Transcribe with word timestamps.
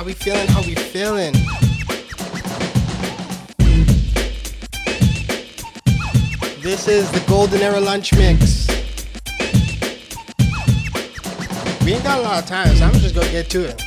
How 0.00 0.06
we 0.06 0.14
feeling? 0.14 0.46
How 0.46 0.62
we 0.62 0.74
feeling? 0.74 1.34
This 6.62 6.88
is 6.88 7.12
the 7.12 7.22
Golden 7.28 7.60
Era 7.60 7.78
Lunch 7.78 8.14
Mix. 8.14 8.66
We 11.84 11.92
ain't 11.92 12.02
got 12.02 12.18
a 12.18 12.22
lot 12.22 12.42
of 12.42 12.48
time, 12.48 12.74
so 12.76 12.86
I'm 12.86 12.94
just 12.94 13.14
gonna 13.14 13.30
get 13.30 13.50
to 13.50 13.64
it. 13.68 13.82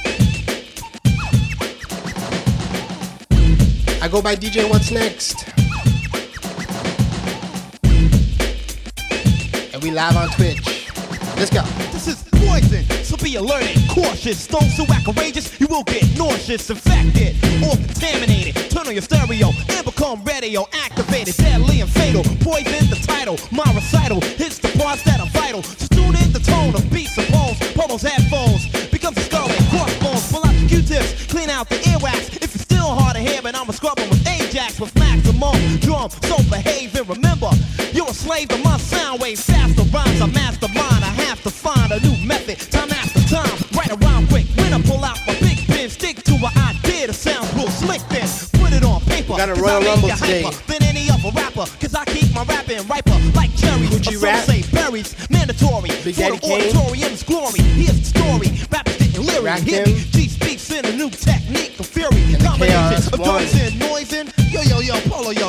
I 4.00 4.08
go 4.08 4.22
by 4.22 4.36
DJ 4.36 4.70
What's 4.70 4.92
Next. 4.92 5.48
And 9.74 9.82
we 9.82 9.90
live 9.90 10.16
on 10.16 10.30
Twitch. 10.30 10.92
Let's 11.38 11.50
go. 11.50 11.64
Poison, 12.54 12.86
so 13.04 13.18
be 13.18 13.36
alert 13.36 13.66
and 13.66 13.90
cautious. 13.90 14.46
Don't 14.46 14.70
so 14.70 14.86
act 14.94 15.06
courageous, 15.06 15.60
you 15.60 15.66
will 15.66 15.82
get 15.86 16.06
nauseous, 16.16 16.70
infected, 16.70 17.34
or 17.66 17.74
contaminated. 17.74 18.54
Turn 18.70 18.86
on 18.86 18.94
your 18.94 19.02
stereo 19.02 19.50
and 19.70 19.84
become 19.84 20.24
radio 20.24 20.68
activated, 20.72 21.36
deadly 21.36 21.82
and 21.82 21.90
fatal. 21.90 22.22
Poison 22.42 22.86
the 22.94 23.02
title, 23.08 23.40
my 23.52 23.66
recital 23.74 24.22
hits 24.22 24.60
the 24.60 24.70
parts 24.78 25.02
that 25.06 25.20
are 25.20 25.32
vital. 25.34 25.64
So 25.64 25.88
tune 25.88 26.16
in 26.16 26.32
the 26.32 26.42
tone 26.46 26.76
of 26.76 26.88
beats 26.94 27.18
and 27.18 27.26
bones, 27.32 27.58
promos, 27.74 28.06
headphones. 28.08 28.70
Becomes 28.92 29.18
a 29.18 29.22
skull 29.22 29.50
and 29.50 29.68
crossbones. 29.74 30.32
Pull 30.32 30.46
out 30.46 30.54
the 30.54 30.68
Q-tips, 30.70 31.26
clean 31.26 31.50
out 31.50 31.70
the 31.70 31.78
earwax. 31.90 32.38
If 32.38 32.54
it's 32.54 32.62
still 32.62 32.94
hard 32.94 33.16
to 33.16 33.22
hear, 33.22 33.42
but 33.42 33.56
I'ma 33.56 33.72
scrub 33.72 33.98
with 33.98 34.28
Ajax 34.28 34.80
with 34.80 34.94
maximum 34.94 35.58
drum. 35.78 36.12
So 36.30 36.38
behave 36.54 36.83
you're 37.94 38.10
a 38.10 38.14
slave 38.14 38.50
to 38.50 38.58
my 38.60 38.78
sound 38.78 39.22
wave. 39.22 39.40
Faster 39.40 39.84
rhymes, 39.84 40.22
a 40.22 40.28
mastermind. 40.28 41.04
I 41.04 41.14
have 41.28 41.42
to 41.44 41.50
find 41.50 41.92
a 41.92 42.00
new 42.00 42.18
method, 42.26 42.60
time 42.72 42.92
after 42.92 43.22
time. 43.30 43.58
Write 43.76 43.92
a 43.92 43.98
rhyme 43.98 44.28
quick 44.28 44.48
when 44.58 44.74
I 44.74 44.82
pull 44.82 45.04
out 45.04 45.18
my 45.28 45.38
big 45.40 45.60
pen. 45.68 45.90
Stick 45.90 46.24
to 46.24 46.34
an 46.34 46.54
idea 46.58 47.08
that 47.08 47.14
sounds 47.14 47.54
real 47.56 47.70
slick. 47.70 48.02
Then 48.10 48.28
put 48.60 48.74
it 48.74 48.84
on 48.84 49.02
paper. 49.02 49.38
got 49.38 49.50
a 49.50 49.56
Royal 49.56 49.84
I 49.84 49.86
Rumble 49.86 50.10
today. 50.10 50.44
Than 50.68 50.84
any 50.84 51.10
other 51.10 51.32
rapper, 51.36 51.66
cause 51.80 51.94
I 51.96 52.06
keep 52.06 52.34
my 52.34 52.44
rapping 52.44 52.86
riper 52.88 53.18
like 53.36 53.56
cherries. 53.56 53.90
Would 53.92 54.06
you 54.08 54.20
rap? 54.20 54.44
say 54.46 54.64
berries, 54.72 55.16
mandatory. 55.30 55.90
Big 56.04 56.16
for 56.16 56.36
the 56.36 56.40
auditorium's 56.52 57.24
glory. 57.24 57.62
Here's 57.78 58.00
the 58.00 58.20
story. 58.20 58.50
Rappers 58.72 58.98
getting 58.98 59.26
leery. 59.26 59.44
Rack 59.44 59.62
Hear 59.62 59.86
him. 59.86 59.94
me? 59.94 60.00
G 60.12 60.28
speaks 60.28 60.72
in 60.72 60.86
a 60.86 60.92
new 60.96 61.10
technique 61.10 61.80
of 61.80 61.86
fury. 61.86 62.36
Combination 62.42 63.14
of 63.14 63.20
KRS-One. 63.20 63.44
and 63.62 63.80
noise 63.80 64.14
and 64.14 64.34
yo 64.52 64.62
yo 64.62 64.80
yo 64.80 64.96
polo 65.10 65.32
yo. 65.32 65.43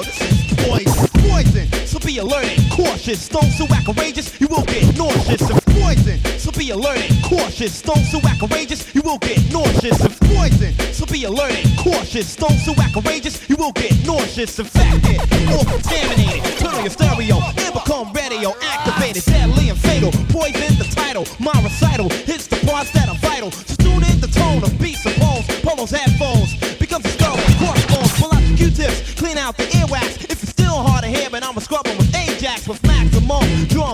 Be 2.05 2.19
alert 2.19 2.45
and 2.45 2.71
cautious. 2.71 3.29
Don't 3.29 3.51
so 3.51 3.67
act 3.73 3.87
courageous, 3.87 4.39
you 4.41 4.47
will 4.49 4.65
get 4.65 4.97
nauseous. 4.97 5.41
And 5.41 5.63
poison. 5.67 6.19
So 6.39 6.53
be 6.53 6.71
alert 6.71 6.99
and 6.99 7.25
cautious. 7.25 7.81
Don't 7.81 8.05
so 8.05 8.21
act 8.29 8.41
courageous, 8.41 8.95
you 8.95 9.01
will 9.03 9.19
get 9.19 9.41
nauseous. 9.51 10.01
And 10.01 10.15
poison. 10.21 10.73
So 10.93 11.07
be 11.07 11.25
alert 11.25 11.55
cautious. 11.79 12.37
Don't 12.37 12.59
so 12.59 12.75
act 12.79 12.95
courageous, 12.95 13.49
you 13.49 13.57
will 13.57 13.73
get 13.73 13.93
nauseous. 14.07 14.59
Infected 14.59 15.21
or 15.49 15.65
contaminated. 15.65 16.45
Turn 16.59 16.75
on 16.75 16.83
your 16.83 16.91
stereo 16.91 17.37
and 17.41 17.73
become 17.73 18.13
radio 18.13 18.53
activated. 18.61 19.25
Deadly 19.25 19.71
and 19.71 19.79
fatal. 19.79 20.13
Poison 20.29 20.77
the 20.77 20.89
title. 20.95 21.25
My 21.41 21.57
recital 21.63 22.11
hits 22.11 22.47
the 22.47 22.61
parts 22.67 22.91
that 22.93 23.09
are 23.09 23.19
vital. 23.19 23.51
So 23.51 23.77
tune 23.77 24.05
in 24.05 24.21
the 24.21 24.29
tone 24.29 24.63
of 24.63 24.79
beats 24.79 25.07
and 25.07 25.17
poems. 25.17 25.47
Polos, 25.63 25.91
headphones. 25.91 26.55
Becomes 26.79 27.07
a 27.07 27.09
skull 27.09 27.37
crossbones. 27.59 28.13
Pull 28.21 28.35
out 28.35 28.43
the 28.43 28.57
Q-tips. 28.57 29.15
Clean 29.15 29.39
out 29.39 29.57
the 29.57 29.65
earwax. 29.65 29.84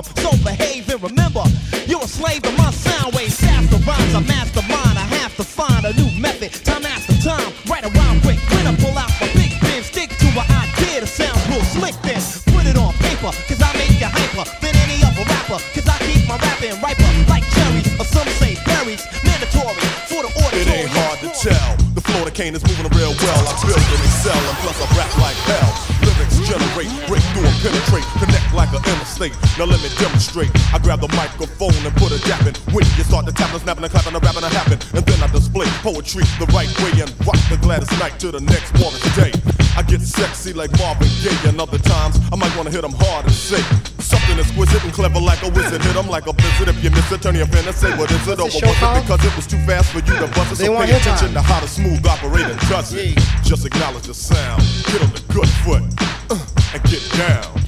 Drum. 0.02 0.16
So 0.16 0.30
behave 0.44 0.88
and 0.88 1.02
remember, 1.02 1.44
you're 1.86 2.02
a 2.02 2.08
slave 2.08 2.42
to 2.42 2.52
my 2.52 2.70
sound 2.70 3.14
wave. 3.14 3.32
Faster 3.32 3.78
rhymes, 3.84 4.14
a 4.14 4.20
mastermind. 4.20 4.98
I 4.98 5.06
have 5.20 5.36
to 5.36 5.44
find 5.44 5.84
a 5.84 5.92
new 5.94 6.10
method. 6.20 6.52
Time 6.64 6.84
after 6.86 7.14
time, 7.22 7.52
write 7.68 7.84
a 7.84 7.90
rhyme 7.90 8.20
quick. 8.20 8.38
When 8.50 8.66
I 8.66 8.74
pull 8.76 8.96
out 8.96 9.10
my 9.20 9.28
big 9.34 9.52
pen, 9.60 9.82
stick 9.82 10.10
to 10.10 10.28
an 10.38 10.47
idea 10.48 11.00
that 11.00 11.08
sounds 11.08 11.41
real 11.48 11.64
slick. 11.64 11.94
Then 12.02 12.20
put 12.54 12.66
it 12.66 12.76
on 12.76 12.92
paper, 13.00 13.32
cause 13.48 13.60
I 13.60 13.70
make 13.76 13.97
you 14.00 14.08
hyper 14.08 14.44
than 14.60 14.75
any 14.84 15.02
other 15.04 15.25
rapper. 15.25 15.60
Cause 15.75 15.86
I 15.88 15.97
keep 16.06 16.26
my 16.28 16.36
rapping 16.38 16.76
riper 16.80 17.10
like 17.28 17.44
cherries, 17.54 17.88
or 18.00 18.06
some 18.06 18.28
say 18.41 18.56
berries. 18.64 19.04
Mandatory 19.25 19.80
for 20.08 20.22
the 20.25 20.30
order. 20.44 20.56
It 20.56 20.69
ain't 20.69 20.91
hard 20.92 21.19
to 21.25 21.28
tell. 21.34 21.76
The 21.94 22.00
Florida 22.00 22.30
cane 22.30 22.54
is 22.54 22.62
moving 22.64 22.88
real 22.96 23.14
well. 23.20 23.42
I 23.48 23.52
build 23.64 23.80
and 23.80 24.02
excel, 24.04 24.38
and 24.38 24.58
plus 24.64 24.78
I 24.80 24.86
rap 24.96 25.12
like 25.19 25.38
hell. 25.48 25.70
Lyrics 26.04 26.38
generate, 26.48 26.92
break 27.08 27.25
through 27.32 27.44
and 27.44 27.58
penetrate, 27.60 28.08
connect 28.19 28.39
like 28.60 28.76
an 28.76 28.84
interstate. 28.93 29.32
Now 29.56 29.65
let 29.65 29.81
me 29.81 29.88
demonstrate. 29.97 30.53
I 30.69 30.78
grab 30.84 31.00
the 31.00 31.09
microphone 31.16 31.72
and 31.81 31.93
put 31.97 32.12
a 32.12 32.21
dap 32.28 32.44
in. 32.44 32.53
When 32.76 32.84
you 33.00 33.04
start 33.09 33.25
the 33.25 33.32
tapping, 33.32 33.65
snapping, 33.65 33.84
and 33.88 33.93
clapping, 33.93 34.12
and 34.12 34.21
rapping, 34.21 34.44
and 34.44 34.53
happen, 34.53 34.76
and 34.93 35.00
then 35.09 35.19
I 35.25 35.28
display 35.32 35.65
poetry 35.81 36.28
the 36.37 36.44
right 36.53 36.69
way 36.84 36.93
and 37.00 37.09
rock 37.25 37.41
the 37.49 37.56
gladdest 37.56 37.97
night 37.97 38.20
to 38.20 38.28
the 38.28 38.41
next 38.44 38.76
morning's 38.76 39.09
day. 39.16 39.32
I 39.81 39.82
get 39.82 40.04
sexy 40.04 40.53
like 40.53 40.69
Marvin 40.76 41.09
Gaye, 41.25 41.49
and 41.49 41.56
other 41.56 41.81
times 41.81 42.20
I 42.28 42.37
might 42.37 42.53
wanna 42.53 42.70
hit 42.70 42.84
'em 42.84 42.93
hard 42.93 43.25
and 43.25 43.32
say 43.32 43.65
something 43.97 44.37
exquisite 44.38 44.84
and 44.84 44.93
clever 44.93 45.20
like 45.20 45.41
a 45.43 45.49
wizard. 45.56 45.81
Hit 45.81 45.97
'em 45.97 46.09
like 46.09 46.26
a 46.26 46.34
blizzard. 46.34 46.69
If 46.69 46.84
you 46.84 46.91
miss 46.91 47.09
it, 47.10 47.22
turn 47.22 47.37
your 47.41 47.47
fin 47.49 47.65
and 47.65 47.76
say 47.76 47.97
what 47.97 48.10
is 48.12 48.28
it? 48.28 48.37
The 48.37 48.44
Over 48.44 48.60
was 48.60 48.76
it 48.76 49.03
because 49.09 49.25
it 49.25 49.34
was 49.37 49.47
too 49.47 49.60
fast 49.65 49.88
for 49.93 50.04
you 50.04 50.16
to 50.20 50.28
bust 50.37 50.53
it. 50.53 50.56
So 50.69 50.76
pay 50.76 50.93
attention 50.93 51.32
to 51.32 51.41
how 51.41 51.60
the 51.60 51.69
smooth 51.69 52.04
operator 52.04 52.56
does 52.69 52.93
it. 52.93 53.16
Just 53.43 53.65
acknowledge 53.65 54.04
the 54.04 54.15
sound. 54.15 54.60
Get 54.93 55.00
on 55.00 55.10
the 55.16 55.22
good 55.32 55.49
foot 55.65 55.82
uh, 56.28 56.37
and 56.75 56.82
get 56.84 57.03
down. 57.16 57.59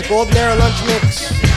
is 0.00 0.04
a 0.04 0.08
gold 0.08 0.34
arrow 0.36 0.56
lunch 0.56 0.84
mix. 0.86 1.55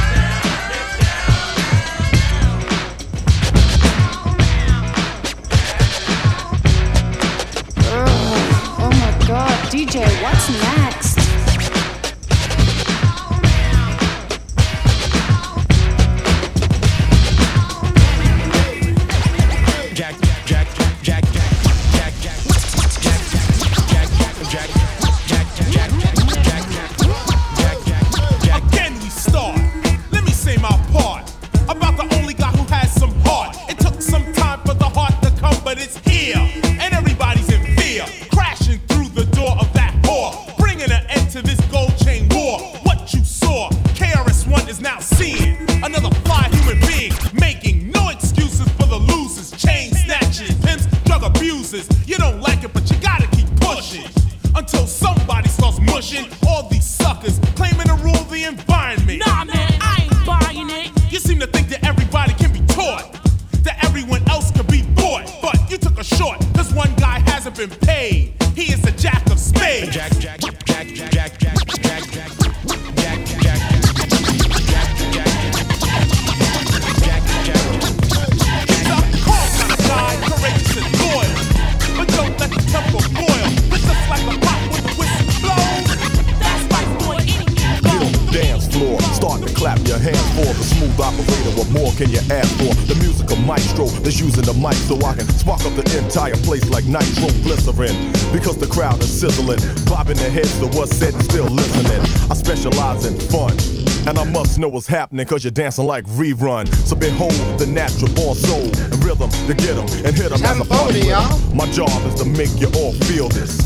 What's 104.80 104.88
happening 104.88 105.26
cause 105.26 105.44
you're 105.44 105.52
dancing 105.52 105.86
like 105.86 106.06
rerun. 106.06 106.66
So 106.88 106.96
behold 106.96 107.34
the 107.60 107.68
natural 107.68 108.08
born 108.16 108.34
soul 108.34 108.64
and 108.64 109.04
rhythm 109.04 109.30
to 109.30 109.54
get 109.54 109.76
'em 109.76 109.84
and 110.08 110.16
hit 110.16 110.32
'em 110.32 110.40
Just 110.40 110.46
as 110.46 110.58
a 110.58 110.64
fun 110.64 110.88
with 110.88 110.96
it, 110.96 111.04
party 111.04 111.08
y'all. 111.10 111.54
My 111.54 111.70
job 111.70 111.92
is 112.08 112.16
to 112.22 112.26
make 112.26 112.54
you 112.62 112.72
all 112.80 112.94
feel 113.04 113.28
this. 113.28 113.60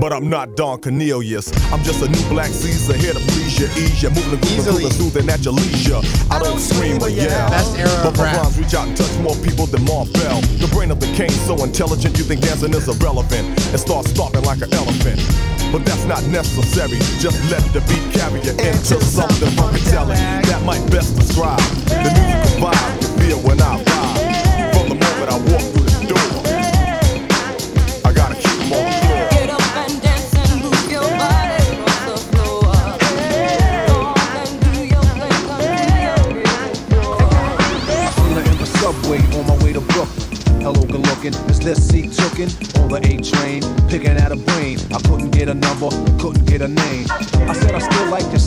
but 0.00 0.10
I'm 0.10 0.30
not 0.30 0.56
Don 0.56 0.80
Cornelius. 0.80 1.52
I'm 1.70 1.82
just 1.84 2.00
a 2.02 2.08
new 2.08 2.24
black 2.30 2.48
Caesar 2.48 2.96
here 2.96 3.12
to 3.12 3.20
please 3.20 3.58
you, 3.60 3.66
ease 3.76 4.02
you, 4.02 4.08
moving 4.08 4.40
the 4.40 4.64
groove 4.64 4.84
and 4.84 4.92
soothing 4.94 5.28
at 5.28 5.44
your 5.44 5.52
leisure. 5.52 6.00
I 6.30 6.38
don't 6.38 6.58
scream 6.58 6.96
or 7.02 7.10
yell, 7.10 7.50
Best 7.50 7.76
era 7.76 8.00
but 8.02 8.16
my 8.16 8.32
rhymes 8.32 8.58
reach 8.58 8.72
out 8.72 8.88
and 8.88 8.96
touch 8.96 9.14
more 9.18 9.36
people 9.44 9.66
than 9.66 9.84
Marvell. 9.84 10.40
The 10.64 10.68
brain 10.72 10.90
of 10.90 10.98
the 10.98 11.12
king 11.12 11.30
so 11.44 11.62
intelligent 11.62 12.16
you 12.16 12.24
think 12.24 12.40
dancing 12.40 12.72
is 12.72 12.88
irrelevant 12.88 13.46
and 13.70 13.78
start 13.78 14.06
stomping 14.08 14.44
like 14.44 14.62
an 14.62 14.72
elephant. 14.72 15.20
But 15.70 15.84
that's 15.84 16.04
not 16.06 16.24
necessary. 16.24 16.98
Just 17.20 17.38
let 17.50 17.62
the 17.72 17.80
beat 17.88 18.12
carry 18.12 18.40
you 18.40 18.52
into 18.52 19.00
something 19.04 19.48
funkadelic 19.50 20.16
that 20.46 20.62
might 20.64 20.84
best 20.90 21.16
describe 21.16 21.60
the 21.88 22.10
musical 22.16 22.68
vibe 22.68 23.02
you 23.02 23.08
feel 23.20 23.38
when 23.40 23.60
I 23.60 23.87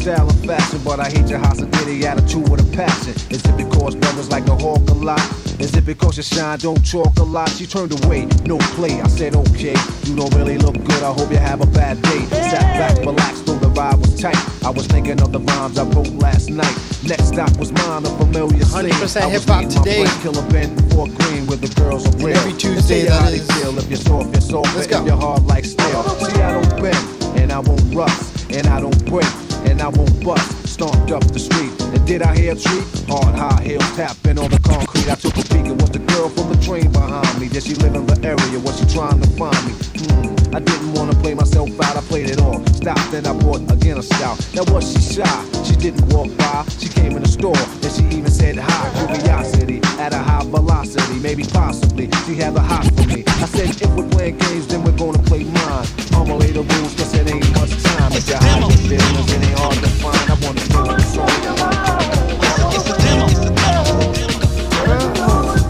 style 0.02 0.28
and 0.30 0.46
fashion, 0.46 0.80
but 0.84 1.00
I 1.00 1.10
hate 1.10 1.30
your 1.30 1.40
hospitality 1.40 2.06
attitude 2.06 2.50
with 2.50 2.62
a 2.62 2.76
passion. 2.76 3.14
Is 3.30 3.46
it 3.46 3.56
because 3.56 3.96
brothers 3.96 4.30
like 4.30 4.46
to 4.46 4.56
hawk 4.56 4.82
a 4.90 4.94
lot? 4.94 5.22
Is 5.60 5.76
it 5.76 5.86
because 5.86 6.18
you 6.18 6.24
shine, 6.24 6.58
don't 6.60 6.82
talk 6.90 7.16
a 7.20 7.24
lot? 7.24 7.50
She 7.50 7.68
turned 7.68 7.92
away, 8.04 8.26
no 8.46 8.58
play. 8.76 9.00
I 9.02 9.08
said, 9.08 9.36
okay, 9.36 9.76
you 10.04 10.16
don't 10.16 10.34
really 10.34 10.58
look 10.58 10.74
good. 10.84 11.04
I 11.04 11.14
hope 11.14 11.30
you 11.30 11.38
have 11.38 11.62
a 11.62 11.68
bad 11.68 12.02
day. 12.02 12.26
Sat 12.50 12.62
back, 12.80 12.98
relaxed, 13.06 13.46
though 13.46 13.60
the 13.60 13.68
ride 13.70 13.98
was 14.00 14.20
tight. 14.20 14.38
I 14.66 14.72
was 14.72 14.88
thinking 14.88 15.22
of 15.22 15.32
the 15.32 15.40
rhymes 15.40 15.78
I 15.78 15.84
wrote 15.84 16.10
last 16.14 16.50
night. 16.50 16.76
Next 17.08 17.28
stop 17.28 17.56
was 17.58 17.72
mine, 17.72 18.06
a 18.06 18.10
familiar 18.18 18.64
scene. 18.66 18.90
100% 18.90 19.22
I 19.22 19.26
was 19.28 19.44
hip-hop 19.46 19.70
today. 19.70 20.06
Killer 20.22 20.48
Ben 20.50 20.76
before 20.76 21.08
Green 21.08 21.46
with 21.46 21.62
the 21.62 21.70
girls 21.80 22.08
are 22.08 22.18
real. 22.18 22.36
every 22.38 22.54
Tuesday, 22.54 23.06
that 23.06 23.30
they 23.30 23.40
feel. 23.40 23.78
If 23.78 23.88
you're 23.88 23.98
soft, 23.98 24.32
you're 24.34 24.42
soft. 24.42 24.74
Let's 24.76 24.88
If 24.88 24.92
go. 24.92 25.06
you're 25.06 25.16
hard 25.18 25.46
like 25.46 25.66
steel. 25.66 26.04
See, 26.26 26.42
I 26.42 26.54
don't 26.60 26.82
bend, 26.82 27.38
and 27.40 27.52
I 27.52 27.60
won't 27.60 27.94
rust, 27.94 28.50
and 28.52 28.66
I 28.68 28.80
don't 28.82 29.06
break, 29.06 29.26
and 29.70 29.82
I 29.82 29.90
won't 29.90 30.24
bust. 30.24 30.68
Stomped 30.68 31.12
up 31.12 31.24
the 31.32 31.40
street, 31.40 31.72
and 31.94 32.06
did 32.08 32.22
I 32.22 32.36
hear 32.36 32.54
a 32.54 32.56
treat? 32.56 32.86
Hard, 33.08 33.36
high 33.36 33.62
heel 33.64 33.80
tapping 33.96 34.40
on 34.40 34.50
the 34.50 34.60
concrete. 34.60 35.10
I 35.10 35.16
took 35.16 35.38
a 35.38 35.44
peek. 35.44 35.66
It 35.68 35.80
was 35.82 35.92
the 35.92 36.00
girl 36.00 36.30
from 36.30 36.50
the 36.52 36.58
train 36.64 36.92
behind 36.92 37.40
me. 37.40 37.50
Did 37.50 37.64
she 37.64 37.76
live 37.76 37.96
in 37.96 38.06
the 38.06 38.18
area? 38.26 38.60
Was 38.60 38.80
she 38.80 38.86
trying 38.86 39.22
to 39.22 39.30
find 39.32 39.62
me? 39.68 39.74
Hmm. 39.74 40.41
I 40.54 40.60
didn't 40.60 40.94
wanna 40.94 41.14
play 41.14 41.34
myself 41.34 41.70
out. 41.80 41.96
I 41.96 42.02
played 42.02 42.30
it 42.30 42.42
all. 42.42 42.60
Stopped, 42.74 43.12
then 43.12 43.26
I 43.26 43.34
bought 43.34 43.62
again 43.72 43.98
a 43.98 44.04
stout. 44.04 44.38
Now 44.54 44.64
was 44.74 44.92
she 44.92 45.16
shy? 45.16 45.64
She 45.64 45.76
didn't 45.76 46.14
walk 46.14 46.28
by. 46.38 46.66
She 46.78 46.90
came 46.90 47.16
in 47.16 47.24
the 47.24 47.30
store, 47.30 47.56
and 47.56 47.92
she 47.92 48.04
even 48.18 48.30
said 48.30 48.58
hi. 48.58 48.90
Curiosity 49.08 49.80
at 49.98 50.14
a 50.14 50.18
high 50.18 50.44
velocity, 50.44 51.20
maybe 51.20 51.44
possibly 51.44 52.10
she 52.26 52.36
had 52.36 52.56
a 52.56 52.60
hot 52.60 52.86
for 52.96 53.08
me. 53.08 53.24
I 53.28 53.46
said 53.46 53.70
if 53.70 53.96
we're 53.96 54.10
playing 54.10 54.38
games, 54.40 54.68
then 54.68 54.84
we're 54.84 54.98
gonna 54.98 55.24
play 55.24 55.46
mine. 55.46 55.88
I'ma 56.14 56.36
lay 56.36 56.52
the 56.52 56.64
rules, 56.64 56.96
cause 56.96 57.14
it 57.14 57.28
ain't 57.32 57.50
much 57.56 57.72
time. 57.84 58.12
If 58.12 58.28
you 58.28 58.36
hide 58.36 58.60
your 58.60 58.72
feelings, 58.90 59.32
it 59.32 59.44
ain't 59.48 59.58
hard 59.58 59.78
to 59.80 59.90
find. 60.04 60.20
I 60.30 60.36
wanna 60.44 60.64
know 60.74 60.86
the 60.92 61.04
song. 61.16 61.30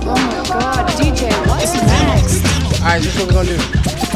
Oh 0.04 0.18
my 0.18 0.44
god, 0.48 0.90
DJ, 0.98 1.30
what's 1.48 1.74
next? 1.76 2.42
Alright, 2.82 3.02
this 3.04 3.16
is 3.16 3.20
what 3.22 3.28
we're 3.28 3.44
gonna 3.44 3.58
do. 3.58 4.11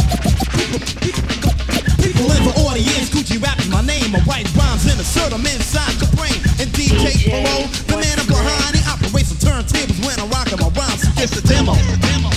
People 0.75 2.27
in 2.31 2.43
the 2.43 2.53
audience, 2.67 3.09
Gucci 3.09 3.41
rapping 3.41 3.71
my 3.71 3.81
name. 3.81 4.15
I 4.15 4.19
write 4.27 4.47
rhymes 4.55 4.85
and 4.85 4.99
assert 4.99 5.31
them 5.31 5.45
inside 5.45 5.95
the 6.03 6.09
brain. 6.15 6.35
And 6.59 6.67
DJ 6.75 7.31
Polo, 7.31 7.67
the 7.87 7.95
man 7.95 8.19
I'm 8.19 8.27
behind, 8.27 8.75
he 8.75 8.83
operates 8.83 9.31
the 9.31 9.39
turntables 9.39 9.99
when 10.05 10.19
I'm 10.19 10.29
rocking 10.29 10.59
my 10.59 10.69
rhymes. 10.75 11.07
It's 11.15 11.37
a 11.37 11.43
demo. 11.47 11.73
It's 11.73 11.95
a 11.95 11.99
demo. 12.03 12.29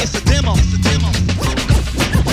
It's 0.00 0.12
The 0.12 0.20
demo 0.24 0.52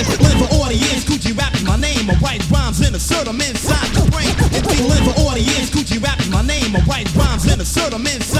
people 0.06 0.32
in 0.32 0.40
the 0.40 0.50
audience, 0.64 1.04
Gucci 1.04 1.38
rapping 1.38 1.66
my 1.66 1.78
name. 1.78 2.10
I 2.10 2.16
write 2.24 2.44
rhymes 2.50 2.80
and 2.82 2.96
assert 2.96 3.26
them 3.26 3.42
inside 3.42 3.90
the 3.92 4.10
brain. 4.12 4.32
And 4.54 4.64
people 4.64 4.92
in 4.92 5.04
the 5.04 5.16
audience, 5.28 5.70
Gucci 5.72 6.02
rapping 6.02 6.32
my 6.32 6.42
name. 6.42 6.76
I 6.76 6.82
write 6.88 7.14
rhymes 7.16 7.46
and 7.52 7.62
assert 7.62 7.92
them 7.92 8.06
inside 8.08 8.35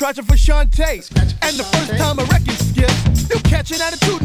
scratching 0.00 0.24
for 0.24 0.32
Shantae. 0.34 1.04
And 1.42 1.58
the 1.58 1.64
first 1.64 1.92
time 1.98 2.18
a 2.18 2.24
record 2.24 2.56
skips, 2.56 3.28
you 3.28 3.38
catch 3.42 3.70
an 3.70 3.82
attitude 3.82 4.19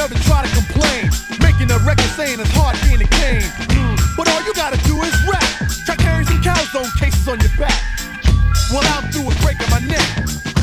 And 0.00 0.08
you 0.08 0.16
got 0.16 0.16
the 0.16 0.16
nerve 0.16 0.16
to 0.16 0.20
try 0.24 0.40
to 0.40 0.50
complain. 0.56 1.04
Making 1.44 1.68
a 1.76 1.78
record 1.84 2.08
saying 2.16 2.40
it's 2.40 2.50
hard 2.56 2.76
being 2.88 3.00
a 3.04 3.10
king. 3.20 3.44
Mm, 3.68 4.16
But 4.16 4.28
all 4.32 4.40
you 4.44 4.54
gotta 4.54 4.80
do 4.88 4.96
is 5.04 5.12
rap. 5.28 5.44
Try 5.84 5.96
carrying 5.96 6.24
some 6.26 6.40
calzone 6.40 6.88
cases 6.96 7.28
on 7.28 7.40
your 7.40 7.52
back. 7.60 7.76
Well, 8.72 8.80
I'm 8.96 9.12
through 9.12 9.28
with 9.28 9.36
breaking 9.44 9.68
my 9.68 9.80
neck. 9.84 10.08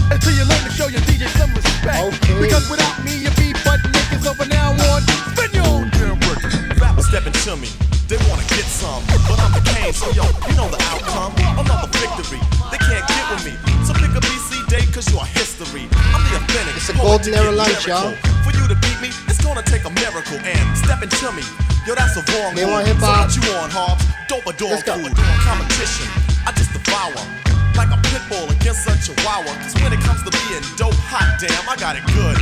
Until 0.10 0.34
you 0.34 0.46
learn 0.48 0.63
to 0.65 0.72
show 0.74 0.88
your 0.89 1.01
DJ 1.06 1.29
some 1.38 1.53
respect. 1.53 2.01
Okay. 2.01 2.50
Because 2.50 2.65
without 2.70 2.98
me, 3.06 3.13
you 3.13 3.29
be 3.38 3.53
butt 3.62 3.77
naked. 3.94 4.25
So 4.25 4.34
from 4.34 4.50
now 4.50 4.74
on, 4.74 5.01
spin 5.36 5.53
your 5.53 5.67
own 5.70 5.91
damn 5.94 6.17
record. 6.25 6.53
Rappers 6.82 7.06
stepping 7.06 7.36
to 7.46 7.53
me, 7.62 7.70
they 8.10 8.17
wanna 8.25 8.48
get 8.58 8.65
some, 8.65 9.03
but 9.29 9.38
I'm 9.38 9.53
the 9.53 9.62
king, 9.70 9.94
so 9.94 10.10
yo, 10.17 10.25
you 10.50 10.56
know 10.58 10.70
the 10.72 10.82
outcome. 10.89 11.36
Another 11.60 11.91
victory, 12.00 12.41
they 12.72 12.79
can't 12.82 13.06
get 13.06 13.24
with 13.29 13.44
me. 13.46 13.53
So 13.86 13.94
pick 13.94 14.12
a 14.17 14.22
BC 14.24 14.65
day, 14.72 14.86
cause 14.89 15.06
you're 15.12 15.25
history. 15.38 15.86
I'm 16.15 16.24
the 16.25 16.41
authentic. 16.41 16.74
It's 16.79 16.89
a 16.89 16.94
golden 16.98 17.34
era 17.34 17.51
get 17.51 17.60
lunch, 17.60 17.86
y'all. 17.88 18.15
Miracle. 20.17 20.41
And 20.45 20.77
stepping 20.77 21.09
to 21.09 21.31
me, 21.31 21.41
yo, 21.86 21.93
that's 21.93 22.17
a 22.17 22.24
wrong 22.33 22.55
They 22.55 22.65
want 22.65 22.88
hip-hop. 22.88 23.29
So 23.29 23.31
what 23.38 23.38
you 23.38 23.43
on, 23.62 23.69
Hobbs? 23.69 24.01
Dope 24.27 24.50
a 24.50 24.53
dog 24.57 24.81
food. 24.81 25.13
Competition, 25.45 26.09
I 26.45 26.51
just 26.57 26.74
devour. 26.74 27.21
Like 27.77 27.93
a 27.93 28.00
pit 28.09 28.25
bull 28.25 28.50
against 28.50 28.89
a 28.89 28.97
chihuahua. 28.97 29.53
Cause 29.62 29.77
when 29.86 29.93
it 29.93 30.01
comes 30.01 30.25
to 30.25 30.33
being 30.33 30.65
dope, 30.81 30.97
hot 31.05 31.38
damn, 31.38 31.62
I 31.69 31.77
got 31.77 31.93
it 31.93 32.01
good. 32.09 32.33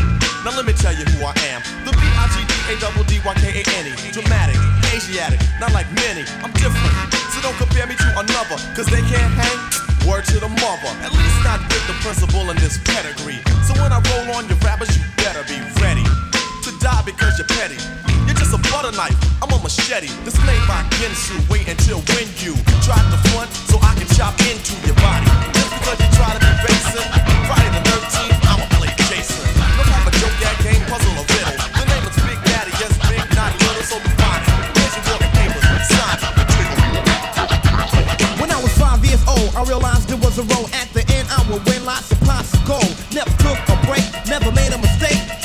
Now 0.48 0.56
let 0.56 0.64
me 0.64 0.72
tell 0.72 0.96
you 0.96 1.04
who 1.04 1.28
I 1.28 1.36
am. 1.52 1.60
The 1.84 1.92
B-I-G-D-A-D-D-Y-K-A-N-E. 1.92 3.94
Dramatic, 4.16 4.56
Asiatic, 4.96 5.44
not 5.60 5.76
like 5.76 5.92
many. 6.00 6.24
I'm 6.40 6.56
different. 6.56 6.96
So 7.36 7.44
don't 7.44 7.60
compare 7.60 7.84
me 7.84 8.00
to 8.00 8.08
another. 8.16 8.56
Cause 8.72 8.88
they 8.88 9.04
can't 9.12 9.36
hang. 9.36 9.60
Word 10.08 10.24
to 10.32 10.40
the 10.40 10.48
mother. 10.64 10.92
At 11.04 11.12
least 11.12 11.40
not 11.44 11.60
with 11.68 11.84
the 11.92 12.00
principal 12.00 12.48
in 12.48 12.56
this 12.64 12.80
pedigree. 12.88 13.44
So 13.68 13.76
when 13.84 13.92
I 13.92 14.00
roll 14.16 14.40
on 14.40 14.48
your 14.48 14.56
rappers, 14.64 14.96
you 14.96 15.04
better 15.20 15.44
be 15.52 15.60
ready 15.84 16.05
die 16.86 17.02
because 17.02 17.34
you're 17.42 17.50
petty. 17.58 17.82
You're 18.30 18.38
just 18.38 18.54
a 18.54 18.62
butter 18.70 18.94
knife, 18.94 19.18
I'm 19.42 19.50
a 19.50 19.58
machete. 19.58 20.14
This 20.22 20.38
made 20.46 20.62
by 20.70 20.86
Ginsu. 21.02 21.34
Wait 21.50 21.66
until 21.66 21.98
when 22.14 22.30
you 22.38 22.54
try 22.86 23.02
to 23.02 23.18
front 23.34 23.50
so 23.66 23.82
I 23.82 23.98
can 23.98 24.06
chop 24.14 24.38
into 24.46 24.78
your 24.86 24.94
body. 25.02 25.26
Just 25.58 25.74
because 25.74 25.98
you 25.98 26.10
try 26.14 26.30
to 26.30 26.38
be 26.38 26.52
basic. 26.62 27.02
Friday 27.50 27.74
the 27.74 27.82
13th, 27.90 28.38
I'ma 28.46 28.66
play 28.78 28.94
Jason. 29.10 29.42
No 29.58 29.82
type 29.82 30.06
of 30.06 30.14
joke, 30.22 30.38
that 30.46 30.56
game, 30.62 30.78
puzzle, 30.86 31.10
or 31.18 31.26
riddle. 31.26 31.58
The 31.58 31.86
name 31.90 32.06
is 32.06 32.18
Big 32.22 32.38
Daddy, 32.54 32.74
yes, 32.78 32.94
big, 33.10 33.26
not 33.34 33.50
little, 33.66 33.82
so 33.90 33.98
define 34.06 34.46
it. 34.46 34.54
Here's 34.78 34.94
your 34.94 35.06
walking 35.10 35.34
papers, 35.42 35.66
sign 35.90 36.22
When 38.38 38.54
I 38.54 38.62
was 38.62 38.74
five 38.78 39.02
years 39.02 39.26
old, 39.26 39.50
I 39.58 39.66
realized 39.66 40.06
there 40.06 40.22
was 40.22 40.38
a 40.38 40.46
role 40.54 40.70
at 40.70 40.94
the 40.94 41.02
end. 41.18 41.26
I 41.34 41.42
would 41.50 41.66
win 41.66 41.82
lots 41.82 42.14
of 42.14 42.22
pots 42.22 42.54
of 42.54 42.62
gold. 42.70 42.94
Never 43.10 43.34
took 43.42 43.58
a 43.74 43.76
break, 43.90 44.06
never 44.30 44.54
made 44.54 44.70
a 44.70 44.78
mistake. 44.78 45.45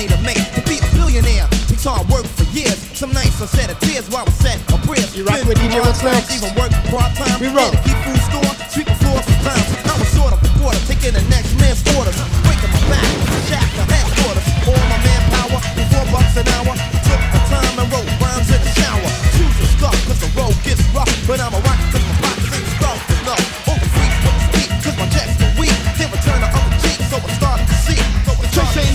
Money 0.00 0.08
to 0.08 0.22
make. 0.24 0.40
To 0.56 0.62
be 0.64 0.80
a 0.80 0.88
billionaire 0.96 1.46
takes 1.68 1.84
hard 1.84 2.08
work 2.08 2.24
for 2.24 2.44
years. 2.56 2.76
Some 2.96 3.12
nights 3.12 3.40
I 3.40 3.46
shed 3.52 3.70
a 3.70 3.76
tears 3.84 4.08
while 4.08 4.24
I 4.26 4.32
set 4.32 4.56
a 4.72 4.78
prayer. 4.86 5.04
You 5.12 5.24
rock 5.24 5.44
with 5.44 5.58
DJ 5.58 5.80
What's 5.80 6.02
Next? 6.02 6.32
Even 6.32 6.52
work 6.56 6.72
part 6.88 7.12
time. 7.16 7.36
We 7.40 7.48
roll. 7.52 7.72
Keep 7.84 7.98
food 8.08 8.20
store, 8.28 8.52
sweep 8.72 8.88
the 8.88 8.96
floor 8.96 9.20
sometimes. 9.20 9.66
I 9.84 9.94
was 10.00 10.08
sort 10.08 10.32
of 10.32 10.40
a 10.40 10.50
quarter, 10.56 10.80
taking 10.88 11.12
the 11.12 11.24
next 11.28 11.52
man's 11.60 11.84
orders. 11.96 12.16
Breaking 12.48 12.72
my 12.72 12.82
back, 12.88 13.08
shack 13.48 13.68
the 13.76 13.84
headquarters. 13.84 14.46
All 14.68 14.84
my 14.88 14.98
manpower, 15.04 15.60
four 15.92 16.04
bucks 16.12 16.36
an 16.36 16.48
hour. 16.56 16.72
Took 17.04 17.22
my 17.32 17.40
time 17.52 17.76
and 17.80 17.88
wrote 17.92 18.08
rhymes 18.24 18.48
in 18.48 18.60
the 18.60 18.72
shower. 18.80 19.10
Shoes 19.36 19.56
are 19.60 19.72
stuck, 19.76 19.98
cause 20.08 20.20
the 20.24 20.30
road 20.32 20.56
gets 20.64 20.80
rough. 20.96 21.12
But 21.28 21.44
I'm 21.44 21.52
a 21.52 21.60
rock, 21.60 21.79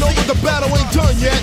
See. 0.05 0.27
the 0.27 0.37
battle 0.45 0.69
ain't 0.69 0.91
done 0.93 1.17
yet. 1.17 1.37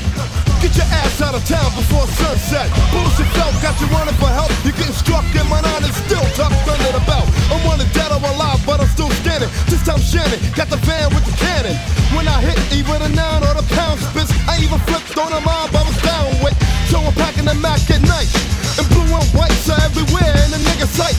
Get 0.63 0.77
your 0.79 0.87
ass 0.95 1.21
out 1.21 1.35
of 1.35 1.43
town 1.47 1.71
before 1.75 2.07
sunset. 2.07 2.71
Bullshit 2.95 3.27
felt, 3.35 3.51
got 3.59 3.75
you 3.83 3.87
running 3.91 4.15
for 4.15 4.31
help. 4.31 4.51
You're 4.63 4.79
getting 4.79 4.95
struck 4.95 5.27
and 5.35 5.49
my 5.51 5.61
nine 5.61 5.83
is 5.83 5.97
still 6.07 6.23
tucked 6.39 6.63
under 6.71 6.93
the 6.95 7.03
belt. 7.03 7.27
I'm 7.51 7.59
running 7.67 7.91
dead 7.91 8.15
or 8.15 8.23
alive, 8.23 8.63
but 8.63 8.79
I'm 8.79 8.87
still 8.87 9.11
scanning. 9.23 9.51
This 9.67 9.83
time 9.83 9.99
Shannon 9.99 10.39
got 10.55 10.71
the 10.71 10.79
van 10.87 11.11
with 11.11 11.27
the 11.27 11.35
cannon. 11.35 11.75
When 12.15 12.29
I 12.29 12.39
hit 12.39 12.59
either 12.71 12.99
the 13.03 13.11
nine 13.11 13.43
or 13.43 13.55
the 13.59 13.67
pound 13.75 13.99
spits, 13.99 14.31
I 14.47 14.63
even 14.63 14.79
flipped 14.87 15.19
on 15.19 15.35
a 15.35 15.41
mob 15.43 15.75
I 15.75 15.83
was 15.83 15.99
down 16.03 16.31
with. 16.43 16.55
So 16.87 17.03
I'm 17.03 17.15
packing 17.19 17.47
the 17.51 17.59
Mac 17.59 17.83
at 17.91 18.03
night. 18.07 18.31
And 18.79 18.87
blue 18.89 19.03
and 19.03 19.29
white 19.35 19.53
are 19.67 19.83
everywhere 19.83 20.31
in 20.47 20.51
the 20.55 20.63
nigga 20.63 20.87
sight. 20.87 21.19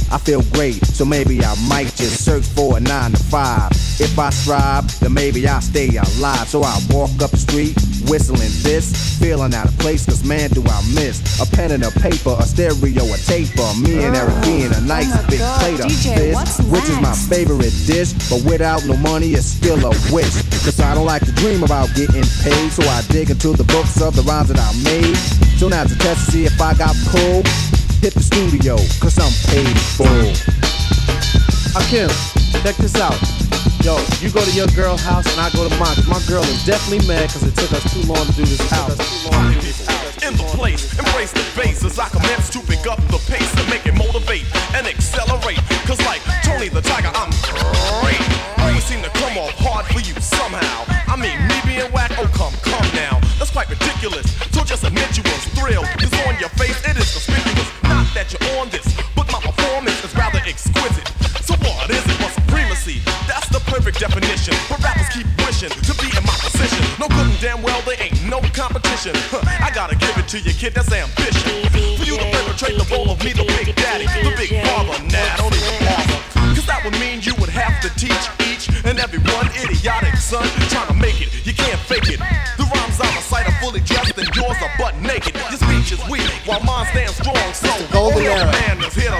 I 0.11 0.17
feel 0.17 0.41
great, 0.51 0.85
so 0.85 1.05
maybe 1.05 1.41
I 1.41 1.55
might 1.69 1.95
just 1.95 2.25
search 2.25 2.43
for 2.43 2.75
a 2.75 2.79
nine 2.81 3.11
to 3.11 3.17
five. 3.17 3.71
If 3.95 4.19
I 4.19 4.29
strive, 4.29 4.99
then 4.99 5.13
maybe 5.13 5.47
I'll 5.47 5.61
stay 5.61 5.87
alive. 5.87 6.49
So 6.49 6.63
I 6.63 6.77
walk 6.89 7.11
up 7.21 7.31
the 7.31 7.37
street, 7.37 7.79
whistling 8.09 8.51
this, 8.59 8.91
feeling 9.19 9.53
out 9.53 9.67
of 9.67 9.77
place, 9.79 10.05
cause 10.05 10.25
man 10.25 10.49
do 10.49 10.63
I 10.67 10.81
miss 10.93 11.23
a 11.39 11.45
pen 11.55 11.71
and 11.71 11.83
a 11.83 11.91
paper, 11.91 12.35
a 12.37 12.43
stereo, 12.43 13.07
a 13.07 13.17
taper. 13.23 13.71
Me 13.79 14.03
and 14.03 14.15
Eric 14.15 14.35
oh 14.35 14.41
being 14.43 14.73
a 14.73 14.81
nice 14.81 15.07
Oh 15.15 15.25
big 15.29 15.39
God, 15.39 15.59
plate 15.61 15.79
of 15.79 15.85
DJ, 15.87 16.15
fish, 16.19 16.65
which 16.67 16.89
is 16.91 16.99
my 16.99 17.15
favorite 17.15 17.73
dish. 17.87 18.11
But 18.27 18.43
without 18.43 18.83
no 18.85 18.97
money, 18.97 19.31
it's 19.31 19.45
still 19.47 19.79
a 19.79 19.95
wish. 20.11 20.35
Cause 20.67 20.81
I 20.81 20.93
don't 20.93 21.07
like 21.07 21.23
to 21.23 21.31
dream 21.39 21.63
about 21.63 21.87
getting 21.95 22.27
paid, 22.43 22.69
so 22.75 22.83
I 22.83 23.01
dig 23.07 23.29
into 23.29 23.53
the 23.53 23.63
books 23.63 24.01
of 24.01 24.15
the 24.15 24.23
rhymes 24.23 24.49
that 24.49 24.59
I 24.59 24.75
made. 24.83 25.15
So 25.55 25.69
now 25.69 25.83
to 25.85 25.95
test 25.95 26.25
to 26.25 26.31
see 26.31 26.45
if 26.45 26.59
I 26.59 26.73
got 26.73 26.95
pulled, 27.07 27.47
hit 28.01 28.17
the 28.17 28.25
studio, 28.25 28.73
cause 28.97 29.13
I'm 29.21 29.29
paid 29.53 29.77
full. 29.93 30.33
Akim, 31.77 32.09
check 32.65 32.75
this 32.81 32.97
out. 32.97 33.13
Yo, 33.85 33.93
you 34.25 34.33
go 34.33 34.41
to 34.41 34.53
your 34.57 34.65
girl 34.73 34.97
house 34.97 35.29
and 35.29 35.37
I 35.37 35.53
go 35.53 35.69
to 35.69 35.73
mine. 35.77 35.93
My 36.09 36.17
girl 36.25 36.41
is 36.41 36.65
definitely 36.65 37.05
mad 37.05 37.29
because 37.29 37.45
it 37.45 37.53
took 37.53 37.69
us 37.69 37.85
too 37.93 38.01
long 38.09 38.25
to 38.25 38.33
do 38.33 38.41
this 38.41 38.61
house. 38.73 38.97
in 40.25 40.33
the 40.33 40.45
place. 40.57 40.97
Embrace 40.97 41.31
the 41.31 41.45
bass 41.53 41.85
as 41.85 41.99
I 41.99 42.09
commence 42.09 42.49
to 42.57 42.59
pick 42.65 42.89
up 42.89 42.97
the 43.13 43.21
pace 43.29 43.53
and 43.61 43.69
make 43.69 43.85
it 43.85 43.93
motivate 43.93 44.49
and 44.73 44.89
accelerate. 44.89 45.61
Cause 45.85 46.01
like 46.09 46.25
Tony 46.41 46.69
the 46.69 46.81
Tiger, 46.81 47.13
I'm 47.13 47.29
great. 48.01 48.21
Always 48.65 48.83
seem 48.83 49.05
to 49.05 49.13
come 49.21 49.37
off 49.37 49.53
hard 49.61 49.85
for 49.93 50.01
you 50.01 50.17
somehow. 50.17 50.89
I 51.05 51.15
mean, 51.17 51.37
me 51.45 51.57
being 51.69 51.89
whack, 51.93 52.17
oh 52.17 52.25
come, 52.33 52.53
come 52.65 52.85
now. 52.97 53.21
That's 53.37 53.51
quite 53.51 53.69
ridiculous. 53.69 54.25
So 54.53 54.65
just 54.65 54.83
admit 54.83 55.17
you 55.17 55.23
was 55.23 55.45
thrilled. 55.53 55.85
Cause 56.01 56.13
on 56.25 56.37
your 56.41 56.49
face 56.57 56.80
to 65.69 65.93
be 66.01 66.09
in 66.17 66.25
my 66.25 66.33
position. 66.41 66.81
No 66.97 67.05
good 67.05 67.29
and 67.29 67.39
damn 67.39 67.61
well 67.61 67.77
there 67.85 67.93
ain't 68.01 68.17
no 68.25 68.41
competition. 68.49 69.13
Huh, 69.29 69.45
I 69.61 69.69
gotta 69.69 69.93
give 69.93 70.17
it 70.17 70.25
to 70.33 70.39
you, 70.41 70.53
kid, 70.57 70.73
that's 70.73 70.89
ambition. 70.89 71.69
For 71.69 72.01
you 72.01 72.17
to 72.17 72.25
perpetrate 72.33 72.81
the 72.81 72.87
role 72.89 73.13
of 73.13 73.21
me, 73.21 73.29
the 73.37 73.45
big 73.45 73.69
daddy, 73.77 74.09
the 74.25 74.33
big 74.33 74.49
father. 74.65 74.97
Nah, 75.13 75.37
don't 75.37 75.53
even 75.53 75.77
bother. 75.85 76.17
Cause 76.57 76.65
that 76.65 76.81
would 76.81 76.97
mean 76.97 77.21
you 77.21 77.37
would 77.37 77.53
have 77.53 77.77
to 77.85 77.93
teach 77.93 78.25
each 78.49 78.73
and 78.89 78.97
every 78.97 79.21
one 79.37 79.45
idiotic 79.61 80.17
son 80.17 80.41
trying 80.73 80.89
to 80.89 80.97
make 80.97 81.21
it. 81.21 81.29
You 81.45 81.53
can't 81.53 81.77
fake 81.85 82.09
it. 82.09 82.17
The 82.57 82.65
rhymes 82.65 82.97
I 82.97 83.05
recite 83.13 83.45
are 83.45 83.57
fully 83.61 83.85
dressed 83.85 84.17
and 84.17 84.25
yours 84.33 84.57
are 84.65 84.73
butt 84.81 84.97
naked. 84.97 85.37
Your 85.53 85.61
speech 85.61 85.93
is 85.93 86.01
weak 86.09 86.25
while 86.49 86.65
mine 86.65 86.89
stands 86.89 87.21
strong. 87.21 87.37
So, 87.53 87.69
golden 87.93 88.25
era. 88.25 88.49
man 88.65 88.81
is 88.81 88.97
here 88.97 89.10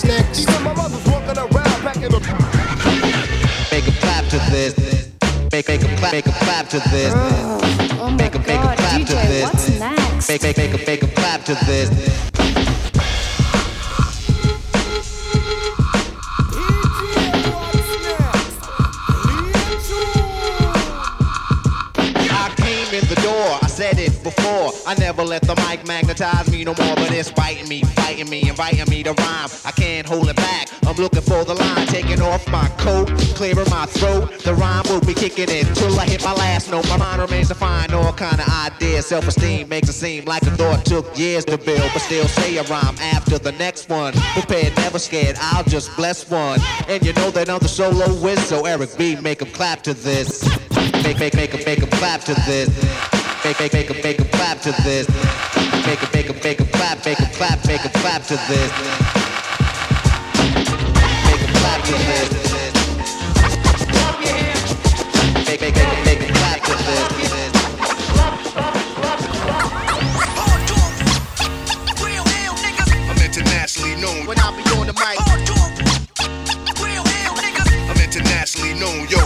What's 0.00 0.18
Next? 0.18 0.40
Even 0.40 0.62
my 0.64 0.72
mother's 0.72 1.04
walking 1.06 1.36
around 1.36 1.82
packing 1.82 2.04
a 2.04 2.20
Make 3.70 3.86
a 3.86 4.00
clap 4.00 4.24
to 4.30 4.38
this. 4.50 5.10
Make 5.52 5.68
make 5.68 5.82
a 5.82 5.96
clap, 5.96 6.12
make 6.12 6.26
a 6.26 6.32
clap 6.32 6.68
to 6.70 6.78
this. 6.90 7.12
Oh, 7.14 7.58
oh 8.00 8.10
my 8.10 8.16
Make 8.16 8.34
a 8.34 8.38
make 8.38 8.48
a 8.48 8.52
god, 8.54 8.78
clap 8.78 9.00
to 9.00 9.14
this. 9.14 9.42
what's 9.42 9.78
next? 9.78 10.28
Make 10.28 10.42
make 10.42 10.56
make 10.56 10.74
a 10.74 10.86
make 10.86 11.02
a 11.02 11.08
clap 11.08 11.44
to 11.44 11.54
this. 11.66 12.29
Before. 24.22 24.72
I 24.86 24.94
never 24.98 25.22
let 25.24 25.42
the 25.42 25.54
mic 25.68 25.86
magnetize 25.86 26.50
me 26.50 26.64
no 26.64 26.74
more, 26.74 26.94
but 26.96 27.12
it's 27.12 27.30
biting 27.30 27.68
me, 27.68 27.82
fighting 27.82 28.28
me, 28.28 28.48
inviting 28.48 28.88
me 28.88 29.02
to 29.02 29.12
rhyme. 29.12 29.48
I 29.64 29.72
can't 29.72 30.06
hold 30.06 30.28
it 30.28 30.36
back. 30.36 30.68
I'm 30.86 30.96
looking 30.96 31.22
for 31.22 31.44
the 31.44 31.54
line, 31.54 31.86
taking 31.86 32.20
off 32.20 32.46
my 32.48 32.68
coat, 32.78 33.08
clearing 33.34 33.68
my 33.70 33.86
throat. 33.86 34.38
The 34.40 34.54
rhyme 34.54 34.84
will 34.88 35.00
be 35.00 35.14
kicking 35.14 35.48
in 35.48 35.66
till 35.74 35.98
I 35.98 36.06
hit 36.06 36.24
my 36.24 36.32
last 36.34 36.70
note. 36.70 36.88
My 36.88 36.96
mind 36.96 37.22
remains 37.22 37.48
to 37.48 37.54
find 37.54 37.92
all 37.92 38.12
kind 38.12 38.40
of 38.40 38.48
ideas. 38.48 39.06
Self-esteem 39.06 39.68
makes 39.68 39.88
it 39.88 39.94
seem 39.94 40.24
like 40.24 40.42
a 40.42 40.50
thought 40.50 40.84
took 40.84 41.16
years 41.18 41.44
to 41.46 41.58
build, 41.58 41.90
but 41.92 42.00
still 42.00 42.26
say 42.26 42.56
a 42.56 42.62
rhyme 42.64 42.96
after 43.00 43.38
the 43.38 43.52
next 43.52 43.88
one. 43.88 44.12
Prepared, 44.34 44.76
never 44.78 44.98
scared. 44.98 45.36
I'll 45.40 45.64
just 45.64 45.94
bless 45.96 46.28
one. 46.28 46.60
And 46.88 47.04
you 47.04 47.12
know 47.14 47.30
that 47.30 47.48
I'm 47.48 47.60
the 47.60 47.68
solo 47.68 48.08
whiz, 48.20 48.42
so 48.46 48.66
Eric 48.66 48.96
B, 48.98 49.16
make 49.16 49.42
'em 49.42 49.50
clap 49.52 49.82
to 49.82 49.94
this. 49.94 50.44
Make 51.04 51.18
make 51.18 51.34
make 51.34 51.54
'em 51.54 51.64
make 51.64 51.82
'em 51.82 51.90
clap 51.90 52.24
to 52.24 52.34
this. 52.46 53.19
Make 53.42 53.58
make 53.58 53.72
make 53.72 53.90
'em 53.90 54.02
make 54.02 54.20
'em 54.20 54.28
clap 54.28 54.60
to 54.62 54.72
this. 54.84 55.08
Make 55.86 56.02
'em 56.02 56.10
make 56.12 56.28
'em 56.28 56.36
make 56.44 56.60
'em 56.60 56.66
clap, 56.66 57.04
make 57.06 57.18
'em 57.20 57.30
clap, 57.38 57.64
make 57.66 57.80
'em 57.80 57.92
clap 58.02 58.26
to 58.26 58.36
this. 58.36 58.70
Make 61.24 61.42
'em 61.42 61.52
clap 61.60 61.82
to 61.84 61.92
this. 62.08 62.28
Make 65.48 65.60
make 65.62 65.74
make 65.74 66.20
make 66.20 66.34
clap 66.34 66.60
to 66.68 66.74
this. 66.86 67.08
I'm 73.08 73.20
internationally 73.24 73.96
known. 74.02 74.26
When 74.26 74.38
I 74.38 74.50
be 74.54 74.62
on 74.76 74.86
the 74.86 74.92
mic. 74.92 75.18
I'm 77.88 78.00
internationally 78.04 78.74
known, 78.74 79.08
yo. 79.08 79.19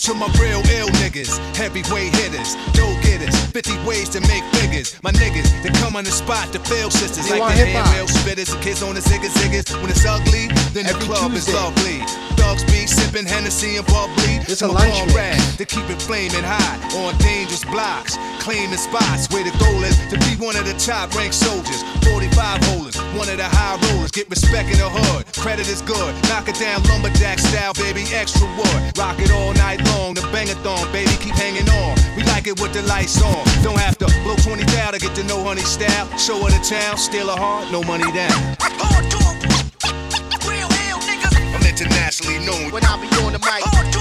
To 0.00 0.14
my 0.14 0.26
real 0.40 0.62
ill 0.80 0.88
niggas, 1.02 1.36
heavyweight 1.54 2.14
hitters, 2.16 2.56
no 2.76 2.88
getters, 3.02 3.36
50 3.52 3.84
ways 3.84 4.08
to 4.10 4.20
make 4.22 4.42
figures. 4.56 4.96
My 5.02 5.12
niggas, 5.12 5.48
they 5.62 5.70
come 5.80 5.96
on 5.96 6.04
the 6.04 6.10
spot 6.10 6.52
to 6.52 6.58
fail 6.60 6.90
sisters 6.90 7.28
You 7.28 7.38
like 7.38 7.56
the 7.56 7.66
hip-hop? 7.66 7.86
handrail 7.86 8.06
spitters, 8.08 8.50
the 8.54 8.60
kids 8.62 8.82
on 8.82 8.94
the 8.94 9.00
ziggas 9.00 9.34
ziggas. 9.36 9.68
When 9.80 9.90
it's 9.90 10.04
ugly, 10.04 10.48
then 10.72 10.84
the 10.86 10.96
Every 10.96 11.06
club 11.06 11.32
is 11.32 11.44
Tuesday. 11.44 11.60
lovely. 11.60 11.98
Dogs 12.36 12.64
be 12.64 12.86
sipping 12.86 13.26
Hennessy 13.26 13.76
and 13.76 13.86
bubbly. 13.86 14.40
It's 14.48 14.60
to 14.60 14.66
a 14.66 14.72
lunch 14.72 15.12
to 15.58 15.64
keep 15.66 15.84
it 15.90 16.00
flaming 16.00 16.42
hot 16.42 16.80
on 16.96 17.12
dangerous 17.18 17.64
blocks, 17.64 18.16
claiming 18.40 18.78
spots 18.80 19.28
where 19.28 19.44
the 19.44 19.52
goal 19.60 19.84
is 19.84 19.96
to 20.08 20.16
be 20.24 20.32
one 20.40 20.56
of 20.56 20.64
the 20.64 20.72
top 20.80 21.12
ranked 21.14 21.34
soldiers. 21.36 21.82
45 22.08 22.64
holders, 22.72 22.96
one 23.14 23.28
of 23.28 23.36
the 23.36 23.48
high 23.48 23.76
rollers. 23.88 24.10
Get 24.10 24.28
respect 24.28 24.70
in 24.70 24.78
the 24.78 24.88
hood, 24.88 25.26
credit 25.36 25.68
is 25.68 25.82
good. 25.82 26.14
Knock 26.28 26.48
it 26.48 26.56
down 26.58 26.82
lumberjack 26.84 27.38
style, 27.38 27.74
baby, 27.74 28.04
extra 28.12 28.46
wood. 28.56 28.80
Rock 28.98 29.18
it 29.18 29.30
all 29.30 29.52
night 29.54 29.82
long, 29.92 30.14
the 30.14 30.22
bangathon, 30.32 30.90
baby, 30.92 31.10
keep 31.20 31.34
hanging 31.34 31.68
on. 31.68 31.96
We 32.16 32.22
like 32.24 32.46
it 32.46 32.60
with 32.60 32.72
the 32.72 32.82
lights 32.82 33.20
on. 33.22 33.44
Don't 33.62 33.78
have 33.78 33.98
to 33.98 34.06
blow 34.22 34.36
20 34.36 34.64
down 34.76 34.92
to 34.92 34.98
get 34.98 35.14
to 35.16 35.24
know 35.24 35.42
honey 35.44 35.62
style. 35.62 36.06
Show 36.18 36.38
her 36.44 36.50
the 36.50 36.62
town, 36.64 36.96
steal 36.96 37.30
a 37.30 37.36
heart, 37.36 37.70
no 37.72 37.82
money 37.82 38.10
down. 38.12 38.56
I'm 41.52 41.66
internationally 41.66 42.38
known. 42.46 42.70
When 42.70 42.84
I 42.84 42.96
be 43.00 43.08
on 43.24 43.32
the 43.32 43.38
mic. 43.38 43.62
I'm 43.66 43.99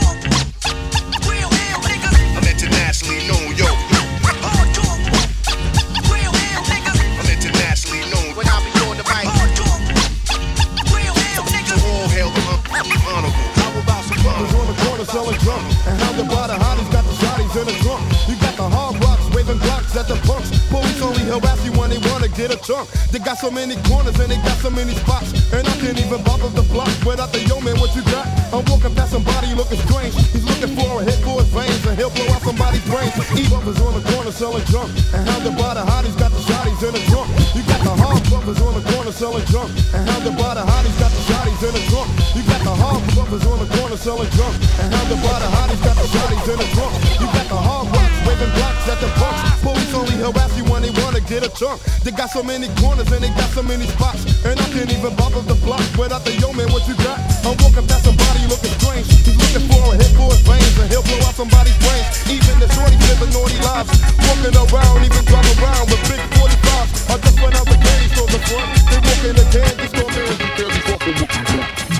at 19.99 20.07
the 20.07 20.15
punks. 20.23 20.47
Police 20.71 21.01
only 21.03 21.23
harass 21.27 21.59
you 21.67 21.75
when 21.75 21.91
they 21.91 21.99
wanna 22.07 22.31
get 22.31 22.55
a 22.55 22.57
chunk. 22.63 22.87
They 23.11 23.19
got 23.19 23.37
so 23.37 23.51
many 23.51 23.75
corners 23.83 24.15
and 24.15 24.31
they 24.31 24.39
got 24.47 24.55
so 24.63 24.71
many 24.71 24.95
spots. 24.95 25.35
And 25.51 25.67
I 25.67 25.75
can't 25.83 25.99
even 25.99 26.23
bother 26.23 26.47
the 26.55 26.63
block 26.71 26.87
without 27.03 27.35
the 27.35 27.43
yo 27.43 27.59
man. 27.59 27.75
What 27.83 27.91
you 27.95 28.03
got? 28.07 28.23
I'm 28.55 28.63
walking 28.71 28.95
past 28.95 29.11
somebody 29.11 29.51
looking 29.59 29.81
strange. 29.83 30.15
He's 30.31 30.47
looking 30.47 30.71
for 30.79 30.87
a 30.87 31.03
hit 31.03 31.19
for 31.19 31.43
his 31.43 31.51
veins 31.51 31.83
and 31.83 31.99
he'll 31.99 32.15
blow 32.15 32.31
out 32.31 32.41
somebody's 32.47 32.85
brains. 32.87 33.11
E 33.35 33.43
brothers 33.51 33.79
on 33.83 33.91
the 33.99 34.03
corner 34.07 34.31
selling 34.31 34.63
junk. 34.71 34.87
And 35.11 35.27
how 35.27 35.39
the 35.43 35.51
by 35.51 35.75
the 35.75 35.83
hotties 35.83 36.15
got 36.15 36.31
the 36.31 36.41
shotties 36.47 36.79
in 36.79 36.95
the 36.95 37.03
trunk. 37.11 37.27
You 37.51 37.61
got 37.67 37.83
the 37.83 37.93
hard 37.99 38.23
brothers 38.31 38.59
on 38.63 38.73
the 38.79 38.83
corner 38.95 39.11
selling 39.11 39.45
junk. 39.51 39.67
And 39.91 40.07
how 40.07 40.19
the 40.23 40.31
by 40.31 40.55
the 40.55 40.63
hotties 40.63 40.95
got 40.95 41.11
the 41.11 41.21
shotties 41.27 41.59
in 41.59 41.73
the 41.75 41.83
trunk. 41.91 42.07
You 42.39 42.41
got 42.47 42.61
the 42.63 42.71
hard 42.71 43.03
brothers 43.19 43.43
on 43.43 43.57
the 43.59 43.67
corner 43.75 43.99
selling 43.99 44.31
junk. 44.31 44.55
And 44.79 45.07
the 45.11 45.19
by 45.19 45.43
the 45.43 45.49
hotties 45.51 45.81
got 45.83 45.99
the 45.99 46.07
shotties 46.07 46.45
in 46.47 46.57
the 46.63 46.67
trunk. 46.71 46.93
You 47.19 47.27
got 47.35 47.47
the 47.51 47.59
hard 47.59 47.91
rocks 47.91 48.17
waving 48.23 48.53
blocks 48.55 48.87
at 48.87 48.99
the 49.03 49.11
punks. 49.19 49.48
Police 49.69 49.93
only 49.93 50.17
harass 50.17 50.49
you 50.57 50.65
when 50.65 50.81
they 50.81 50.89
wanna 50.97 51.21
get 51.21 51.45
a 51.45 51.49
chunk. 51.53 51.77
They 52.01 52.09
got 52.09 52.33
so 52.33 52.41
many 52.41 52.65
corners 52.81 53.05
and 53.13 53.21
they 53.21 53.29
got 53.37 53.53
so 53.53 53.61
many 53.61 53.85
spots. 53.85 54.25
And 54.41 54.57
I 54.57 54.65
can't 54.73 54.89
even 54.89 55.13
bother 55.13 55.45
the 55.45 55.53
block 55.61 55.85
without 55.93 56.25
the 56.25 56.33
yo 56.41 56.49
man. 56.57 56.73
What 56.73 56.89
you 56.89 56.97
got? 57.05 57.21
I'm 57.45 57.53
walking 57.61 57.85
past 57.85 58.09
somebody 58.09 58.49
looking 58.49 58.73
strange. 58.81 59.05
He's 59.05 59.37
looking 59.37 59.69
for 59.69 59.93
a 59.93 59.95
hit 60.01 60.09
for 60.17 60.25
his 60.33 60.41
veins 60.41 60.73
and 60.81 60.89
he'll 60.89 61.05
blow 61.05 61.21
out 61.21 61.37
somebody's 61.37 61.77
brains. 61.85 62.09
Even 62.33 62.57
the 62.57 62.67
shorty 62.73 62.97
living 63.13 63.29
naughty 63.29 63.61
lives. 63.61 63.93
Walking 64.25 64.57
around, 64.57 65.05
even 65.05 65.23
drive 65.29 65.45
around 65.61 65.85
with 65.85 66.01
big 66.09 66.21
45s. 66.33 66.89
I 67.13 67.15
just 67.21 67.37
went 67.37 67.53
out 67.53 67.69
the 67.69 67.77
candy 67.77 68.09
store 68.09 68.25
the 68.25 68.41
front. 68.49 68.69
They 68.89 68.97
walk 69.05 69.21
in 69.21 69.35
the 69.37 69.45
candy 69.53 69.85
store. 69.93 70.09
There's 70.57 70.77
walking 70.89 71.13
with 71.13 71.93
you. 71.93 71.98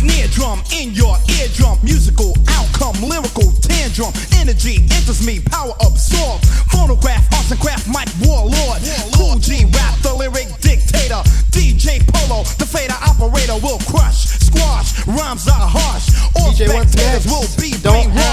Snare 0.00 0.28
drum 0.28 0.62
in 0.72 0.92
your 0.92 1.14
eardrum. 1.28 1.76
Musical 1.84 2.32
outcome, 2.48 2.96
lyrical 3.04 3.52
tantrum. 3.60 4.08
Energy 4.40 4.80
enters 4.96 5.20
me, 5.20 5.40
power 5.40 5.76
absorb. 5.84 6.40
Phonograph, 6.72 7.20
arts 7.36 7.50
and 7.50 7.60
craft, 7.60 7.86
mic 7.86 8.08
warlord. 8.24 8.80
Cool 9.12 9.36
G, 9.36 9.68
rap, 9.76 10.00
the 10.00 10.14
lyric 10.16 10.48
dictator. 10.64 11.20
DJ 11.52 12.00
Polo, 12.08 12.44
the 12.56 12.64
fader 12.64 12.96
operator 13.04 13.60
will 13.60 13.78
crush, 13.92 14.24
squash. 14.40 15.06
Rhymes 15.06 15.46
are 15.48 15.68
harsh. 15.68 16.08
All 16.40 16.52
spectators 16.54 17.26
will 17.28 17.44
be 17.60 17.76
Don't 17.84 18.08
brainwashed. 18.08 18.29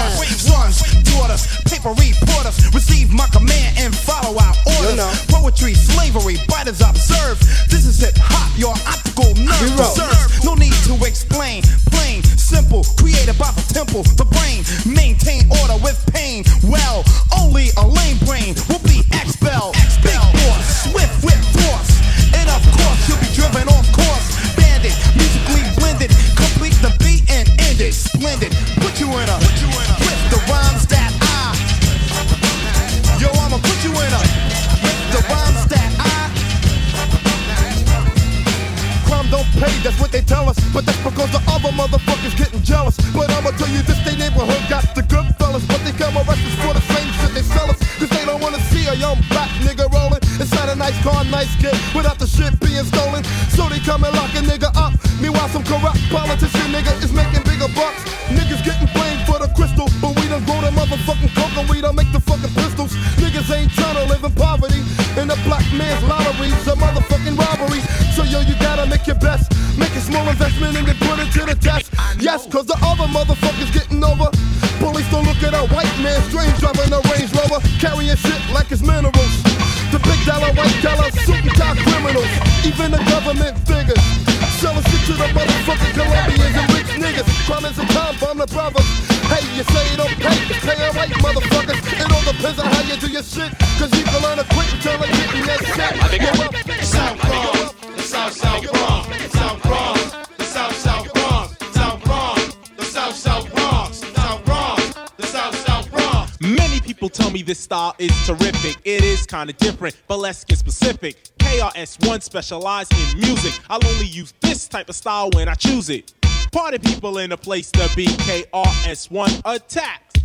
Tell 107.06 107.30
me 107.30 107.42
this 107.42 107.60
style 107.60 107.94
is 107.98 108.10
terrific. 108.26 108.76
It 108.84 109.04
is 109.04 109.24
kinda 109.26 109.52
different, 109.52 109.94
but 110.08 110.18
let's 110.18 110.42
get 110.42 110.58
specific. 110.58 111.16
KRS1 111.38 112.20
specialize 112.20 112.88
in 112.90 113.20
music. 113.20 113.52
I'll 113.70 113.86
only 113.86 114.06
use 114.06 114.34
this 114.40 114.66
type 114.66 114.88
of 114.88 114.96
style 114.96 115.30
when 115.34 115.48
I 115.48 115.54
choose 115.54 115.88
it. 115.88 116.12
Party 116.50 116.78
people 116.78 117.18
in 117.18 117.30
the 117.30 117.36
place 117.36 117.70
to 117.72 117.88
be. 117.94 118.06
KRS1 118.06 119.40
attacked. 119.44 120.24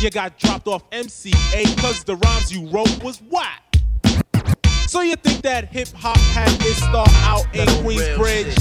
You 0.00 0.10
got 0.10 0.38
dropped 0.38 0.68
off 0.68 0.88
MCA 0.90 1.64
cause 1.80 2.04
the 2.04 2.14
rhymes 2.16 2.52
you 2.52 2.68
wrote 2.68 3.02
was 3.02 3.20
whack. 3.30 3.62
So 4.86 5.00
you 5.00 5.16
think 5.16 5.42
that 5.42 5.72
hip 5.72 5.88
hop 5.94 6.16
had 6.18 6.52
its 6.60 6.76
start 6.76 7.10
out 7.24 7.46
in 7.52 7.66
Queensbridge? 7.82 8.54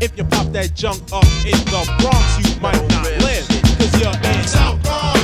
If 0.00 0.16
you 0.16 0.22
pop 0.24 0.46
that 0.52 0.74
junk 0.74 1.02
up 1.12 1.24
in 1.44 1.58
the 1.66 1.82
Bronx, 1.98 2.38
you 2.38 2.60
might 2.60 2.80
not 2.88 3.04
live. 3.18 3.48
Cause 3.78 3.92
you're 4.00 4.14
in 4.30 4.46
South 4.46 4.80
Bronx, 4.84 5.17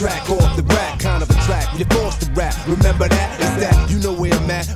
Abstract 0.00 0.30
off 0.30 0.56
the 0.56 0.62
rack, 0.62 1.00
kind 1.00 1.24
of 1.24 1.28
a 1.28 1.32
track. 1.42 1.66
You're 1.76 1.88
forced 1.88 2.20
to 2.20 2.30
rap. 2.30 2.54
Remember 2.68 3.08
that? 3.08 3.40
It's 3.40 3.66
that 3.66 3.77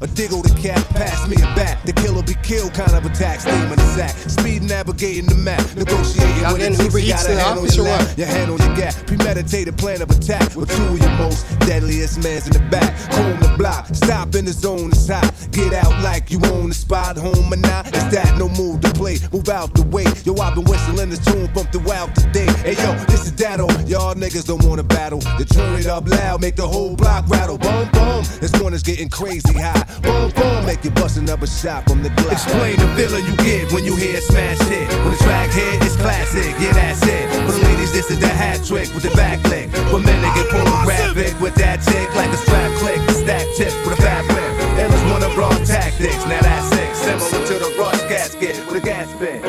A 0.03 0.07
diggle 0.09 0.43
the 0.43 0.51
cat, 0.61 0.83
pass 0.91 1.29
me 1.29 1.37
a 1.37 1.47
bat. 1.55 1.79
The 1.87 1.93
killer 1.93 2.25
be 2.25 2.35
killed, 2.43 2.75
kind 2.75 2.91
of 2.91 3.07
attack. 3.07 3.39
Steam 3.39 3.71
in 3.71 3.79
the 3.79 3.87
sack. 3.95 4.11
Speed 4.11 4.65
navigating 4.65 5.27
the 5.27 5.37
map. 5.37 5.63
Negotiating 5.77 6.43
Y'all 6.43 6.55
with 6.55 6.81
a 6.81 6.83
Uber. 6.83 6.99
Eats 6.99 7.29
in 7.29 7.37
the 7.37 7.45
office 7.45 7.77
your 7.77 7.87
or 7.87 7.91
what? 7.91 8.19
your 8.19 8.27
hand 8.27 8.51
on 8.51 8.59
your 8.59 8.75
gap. 8.75 8.95
Premeditated 9.07 9.79
plan 9.79 10.03
of 10.03 10.11
attack 10.11 10.57
with 10.57 10.75
two 10.75 10.83
of 10.83 10.99
your 10.99 11.17
most 11.23 11.47
deadliest 11.61 12.19
mans 12.19 12.49
in 12.49 12.53
the 12.53 12.69
back. 12.69 12.99
Home 13.15 13.39
the 13.39 13.55
block, 13.57 13.87
stop 13.95 14.35
in 14.35 14.45
the 14.45 14.51
zone, 14.51 14.91
it's 14.91 15.07
hot. 15.07 15.31
Get 15.53 15.73
out 15.73 15.95
like 16.03 16.33
you 16.33 16.41
own 16.51 16.71
the 16.71 16.75
spot, 16.75 17.17
home 17.17 17.53
or 17.53 17.63
not. 17.63 17.87
It's 17.87 18.11
that 18.11 18.35
no 18.39 18.49
move 18.49 18.81
to 18.81 18.91
play, 18.91 19.19
move 19.33 19.49
out 19.51 19.73
the 19.73 19.87
way. 19.87 20.07
Yo, 20.25 20.35
I've 20.43 20.57
been 20.57 20.65
whistling 20.65 21.11
this 21.11 21.25
tune 21.25 21.47
from 21.55 21.67
throughout 21.71 22.13
the 22.17 22.27
day. 22.33 22.51
Hey 22.67 22.75
yo, 22.75 22.93
this 23.07 23.27
is 23.27 23.31
Datto. 23.31 23.71
Y'all 23.87 24.17
niggas 24.17 24.47
don't 24.47 24.65
wanna 24.65 24.83
battle. 24.83 25.21
They 25.39 25.45
turn 25.45 25.79
it 25.79 25.87
up 25.87 26.09
loud, 26.09 26.41
make 26.41 26.57
the 26.57 26.67
whole 26.67 26.97
block 26.97 27.29
rattle. 27.29 27.57
Boom, 27.57 27.89
boom. 27.93 28.25
This 28.41 28.51
one 28.61 28.75
is 28.75 28.83
getting 28.83 29.09
crazy 29.09 29.53
high. 29.55 29.92
Boom, 30.01 30.31
boom, 30.33 30.65
make 30.65 30.85
you 30.85 30.91
bust 30.91 31.19
another 31.19 31.47
shot 31.47 31.85
from 31.89 32.03
the 32.03 32.11
glass. 32.11 32.47
Explain 32.47 32.77
the 32.77 32.89
feeling 32.97 33.25
you 33.27 33.37
get 33.37 33.73
when 33.73 33.85
you 33.85 33.95
hear 33.97 34.17
a 34.17 34.21
smash 34.21 34.59
hit. 34.71 34.89
When 35.05 35.13
the 35.13 35.21
track 35.21 35.51
hit, 35.51 35.83
it's 35.85 35.97
classic, 35.97 36.55
yeah, 36.59 36.73
that's 36.73 37.03
it. 37.05 37.29
For 37.47 37.53
the 37.53 37.63
ladies, 37.69 37.93
this 37.93 38.11
is 38.11 38.19
the 38.19 38.29
hat 38.29 38.65
trick 38.65 38.89
with 38.95 39.03
the 39.03 39.15
back 39.17 39.43
lick. 39.49 39.69
For 39.91 40.01
men, 40.01 40.19
they 40.23 40.33
get 40.39 40.49
pornographic 40.51 41.39
with 41.41 41.55
that 41.57 41.83
tick, 41.83 42.09
like 42.15 42.31
a 42.31 42.37
strap 42.37 42.71
click, 42.81 43.01
stack 43.23 43.47
tip 43.57 43.73
with 43.85 43.99
a 43.99 44.03
fat 44.03 44.25
whip. 44.33 44.53
And 44.81 44.93
it's 44.93 45.05
one 45.13 45.23
of 45.23 45.37
raw 45.37 45.53
tactics, 45.65 46.25
now 46.27 46.41
that's 46.41 46.69
sick. 46.73 46.95
Similar 46.95 47.47
to 47.47 47.55
the 47.59 47.71
rush 47.79 48.01
gasket 48.09 48.57
with 48.67 48.77
a 48.77 48.85
gas 48.85 49.13
bin. 49.21 49.43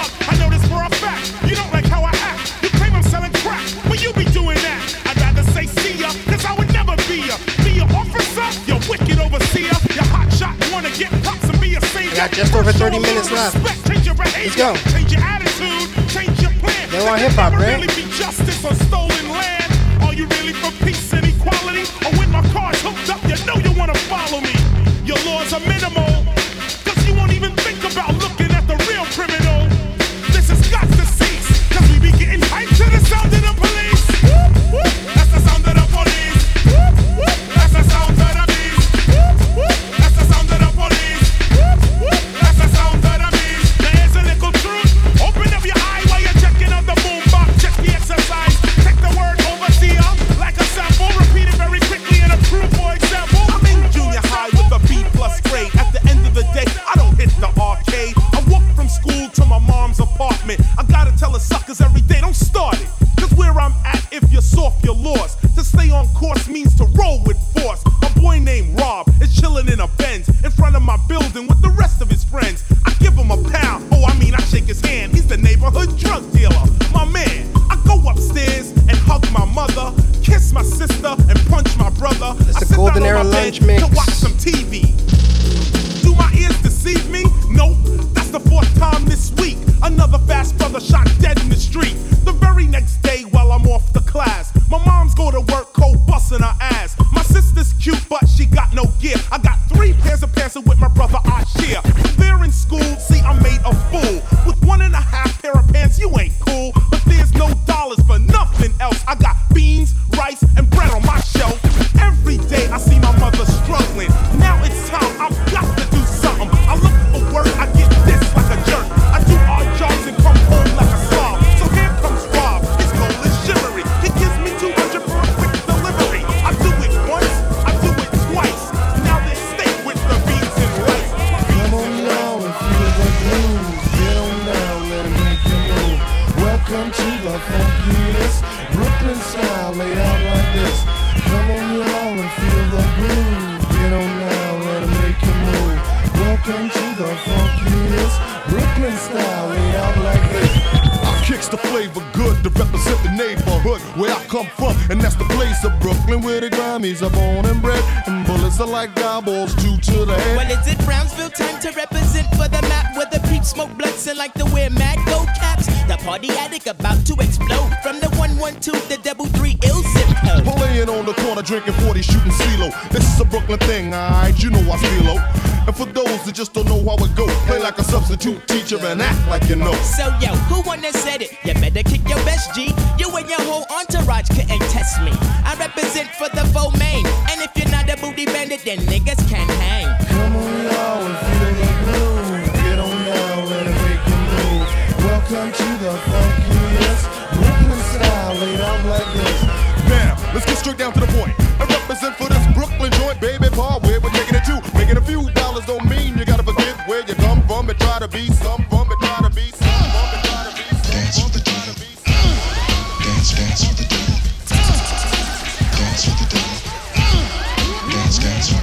Them 0.00 0.08
out 0.08 0.10
the 0.12 0.24
park. 0.24 0.32
I 0.32 0.34
know 0.38 0.48
this 0.50 0.64
for 0.68 0.80
a 0.82 0.90
fact. 1.00 1.24
You 1.48 1.56
don't 1.56 1.72
like 1.72 1.84
how 1.86 2.02
I 2.04 2.12
act. 2.24 2.62
You 2.62 2.70
claim 2.78 2.94
I'm 2.94 3.02
selling 3.04 3.32
crack, 3.44 3.64
you 4.00 4.12
be 4.14 4.24
doing 4.32 4.56
that. 4.64 4.80
I'd 5.06 5.16
rather 5.20 5.42
say 5.52 5.66
see 5.66 5.94
ya, 6.00 6.10
cause 6.26 6.44
I 6.44 6.52
would 6.56 6.72
never 6.72 6.96
be 7.08 7.26
ya. 7.28 7.36
Be 7.64 7.80
officer, 7.92 8.48
wicked 8.88 9.18
overseer. 9.20 9.74
Hot 10.10 10.28
shot, 10.32 10.54
wanna 10.72 10.90
get 10.96 11.12
and 11.12 11.60
be 11.60 11.74
a 11.76 11.80
savior. 11.92 12.16
got 12.16 12.32
just 12.32 12.54
over 12.54 12.72
30 12.72 12.78
Show 12.78 12.86
a 12.86 12.88
little 12.88 13.00
minutes 13.00 13.30
left. 13.30 13.54
respect, 13.56 13.86
Change 13.88 14.06
your 14.06 14.14
behavior, 14.14 14.56
go. 14.56 14.76
change 14.90 15.12
your 15.12 15.22
attitude, 15.22 15.88
change 16.08 16.36
your 16.42 16.52
plan. 16.62 16.90
They 16.90 17.02
want 17.04 17.20
hip-hop, 17.20 17.52
Never 17.52 17.64
right? 17.64 17.76
really 17.80 17.92
be 17.94 18.04
justice 18.16 18.64
on 18.64 18.74
stolen 18.88 19.26
land. 19.30 19.68
Are 20.02 20.14
you 20.14 20.26
really 20.40 20.52
for 20.54 20.72
peace 20.84 21.12
and 21.12 21.26
equality? 21.26 21.84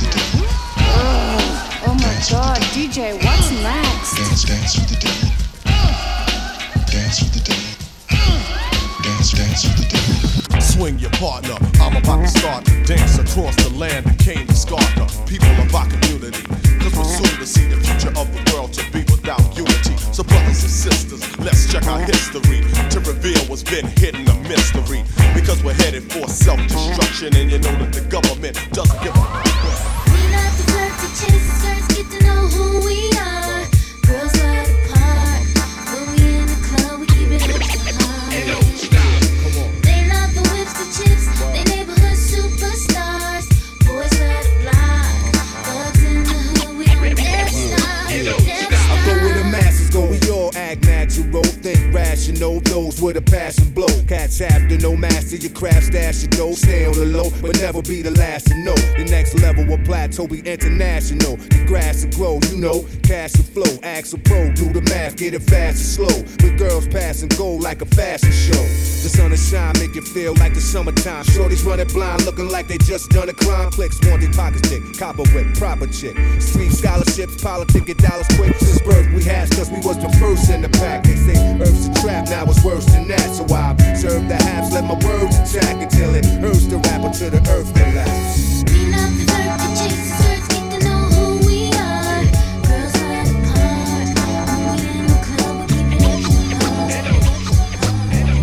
Dance 0.08 0.32
for 0.32 0.38
the 0.38 0.48
devil. 0.48 0.48
Oh 1.86 1.94
my 1.96 2.16
god, 2.30 2.62
DJ, 2.74 3.14
what's 3.24 3.52
next? 3.52 4.18
Dance, 4.18 4.44
dance 4.44 4.76
for 4.76 4.86
the 4.88 4.98
devil. 5.00 5.30
Dance 6.92 7.20
for 7.20 7.30
the 7.32 7.42
devil. 7.44 7.68
Dance, 9.04 9.32
dance 9.32 9.62
for 9.66 9.76
the 9.76 9.88
devil. 9.90 10.62
Swing 10.62 11.00
your 11.00 11.12
partner. 11.12 11.56
I'm 11.82 11.96
about 11.96 12.22
to 12.22 12.28
start 12.28 12.66
to 12.66 12.84
dance 12.84 13.18
across 13.18 13.56
the 13.58 13.74
land 13.76 14.06
that 14.06 14.20
came 14.20 14.46
to 14.48 14.56
Scarter. 14.56 15.08
People 15.26 15.50
of 15.62 15.74
our 15.74 15.88
community. 15.88 16.44
Cause 16.80 16.96
we're 16.96 17.04
soon 17.04 17.40
to 17.40 17.46
see 17.46 17.68
the 17.68 17.78
future 17.78 18.14
of 18.20 18.28
the 18.32 18.54
world 18.54 18.74
to 18.74 18.84
be 18.92 19.00
without 19.12 19.42
unity. 19.58 19.98
So, 20.14 20.24
brothers 20.24 20.64
and 20.64 20.72
sisters, 20.72 21.22
let's 21.40 21.72
check 21.72 21.86
our 21.88 22.00
history 22.00 22.62
to 22.90 23.00
reveal 23.02 23.40
what's 23.50 23.64
been 23.64 23.88
hidden 23.98 24.28
a 24.30 24.36
mystery. 24.48 25.04
Because 25.34 25.64
we're 25.64 25.74
headed 25.74 26.12
for 26.12 26.28
self 26.28 26.62
destruction, 26.68 27.36
and 27.36 27.52
you 27.52 27.60
know 27.60 27.76
that 27.82 27.94
the 27.94 28.02
government 28.10 28.56
doesn't 28.72 29.02
give 29.04 29.17
to 54.38 54.78
know, 54.78 54.96
master 54.96 55.36
your 55.36 55.52
craft, 55.52 55.88
stash 55.88 56.22
your 56.22 56.30
dough, 56.30 56.54
stay 56.54 56.86
on 56.86 56.94
the 56.94 57.06
low, 57.06 57.32
but 57.42 57.60
never 57.60 57.82
be 57.82 58.04
the 58.04 58.12
last 58.12 58.48
to 58.48 58.56
know. 58.64 58.76
The 58.96 59.06
next 59.10 59.34
level 59.42 59.72
of 59.74 59.84
plateau 59.84 60.28
be 60.28 60.40
international. 60.42 61.38
The 61.38 61.66
grass 61.66 62.06
will 62.06 62.12
grow, 62.12 62.40
you 62.52 62.58
know, 62.58 62.86
cash 63.02 63.36
will 63.36 63.66
flow, 63.66 63.80
ask 63.82 64.14
a 64.14 64.20
pro, 64.20 64.54
do 64.54 64.72
the 64.72 64.82
math, 64.82 65.18
get 65.18 65.34
it 65.34 65.42
fast 65.42 66.00
and 66.00 66.08
slow. 66.08 66.22
With 66.44 66.60
girls 66.60 66.88
pass 66.88 67.24
and 67.24 67.36
go 67.36 67.50
like 67.56 67.82
a 67.82 67.86
fashion 67.86 68.32
show. 68.32 68.62
The 69.02 69.10
sun 69.10 69.32
is 69.32 69.50
shine 69.50 69.74
make 69.80 69.96
you 69.96 70.02
feel 70.02 70.34
like 70.36 70.54
the 70.54 70.62
summertime. 70.62 71.24
Shorties 71.26 71.66
running 71.66 71.88
blind, 71.88 72.26
looking 72.26 72.50
like 72.50 72.68
they 72.68 72.78
just 72.78 73.10
done 73.10 73.30
a 73.30 73.34
crime. 73.34 73.72
Clicks, 73.72 73.98
wanted 74.06 74.34
pockets 74.34 74.70
thick, 74.70 74.82
copper 75.00 75.24
whip, 75.34 75.48
proper 75.56 75.88
chick. 75.88 76.16
Street 76.42 76.72
scholarships, 76.72 77.42
politic, 77.42 77.86
get 77.86 77.98
dollars 77.98 78.28
quick. 78.36 78.56
Since 78.58 78.82
birth 78.82 79.08
we 79.14 79.24
had, 79.24 79.50
cause 79.52 79.72
we 79.72 79.80
was 79.80 79.98
the 79.98 80.10
first 80.20 80.50
in 80.50 80.62
the 80.62 80.70
pack. 80.70 81.04
They 81.04 81.16
say 81.16 81.38
Earth's 81.60 81.88
a 81.88 81.94
trap, 82.02 82.30
now 82.30 82.46
it's 82.46 82.64
worse 82.64 82.86
than 82.86 83.08
that. 83.08 83.34
So 83.34 83.46
I 83.54 83.72
observe 83.72 84.27
the 84.28 84.36
halves, 84.36 84.72
let 84.74 84.84
my 84.84 84.96
words 85.06 85.38
attack 85.38 85.82
until 85.82 86.14
it 86.16 86.26
hurts 86.26 86.66
the 86.66 86.78
rapper 86.78 87.10
to 87.14 87.30
the 87.30 87.40
earth 87.50 87.74
collapse. 87.74 88.64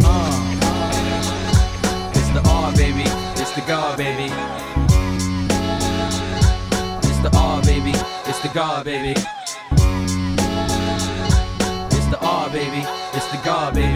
Uh, 0.07 0.55
it's 2.15 2.31
the 2.31 2.43
R, 2.49 2.73
baby. 2.73 3.05
It's 3.41 3.53
the 3.53 3.63
God, 3.67 3.99
baby. 3.99 4.33
It's 7.03 7.19
the 7.21 7.31
R, 7.37 7.63
baby. 7.63 7.93
It's 8.27 8.41
the 8.41 8.49
God, 8.55 8.85
baby. 8.85 9.15
It's 11.91 12.07
the 12.07 12.19
R, 12.21 12.49
baby. 12.51 12.83
It's 13.15 13.27
the 13.33 13.41
God, 13.45 13.75
baby. 13.75 13.94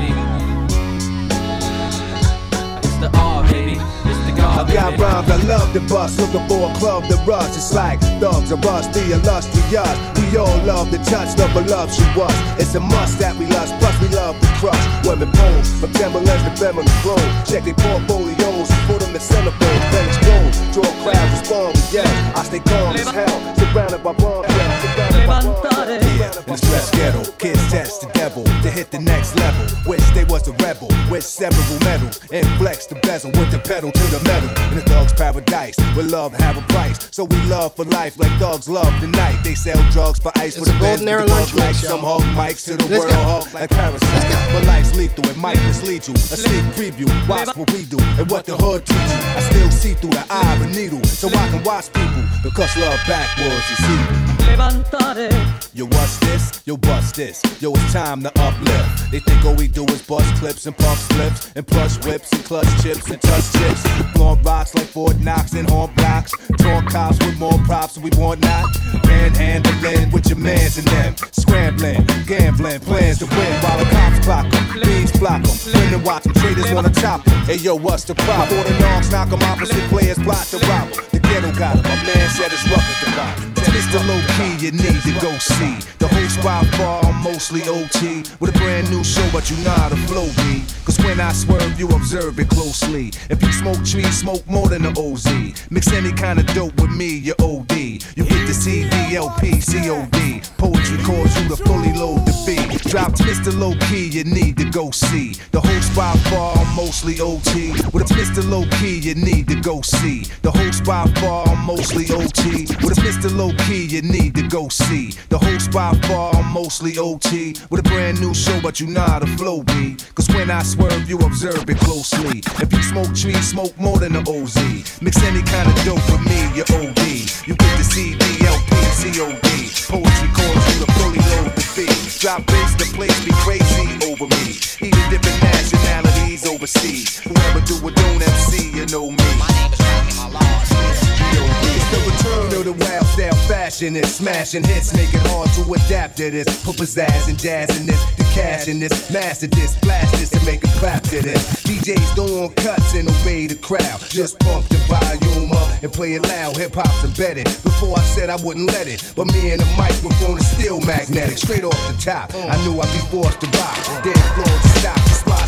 I 4.89 4.97
rhymes 4.97 5.29
I 5.29 5.37
love 5.45 5.75
the 5.75 5.81
bust, 5.81 6.19
looking 6.19 6.49
for 6.49 6.71
a 6.71 6.75
club 6.81 7.05
to 7.09 7.17
rush. 7.29 7.53
It's 7.53 7.75
like 7.75 8.01
thugs 8.21 8.51
us, 8.51 8.87
the 8.89 9.13
illustrious. 9.13 9.97
We 10.17 10.39
all 10.39 10.57
love 10.65 10.91
the 10.91 10.97
touch, 11.05 11.37
the 11.37 11.45
voluptuous. 11.53 12.33
It's 12.57 12.75
a 12.75 12.81
must 12.81 13.19
that 13.19 13.37
we 13.37 13.45
lust, 13.53 13.77
plus 13.81 13.93
we 14.01 14.09
love 14.17 14.41
the 14.41 14.49
crush. 14.57 14.81
Women 15.05 15.31
pose, 15.33 15.69
from 15.79 15.93
Timberlands 15.93 16.43
to 16.45 16.53
feminine 16.57 16.89
clothes. 17.05 17.29
Check 17.45 17.65
their 17.65 17.77
portfolios, 17.77 18.73
put 18.89 19.01
them 19.05 19.13
in 19.13 19.21
centerfold, 19.21 19.81
French 19.93 20.17
gold. 20.25 20.53
Draw 20.73 20.89
crowds, 21.05 21.33
respond 21.37 21.77
with 21.77 21.93
yeah. 21.93 22.33
I 22.35 22.43
stay 22.45 22.61
calm 22.61 22.97
as 22.97 23.13
hell, 23.13 23.37
surrounded 23.61 24.03
by 24.03 24.13
bombs. 24.15 24.49
yeah, 24.49 24.88
surrounded 25.29 25.63
by 25.63 25.69
bombs. 25.69 25.89
Yeah, 26.19 26.33
in 26.41 26.47
the 26.47 26.57
stress 26.57 26.91
ghetto, 26.91 27.23
kids 27.39 27.71
test 27.71 28.01
the 28.03 28.09
devil 28.13 28.45
to 28.45 28.71
hit 28.71 28.91
the 28.91 28.99
next 28.99 29.37
level. 29.37 29.65
Wish 29.87 30.05
they 30.11 30.25
was 30.25 30.49
a 30.49 30.53
rebel 30.65 30.89
with 31.11 31.25
several 31.25 31.79
medals 31.81 32.21
and 32.33 32.47
flex 32.59 32.87
the 32.87 32.97
bezel 32.97 33.31
with 33.33 33.51
the 33.51 33.59
pedal 33.59 33.93
to 33.93 34.05
the 34.11 34.21
metal. 34.25 34.49
In 34.73 34.79
the 34.79 34.85
dog's 34.85 35.13
paradise, 35.13 35.77
where 35.95 36.05
love 36.07 36.33
have 36.35 36.57
a 36.57 36.63
price. 36.73 37.09
So 37.13 37.25
we 37.25 37.37
love 37.45 37.75
for 37.77 37.85
life 37.85 38.19
like 38.19 38.37
dogs 38.41 38.69
love 38.69 38.93
the 39.01 39.09
night. 39.09 39.39
They 39.45 39.55
sell 39.55 39.81
drugs 39.91 40.19
for 40.19 40.33
ice 40.37 40.57
It's 40.57 40.59
for 40.59 40.65
the 40.65 40.77
a 40.77 40.81
golden 40.81 41.05
Benz, 41.07 41.11
era 41.11 41.27
the 41.27 41.33
lunch 41.33 41.55
like 41.55 41.67
mix, 41.69 41.81
some 41.81 42.01
hog 42.01 42.23
mics 42.35 42.65
to 42.67 42.77
the 42.77 42.85
Let's 42.89 43.05
world 43.05 43.11
go. 43.11 43.23
hawk 43.23 43.55
like 43.55 43.71
parasites. 43.71 44.53
But 44.53 44.65
life's 44.67 44.95
lethal. 44.97 45.25
It 45.29 45.37
might 45.37 45.61
mislead 45.65 46.07
you. 46.09 46.15
A 46.15 46.37
sneak 46.37 46.65
preview. 46.75 47.09
Watch 47.29 47.55
what 47.57 47.71
we 47.73 47.85
do 47.85 47.99
and 48.19 48.31
what 48.31 48.47
the 48.47 48.57
hood 48.57 48.85
teach 48.87 48.97
you. 48.97 49.21
I 49.37 49.41
still 49.41 49.71
see 49.71 49.95
through 49.95 50.11
the 50.11 50.25
eye 50.31 50.55
of 50.57 50.63
a 50.63 50.67
needle, 50.71 51.03
so 51.05 51.29
I 51.29 51.49
can 51.51 51.63
watch 51.65 51.93
people. 51.93 52.25
Because 52.43 52.77
love 52.77 52.99
backwards, 53.07 53.65
you 53.71 53.77
see. 53.77 54.38
Levantaré. 54.49 55.29
Yo, 55.75 55.85
what's 55.87 56.19
this? 56.19 56.63
Yo, 56.65 56.77
bust 56.77 57.15
this. 57.17 57.43
Yo, 57.61 57.73
it's 57.73 57.93
time 57.93 58.23
to 58.23 58.31
uplift. 58.41 59.11
They 59.13 59.21
think 59.21 59.45
all 59.45 59.55
we 59.55 59.69
do 59.69 59.85
is 59.85 60.03
bust 60.03 60.35
clips 60.37 60.67
and 60.67 60.77
pump 60.77 60.99
slips 60.99 61.53
and 61.55 61.67
plush 61.67 61.97
whips 62.05 62.33
and 62.33 62.45
clutch 62.45 62.69
chips 62.83 63.11
and 63.11 63.21
touch 63.21 63.53
chips. 63.53 63.83
Blowing 64.15 64.43
rocks 64.43 64.75
like 64.75 64.87
Fort 64.87 65.19
Knox 65.21 65.53
and 65.53 65.69
horn 65.69 65.91
blocks. 65.95 66.33
Throwing 66.59 66.87
cops 66.87 67.19
with 67.25 67.39
more 67.39 67.59
props 67.67 67.99
we 67.99 68.11
want 68.17 68.41
not. 68.41 68.67
Manhandling 69.05 70.11
with 70.13 70.29
your 70.29 70.39
mans 70.39 70.79
and 70.79 70.89
them. 70.89 71.15
Scrambling, 71.33 72.05
gambling, 72.27 72.81
plans 72.81 73.19
to 73.19 73.27
win 73.27 73.53
while 73.63 73.79
the 73.79 73.85
cops 73.91 74.19
clock 74.25 74.47
'em. 74.55 74.83
Beans 74.83 75.13
block 75.13 75.45
'em. 75.45 75.57
Women 75.75 76.03
watch 76.05 76.27
'em. 76.27 76.35
Traders 76.35 76.73
wanna 76.73 76.91
chop 76.91 77.27
'em. 77.29 77.35
Hey, 77.45 77.57
yo, 77.57 77.75
what's 77.77 78.05
the 78.05 78.15
problem? 78.15 78.65
The 78.65 78.79
knocks 78.81 79.11
knock 79.11 79.33
'em 79.33 79.43
opposite 79.43 79.89
players 79.89 80.19
plot 80.19 80.47
to 80.51 80.59
rob. 80.67 80.89
The 81.13 81.21
ghetto 81.21 81.53
got 81.53 81.77
'em. 81.77 81.83
My 81.83 81.97
man 82.09 82.29
said 82.31 82.53
it's 82.53 82.67
rough 82.69 82.89
at 82.93 83.05
the 83.05 83.17
bottom. 83.17 83.58
It's 83.79 83.87
the 83.93 84.03
low 84.11 84.21
key 84.35 84.67
you 84.67 84.73
need 84.73 85.03
to 85.03 85.13
go 85.23 85.31
see. 85.39 85.79
The 86.01 86.09
whole 86.09 86.29
spot 86.29 86.67
bar, 86.77 87.05
I'm 87.05 87.23
mostly 87.23 87.63
OT. 87.63 88.25
With 88.41 88.51
a 88.51 88.59
brand 88.59 88.91
new 88.91 89.05
show, 89.05 89.25
but 89.33 89.49
you 89.53 89.57
know 89.63 89.71
how 89.71 89.89
the 89.89 89.97
flow 90.09 90.27
be. 90.43 90.65
Cause 90.85 90.99
when 91.05 91.21
I 91.21 91.33
swerve, 91.33 91.79
you 91.79 91.87
observe 91.91 92.41
it 92.41 92.49
closely. 92.49 93.13
If 93.31 93.41
you 93.41 93.53
smoke 93.53 93.85
trees, 93.85 94.19
smoke 94.19 94.45
more 94.49 94.67
than 94.67 94.83
the 94.83 94.91
OZ. 94.99 95.71
Mix 95.71 95.93
any 95.93 96.11
kind 96.11 96.41
of 96.41 96.47
dope 96.55 96.75
with 96.81 96.91
me, 96.91 97.19
you're 97.19 97.39
OD. 97.39 97.71
You 98.17 98.25
get 98.25 98.49
the 98.49 98.55
CD, 98.55 99.15
LP, 99.15 99.61
COD. 99.61 100.43
Poetry 100.57 100.99
calls 101.05 101.31
you 101.39 101.49
to 101.49 101.57
fully 101.63 101.93
load 101.93 102.27
the 102.27 102.35
beat. 102.47 102.83
Drop 102.91 103.13
Mr. 103.13 103.57
Low 103.57 103.75
Key, 103.87 104.09
you 104.09 104.25
need 104.25 104.57
to 104.57 104.65
go 104.71 104.91
see. 104.91 105.35
The 105.53 105.61
whole 105.61 105.83
spot 105.83 106.19
bar, 106.31 106.57
I'm 106.57 106.75
mostly 106.75 107.21
OT. 107.21 107.73
With 107.93 108.11
a 108.11 108.15
Mr. 108.15 108.43
Low 108.49 108.65
Key, 108.81 108.99
you 108.99 109.15
need 109.15 109.47
to 109.49 109.61
go 109.61 109.83
see. 109.83 110.25
The 110.43 110.51
whole 110.51 110.73
spot 110.73 111.15
bar, 111.21 111.47
I'm 111.47 111.67
mostly 111.67 112.07
OT. 112.11 112.67
With 112.83 112.97
a 112.97 113.01
Mr. 113.03 113.29
Low 113.37 113.53
Key, 113.67 113.68
you 113.77 114.03
need 114.03 114.35
to 114.35 114.43
go 114.49 114.69
see. 114.69 115.13
The 115.29 115.39
whole 115.39 115.61
spot 115.61 116.01
bar, 116.03 116.35
I'm 116.35 116.53
mostly 116.53 116.97
OT. 116.97 117.55
With 117.71 117.81
a 117.81 117.89
brand 117.89 118.21
new 118.21 118.33
show, 118.33 118.59
but 118.63 118.81
you 118.81 118.87
know 118.87 119.03
how 119.03 119.19
the 119.19 119.27
flow 119.27 119.63
be. 119.63 119.97
Cause 120.15 120.29
when 120.29 120.51
I 120.51 120.63
swerve, 120.63 121.09
you 121.09 121.19
observe 121.19 121.69
it 121.69 121.79
closely. 121.79 122.41
If 122.63 122.73
you 122.73 122.83
smoke 122.83 123.15
trees, 123.15 123.49
smoke 123.49 123.77
more 123.79 123.99
than 123.99 124.15
the 124.15 124.25
OZ. 124.25 124.57
Mix 125.03 125.23
any 125.23 125.43
kind 125.43 125.69
of 125.69 125.77
dope 125.85 126.05
with 126.09 126.25
me, 126.25 126.41
you're 126.57 126.69
OD. 126.81 127.05
You 127.45 127.55
get 127.57 127.75
the 127.77 127.85
CD, 127.85 128.25
LP, 128.41 128.73
COD. 129.05 129.49
Poetry 129.93 130.31
calls 130.33 130.65
you 130.73 130.85
to 130.85 130.89
fully 130.97 131.23
load 131.37 131.53
the 131.53 131.65
beat. 131.77 132.21
Drop 132.21 132.47
bass, 132.47 132.73
the 132.75 132.89
place 132.97 133.19
be 133.25 133.33
crazy 133.45 133.89
over 134.09 134.27
me. 134.33 134.57
Even 134.81 135.05
different 135.13 135.43
nationalities 135.45 136.47
overseas. 136.49 137.21
Whoever 137.21 137.61
do 137.61 137.77
a 137.87 137.91
don't 137.93 138.23
MC, 138.23 138.73
you 138.73 138.87
know 138.87 139.11
me. 139.11 139.29
My 139.37 139.49
name 139.53 139.73
is 139.73 139.81
Rocky, 139.81 140.33
my 140.33 141.18
It's 141.31 142.65
the 142.65 142.73
wild 142.73 143.07
style 143.07 143.35
fashion. 143.47 143.97
It's 143.97 144.17
smashing 144.17 144.65
hits, 144.65 144.93
make 144.95 145.13
it 145.15 145.23
hard 145.29 145.49
to 145.53 145.63
adapt 145.73 146.17
to 146.19 146.31
this. 146.31 146.65
Put 146.65 146.77
pizzazz 146.77 147.29
and 147.29 147.39
jazz 147.39 147.79
in 147.81 147.87
this, 147.87 148.03
the 148.17 148.25
cash 148.25 148.69
in 148.69 148.79
this, 148.81 149.11
master 149.11 149.47
this, 149.47 149.79
blast 149.81 150.13
this, 150.19 150.33
and 150.33 150.45
make 150.45 150.65
a 150.65 150.69
clap 150.79 151.03
to 151.05 151.23
this. 151.23 151.63
DJs 151.65 152.15
don't 152.15 152.31
want 152.41 152.57
cuts 152.57 152.95
and 152.95 153.09
obey 153.09 153.47
the 153.47 153.55
crowd. 153.55 154.01
Just 154.09 154.39
pump 154.41 154.67
the 154.69 154.77
volume 154.89 155.53
up 155.53 155.83
and 155.83 155.93
play 155.93 156.15
it 156.15 156.23
loud. 156.23 156.57
Hip 156.57 156.75
hop's 156.75 157.05
embedded. 157.05 157.45
Before 157.63 157.99
I 157.99 158.03
said 158.03 158.29
I 158.29 158.37
wouldn't 158.45 158.67
let 158.67 158.87
it, 158.87 159.13
but 159.17 159.27
me 159.33 159.53
and 159.53 159.61
the 159.61 159.71
microphone 159.77 160.39
is 160.39 160.49
still 160.51 160.81
magnetic. 160.81 161.39
Straight 161.39 161.65
off 161.65 161.79
the 161.89 161.97
top, 162.01 162.35
I 162.35 162.57
knew 162.65 162.81
I'd 162.81 162.93
be 162.93 163.01
forced 163.09 163.41
to 163.41 163.47
rock. 163.59 163.77
Dead 164.05 164.19
floor 164.35 164.45
to 164.45 164.69
stop, 164.81 164.99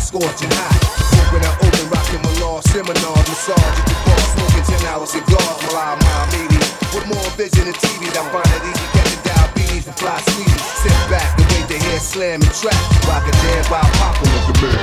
scorching 0.01 0.49
hot. 0.57 0.75
When 1.31 1.45
I 1.45 1.51
open, 1.63 1.85
rocking 1.93 2.21
my 2.25 2.33
law 2.41 2.59
seminars, 2.59 3.25
massage 3.29 3.55
at 3.55 3.85
the 3.87 3.95
bar, 4.03 4.19
smoking 4.35 4.65
10 4.67 4.89
hour 4.89 5.05
cigars, 5.05 5.59
my 5.71 5.95
my 5.95 6.21
media. 6.33 6.65
With 6.91 7.07
more 7.07 7.29
vision 7.39 7.69
than 7.69 7.77
TV, 7.77 8.09
I 8.11 8.23
find 8.33 8.51
it 8.51 8.63
easy 8.67 8.87
catching 8.91 9.23
diabetes 9.23 9.85
for 9.85 9.95
fly 9.95 10.19
sweetie. 10.27 10.59
Sit 10.83 10.97
back 11.07 11.39
and 11.39 11.47
wait 11.53 11.65
to 11.71 11.77
hear 11.79 11.99
slam 11.99 12.41
and 12.41 12.53
track. 12.59 12.81
Rock 13.07 13.23
a 13.23 13.33
jam 13.39 13.63
the 13.63 14.55
man. 14.59 14.79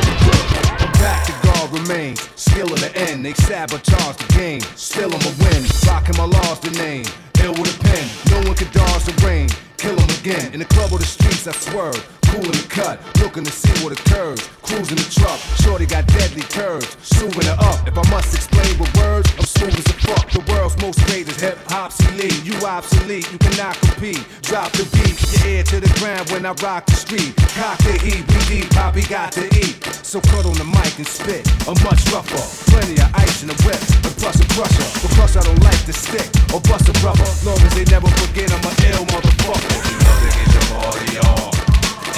I'm 0.80 0.92
back 1.02 1.26
to 1.26 1.34
guard 1.44 1.68
remains. 1.72 2.22
Skill 2.36 2.72
of 2.72 2.80
the 2.80 2.90
end, 2.96 3.26
they 3.26 3.34
sabotage 3.34 4.16
the 4.16 4.28
game. 4.32 4.62
Still 4.76 5.12
I'ma 5.12 5.32
win. 5.42 5.62
Rocking 5.84 6.16
my 6.16 6.24
laws, 6.24 6.60
the 6.60 6.70
name. 6.78 7.27
Ill 7.44 7.54
with 7.54 7.74
a 7.74 7.78
pen, 7.84 8.06
no 8.30 8.48
one 8.48 8.56
can 8.56 8.70
dodge 8.72 9.04
the 9.04 9.14
rain. 9.26 9.48
Kill 9.76 9.98
'em 9.98 10.10
again. 10.20 10.52
In 10.52 10.58
the 10.58 10.66
club 10.66 10.92
or 10.92 10.98
the 10.98 11.06
streets, 11.06 11.46
I 11.46 11.52
swerve. 11.52 12.02
Cool 12.26 12.44
in 12.44 12.50
the 12.50 12.66
cut, 12.68 13.00
looking 13.22 13.44
to 13.44 13.50
see 13.50 13.72
what 13.82 13.92
occurs. 13.92 14.40
Cruising 14.62 14.96
the 14.96 15.08
truck, 15.08 15.38
shorty 15.62 15.86
got 15.86 16.04
deadly 16.06 16.42
curves. 16.42 16.96
Smoothing 17.02 17.46
her 17.46 17.56
up. 17.70 17.86
If 17.88 17.96
I 17.96 18.04
must 18.10 18.34
explain 18.34 18.76
with 18.78 18.92
words, 18.98 19.30
I'm 19.38 19.46
smooth 19.46 19.78
as 19.78 19.86
a 19.86 19.96
fuck. 20.04 20.30
The 20.30 20.44
world's 20.52 20.76
most 20.82 20.98
greatest 21.06 21.40
hip 21.40 21.56
hop's 21.68 22.00
elite. 22.00 22.44
You 22.44 22.54
obsolete, 22.66 23.30
you 23.32 23.38
cannot 23.38 23.80
compete. 23.80 24.24
Drop 24.42 24.70
the 24.72 24.84
beat, 24.92 25.16
your 25.32 25.46
ear 25.48 25.62
to 25.62 25.80
the 25.80 25.92
ground 26.00 26.28
when 26.30 26.44
I 26.44 26.52
rock 26.60 26.84
the 26.86 26.96
street. 26.96 27.32
Cock 27.56 27.78
the 27.78 27.94
heat, 28.02 28.26
Poppy 28.70 29.02
got 29.02 29.32
to 29.32 29.44
eat. 29.58 29.76
So 30.02 30.20
cut 30.20 30.44
on 30.44 30.54
the 30.54 30.64
mic 30.64 30.98
and 30.98 31.06
spit. 31.06 31.46
I'm 31.68 31.78
much 31.84 32.00
rougher, 32.12 32.42
plenty 32.70 32.96
of 33.00 33.08
ice 33.14 33.42
in 33.42 33.48
the 33.48 33.58
whip. 33.64 33.80
And 34.04 34.14
plus 34.16 34.40
a 34.40 34.46
crusher, 34.54 34.88
because 35.02 35.36
I 35.36 35.42
don't 35.42 35.62
like 35.62 35.84
to 35.86 35.92
stick 35.92 36.28
or 36.52 36.60
bust 36.60 36.88
a 36.88 36.92
rubber. 37.04 37.27
Long 37.44 37.60
as 37.62 37.72
they 37.74 37.84
never 37.84 38.08
forget 38.08 38.50
I'm 38.52 38.64
an 38.66 38.74
ill 38.90 39.04
motherfucker. 39.06 39.76
You 39.88 39.96
know 40.04 40.16
to 40.20 40.28
get 40.36 40.48
your 40.52 40.66
party 40.74 41.12
on, 41.22 41.48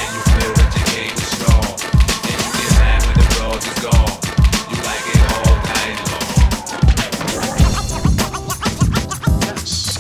and 0.00 0.08
you 0.10 0.22
feel 0.32 0.52
that 0.58 0.70
your 0.74 0.86
game 0.90 1.14
is 1.14 1.28
strong, 1.36 1.70
and 2.26 2.38
you 2.40 2.50
get 2.56 2.72
mad 2.80 3.00
when 3.04 3.14
the 3.20 3.26
broad 3.36 3.60
is 3.62 3.78
gone. 3.84 4.16
You 4.70 4.78
like 4.80 5.06
it 5.06 5.22
all 5.30 5.54
night 5.70 5.98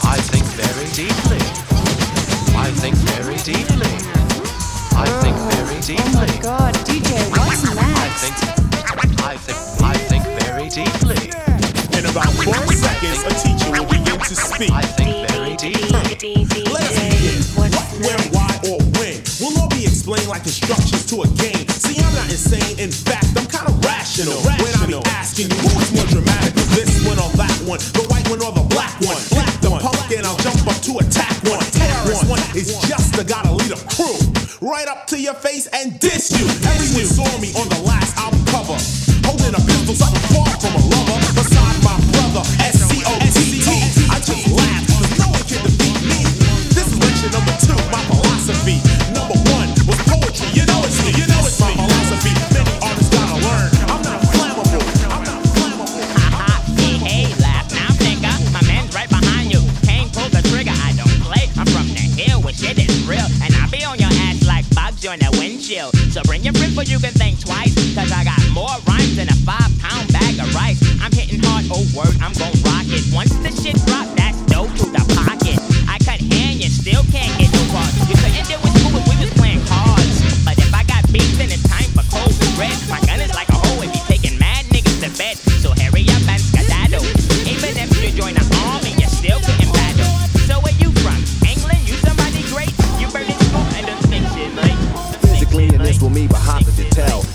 I 0.02 0.18
think 0.18 0.46
very 0.58 0.88
deeply. 0.98 1.42
I 2.56 2.70
think 2.80 2.96
very 3.14 3.38
deeply. 3.46 3.94
I 4.96 5.06
think 5.22 5.36
very 5.54 5.78
deeply. 5.80 6.04
Oh 6.06 6.26
my 6.26 6.26
god, 6.42 6.74
DJ, 6.88 7.10
what's 7.30 7.62
I 7.62 7.74
next? 7.76 8.24
I 8.24 8.26
think, 8.26 9.20
I 9.20 9.36
think 9.36 9.79
to 14.30 14.36
speak. 14.36 14.70
I 14.70 14.86
think 14.94 15.26
very 15.34 15.58
deeply. 15.58 16.62
Let 16.70 16.86
us 16.86 16.94
begin. 17.02 17.42
What, 17.58 17.74
where, 17.98 18.22
why, 18.30 18.50
or 18.62 18.78
when? 18.94 19.18
We'll 19.42 19.58
all 19.58 19.66
be 19.74 19.82
explained 19.82 20.30
like 20.30 20.46
instructions 20.46 21.02
to 21.10 21.26
a 21.26 21.28
game. 21.34 21.66
See, 21.66 21.98
I'm 21.98 22.14
not 22.14 22.30
insane. 22.30 22.78
In 22.78 22.94
fact, 22.94 23.26
I'm 23.34 23.50
kind 23.50 23.66
of 23.66 23.74
rational. 23.82 24.38
When 24.46 24.70
I 24.78 24.86
be 24.86 24.94
asking 25.18 25.50
you, 25.50 25.58
who 25.58 25.74
is 25.82 25.90
more 25.90 26.06
dramatic? 26.06 26.54
This 26.78 27.02
one 27.02 27.18
or 27.18 27.26
that 27.42 27.58
one? 27.66 27.82
The 27.90 28.06
white 28.06 28.22
one 28.30 28.38
or 28.38 28.54
the 28.54 28.62
black 28.70 28.94
one? 29.02 29.18
Black 29.34 29.50
the 29.66 29.70
punk 29.82 29.98
and 30.14 30.22
I'll 30.22 30.38
jump 30.38 30.62
up 30.62 30.78
to 30.78 31.02
attack 31.02 31.34
one. 31.50 31.66
Terrorist 31.74 32.30
one 32.30 32.42
is 32.54 32.70
just 32.86 33.18
a 33.18 33.26
gotta 33.26 33.50
lead 33.50 33.74
a 33.74 33.80
crew. 33.90 34.14
Right 34.62 34.86
up 34.86 35.10
to 35.10 35.18
your 35.18 35.34
face 35.34 35.66
and 35.74 35.98
diss 35.98 36.30
you. 36.38 36.46
Everyone 36.70 37.10
saw 37.10 37.26
me 37.42 37.50
on 37.58 37.66
the 37.66 37.82
last 37.82 37.99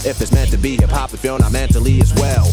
If 0.05 0.21
it's 0.21 0.31
meant 0.31 0.51
to 0.51 0.57
be 0.57 0.77
hip 0.77 0.91
hop, 0.91 1.15
if 1.15 1.23
you're 1.23 1.39
not 1.39 1.51
mentally 1.51 1.99
as 1.99 2.13
well. 2.13 2.45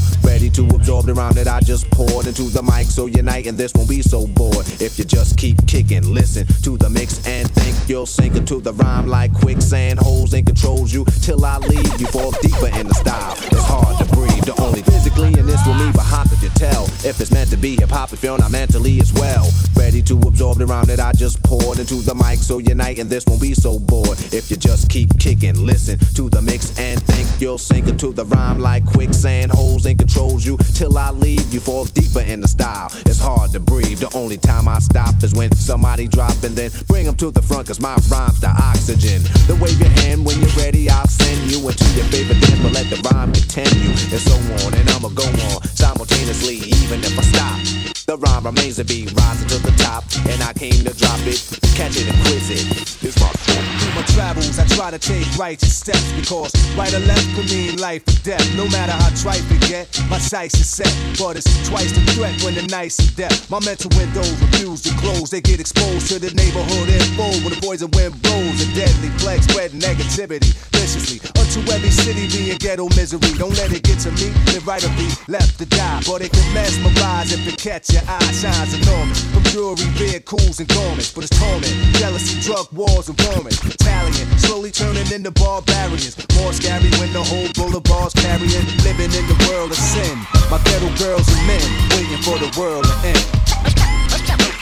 Ready 0.53 0.69
to 0.69 0.77
absorb 0.77 1.07
the 1.07 1.15
rhyme 1.15 1.33
that 1.33 1.49
I 1.49 1.61
just 1.61 1.91
poured 1.91 2.27
into 2.27 2.43
the 2.43 2.63
mic. 2.63 2.87
So 2.87 3.07
unite 3.07 3.47
and 3.47 3.57
this 3.57 3.73
won't 3.75 3.89
be 3.89 4.03
so 4.03 4.27
bored. 4.27 4.67
If 4.83 4.99
you 4.99 5.05
just 5.05 5.39
keep 5.39 5.57
kicking, 5.67 6.13
listen 6.13 6.47
to 6.63 6.77
the 6.77 6.91
mix 6.91 7.27
and 7.27 7.51
think 7.51 7.89
you'll 7.89 8.05
sink 8.05 8.37
into 8.37 8.61
the 8.61 8.75
rhyme 8.75 9.07
like 9.07 9.33
quicksand. 9.33 9.99
Holes 9.99 10.35
and 10.35 10.45
controls 10.45 10.93
you 10.93 11.07
till 11.23 11.43
I 11.47 11.57
leave 11.57 11.99
you 11.99 12.07
fall 12.09 12.33
deeper 12.43 12.69
in 12.79 12.87
the 12.87 12.95
style. 12.95 13.33
It's 13.33 13.65
hard 13.65 13.97
to 13.97 14.15
breathe. 14.15 14.45
The 14.45 14.61
only 14.61 14.83
physically 14.83 15.39
in 15.39 15.47
this 15.47 15.65
will 15.65 15.75
me, 15.75 15.91
but 15.95 16.03
how 16.03 16.25
could 16.25 16.43
you 16.43 16.51
tell 16.51 16.85
if 17.05 17.21
it's 17.21 17.31
meant 17.31 17.49
to 17.51 17.57
be 17.57 17.77
hip 17.77 17.89
hop 17.89 18.13
if 18.13 18.23
you're 18.23 18.37
not 18.37 18.51
mentally 18.51 19.01
as 19.01 19.13
well? 19.15 19.49
Ready 19.75 20.03
to 20.03 20.19
absorb 20.21 20.59
the 20.59 20.67
rhyme 20.67 20.87
that 20.87 21.01
I 21.01 21.13
just 21.13 21.43
poured 21.43 21.79
into 21.79 22.03
the 22.03 22.15
mic. 22.15 22.39
So 22.41 22.59
unite 22.59 22.99
and 22.99 23.09
this 23.09 23.25
won't 23.27 23.41
be 23.41 23.55
so 23.55 23.79
bored. 23.79 24.19
If 24.35 24.51
you 24.51 24.59
just 24.59 24.91
keep 24.91 25.19
kicking, 25.19 25.65
listen 25.65 25.99
to 26.17 26.29
the 26.29 26.43
mix 26.43 26.79
and 26.79 27.03
think 27.05 27.29
you'll 27.41 27.59
sink 27.59 27.89
into 27.89 28.13
the 28.13 28.27
rhyme 28.27 28.59
like 28.59 28.85
quicksand. 28.85 29.51
Holes 29.51 29.87
and 29.87 29.99
controls 29.99 30.42
you 30.45 30.57
till 30.75 30.99
I 30.99 31.11
leave 31.11 31.53
you 31.53 31.61
fall 31.61 31.85
deeper 31.85 32.21
in 32.21 32.41
the 32.41 32.49
style. 32.49 32.91
It's 33.07 33.19
hard 33.19 33.53
to 33.53 33.61
breathe. 33.61 33.99
The 33.99 34.11
only 34.17 34.37
time 34.37 34.69
I 34.69 34.79
stop 34.79 35.23
is 35.23 35.35
when 35.35 35.53
somebody 35.55 36.09
drop 36.09 36.35
and 36.43 36.55
then 36.57 36.71
bring 36.89 37.07
them 37.07 37.17
to 37.17 37.31
the 37.31 37.43
front 37.43 37.69
cause 37.69 37.81
my 37.81 37.97
rhyme's 38.11 38.41
the 38.41 38.49
oxygen. 38.49 39.23
Then 39.47 39.61
wave 39.61 39.79
your 39.79 39.91
hand 40.03 40.25
when 40.25 40.41
you're 40.41 40.57
ready, 40.59 40.91
I'll 40.91 41.07
send 41.07 41.51
you 41.51 41.59
into 41.69 41.85
your 41.95 42.05
favorite 42.07 42.41
dance, 42.41 42.61
but 42.63 42.73
let 42.73 42.91
the 42.91 42.99
rhyme 43.11 43.33
continue. 43.33 43.91
And 43.91 44.21
so 44.21 44.35
on, 44.67 44.75
and 44.75 44.89
I'ma 44.91 45.09
go 45.11 45.27
on 45.27 45.63
simultaneously, 45.69 46.57
even 46.57 47.01
if 47.01 47.19
I 47.19 47.23
stop. 47.23 47.59
The 48.07 48.19
rhyme 48.19 48.45
remains 48.45 48.77
to 48.77 48.85
be 48.85 49.07
rising 49.15 49.49
to 49.49 49.59
the 49.59 49.73
top, 49.79 50.05
and 50.29 50.43
I 50.43 50.53
came 50.53 50.85
to 50.85 50.93
drop 50.97 51.21
it, 51.21 51.39
catch 51.77 51.97
it 51.97 52.09
and 52.09 52.19
quiz 52.27 52.51
it. 52.51 53.05
It's 53.05 53.19
my 53.21 53.82
My 53.95 54.03
travels, 54.17 54.59
I 54.59 54.65
try 54.73 54.91
to 54.91 54.99
take 54.99 55.27
righteous 55.37 55.77
steps 55.77 56.13
because 56.13 56.53
right 56.77 56.93
or 56.95 57.01
left 57.01 57.29
could 57.37 57.45
mean 57.53 57.77
life 57.77 58.01
or 58.09 58.17
death. 58.25 58.41
No 58.57 58.65
matter 58.69 58.93
how 58.93 59.13
trite 59.21 59.45
we 59.51 59.59
get, 59.69 59.85
my 60.09 60.19
sights 60.19 60.57
are 60.57 60.65
set. 60.65 60.93
But 61.19 61.37
it's 61.37 61.51
twice 61.69 61.93
the 61.93 62.01
threat 62.17 62.33
when 62.43 62.55
the 62.55 62.65
night's 62.73 62.97
are 63.05 63.15
depth. 63.17 63.51
My 63.51 63.61
mental 63.61 63.91
windows 63.99 64.33
refuse 64.41 64.81
to 64.89 64.97
close. 64.97 65.29
They 65.29 65.43
get 65.43 65.61
exposed 65.61 66.09
to 66.09 66.19
the 66.19 66.33
neighborhood 66.33 66.89
info 66.89 67.29
when 67.45 67.53
the 67.53 67.61
poison 67.61 67.91
wind 67.93 68.17
blows. 68.23 68.65
A 68.65 68.69
deadly 68.73 69.13
plague 69.21 69.43
spread 69.45 69.73
negativity 69.73 70.57
viciously 70.73 71.21
unto 71.37 71.61
every 71.69 71.93
city 71.93 72.33
being 72.33 72.57
ghetto 72.57 72.89
misery. 72.97 73.37
Don't 73.37 73.53
let 73.61 73.73
it 73.77 73.85
get 73.85 74.01
to 74.09 74.11
me. 74.17 74.33
Live 74.57 74.67
right 74.67 74.83
or 74.83 74.93
be 74.97 75.13
left 75.29 75.59
to 75.61 75.67
die. 75.67 76.01
But 76.09 76.23
it 76.25 76.33
can 76.33 76.49
mesmerize 76.57 77.33
if 77.33 77.45
it 77.45 77.61
catch 77.61 77.93
your 77.93 78.03
eye. 78.09 78.33
Shines 78.33 78.73
enormous 78.73 79.21
from 79.37 79.45
jewelry, 79.53 79.85
vehicles, 80.01 80.61
and 80.61 80.69
garments. 80.73 81.13
But 81.13 81.29
it's 81.29 81.37
torment, 81.37 81.77
jealousy, 82.01 82.41
drug 82.41 82.73
wars, 82.73 83.13
and 83.13 83.21
warming. 83.29 83.53
Italian, 83.83 84.39
slowly 84.39 84.71
turning 84.71 85.11
into 85.11 85.31
barbarians. 85.33 86.15
More 86.39 86.53
scary 86.53 86.91
when 87.03 87.13
the 87.13 87.23
whole 87.23 87.51
boulevard's 87.59 88.15
carrying. 88.15 88.67
Living 88.87 89.11
in 89.11 89.27
the 89.27 89.39
world 89.51 89.71
of 89.71 89.77
sin. 89.77 90.19
My 90.51 90.59
ghetto 90.63 90.87
girls 91.03 91.27
and 91.27 91.43
men 91.47 91.67
waiting 91.91 92.23
for 92.23 92.39
the 92.39 92.51
world 92.59 92.85
to 92.85 92.95
end. 93.03 93.25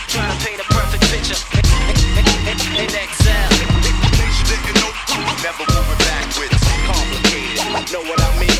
Trying 0.09 0.33
to 0.33 0.45
paint 0.45 0.61
a 0.61 0.64
perfect 0.73 1.05
picture 1.12 1.37
in 2.81 2.89
exile. 2.97 3.51
Never 5.45 5.64
moving 5.68 6.01
backwards. 6.05 6.61
Complicated. 6.89 7.93
Know 7.93 8.03
what 8.09 8.21
I 8.21 8.41
mean? 8.41 8.60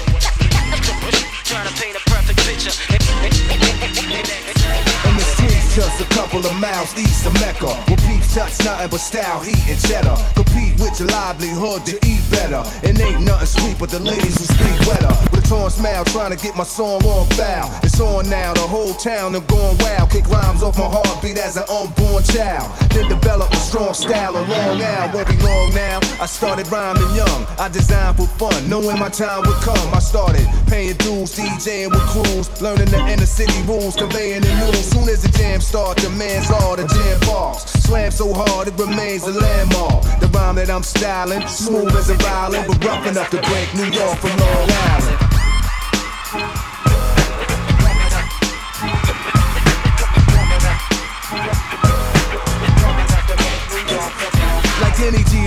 Couple 6.41 6.57
of 6.57 6.61
miles 6.61 6.97
east 6.99 7.27
of 7.27 7.35
Mecca. 7.35 7.69
Where 7.89 7.97
peeps 8.09 8.35
touch 8.35 8.65
nothing 8.65 8.89
but 8.91 9.01
style, 9.01 9.41
heat, 9.41 9.61
and 9.69 9.81
cheddar. 9.81 10.17
Compete 10.35 10.79
with 10.81 10.99
your 10.99 11.09
livelihood 11.09 11.85
to 11.87 11.97
eat 12.07 12.23
better. 12.31 12.63
And 12.83 12.99
ain't 13.01 13.23
nothing 13.23 13.47
sweet 13.47 13.79
but 13.79 13.91
the 13.91 14.01
ladies 14.01 14.39
who 14.39 14.45
speak 14.45 14.79
wetter. 14.89 15.13
With 15.31 15.45
a 15.45 15.49
torn 15.49 15.71
smile, 15.71 16.05
trying 16.05 16.31
to 16.31 16.41
get 16.43 16.57
my 16.57 16.65
song 16.65 17.05
on 17.05 17.27
foul. 17.37 17.71
It's 17.83 18.01
on 18.01 18.29
now, 18.31 18.55
the 18.55 18.67
whole 18.67 18.95
town 18.95 19.35
I'm 19.35 19.45
going 19.47 19.77
wild. 19.79 20.11
Kick 20.11 20.29
rhymes 20.29 20.63
off 20.63 20.79
my 20.79 20.89
heartbeat 20.89 21.39
as 21.39 21.57
an 21.57 21.65
unborn 21.69 22.23
child. 22.25 22.71
Then 22.91 23.09
develop 23.09 23.51
a 23.53 23.57
strong 23.57 23.95
style, 23.95 24.37
a 24.37 24.43
long. 24.47 24.81
Won't 25.13 25.29
be 25.29 25.37
long 25.45 25.75
now. 25.75 26.01
I 26.21 26.27
started 26.27 26.71
rhyming 26.71 27.15
young. 27.15 27.47
I 27.59 27.69
designed 27.69 28.17
for 28.17 28.27
fun, 28.39 28.69
knowing 28.69 28.99
my 28.99 29.09
time 29.09 29.43
would 29.47 29.61
come. 29.61 29.95
I 29.95 29.99
started 29.99 30.47
paying 30.69 30.97
dues, 30.97 31.37
DJing 31.37 31.91
with 31.91 32.07
crews, 32.13 32.47
learning 32.63 32.91
the 32.91 33.01
inner 33.09 33.27
city 33.27 33.61
rules, 33.67 33.97
conveying 33.97 34.41
the 34.43 34.53
news. 34.61 34.85
Soon 34.91 35.09
as 35.09 35.23
the 35.23 35.29
jam 35.37 35.61
start, 35.61 35.99
the 35.99 36.11
all 36.51 36.77
the 36.77 36.87
jam 36.87 37.21
box. 37.21 37.73
Slam 37.83 38.11
so 38.11 38.33
hard 38.33 38.69
it 38.69 38.79
remains 38.79 39.25
a 39.25 39.33
landmark. 39.33 40.03
The 40.21 40.29
rhyme 40.29 40.57
that 40.57 40.71
I'm 40.71 40.83
styling, 40.83 41.47
smooth 41.49 41.95
as 41.97 42.11
a 42.11 42.15
violin, 42.15 42.65
but 42.69 42.85
rough 42.85 43.07
enough 43.07 43.31
to 43.31 43.41
break 43.43 43.75
New 43.75 43.91
York 43.91 44.19
from 44.19 44.31
Long 44.39 44.71
Island. 44.71 45.10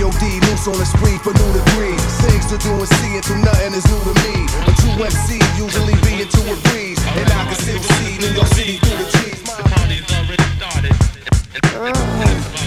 Any 0.04 0.12
G.O.D. 0.12 0.40
loose 0.46 0.68
on 0.68 0.76
the 0.76 0.84
spree 0.84 1.16
for 1.18 1.32
new 1.32 1.50
degrees. 1.52 2.02
Things 2.28 2.46
to 2.52 2.58
do 2.58 2.72
and 2.72 2.88
see 2.88 3.14
and 3.16 3.24
to 3.24 3.34
nothing 3.40 3.72
is 3.74 3.84
new 3.88 4.00
to 4.04 4.14
me. 4.24 4.44
A 4.68 4.72
true 4.76 5.00
MC 5.00 5.40
usually 5.56 5.96
be 6.04 6.22
into 6.22 6.40
a 6.44 6.56
breeze. 6.68 7.00
And 7.16 7.28
I 7.32 7.44
can 7.48 7.56
still 7.56 7.80
see 7.80 8.18
New 8.18 8.32
York 8.36 8.48
City 8.52 8.76
through 8.78 8.98
the 9.00 9.08
trees. 9.16 9.40
Oh, 11.76 11.90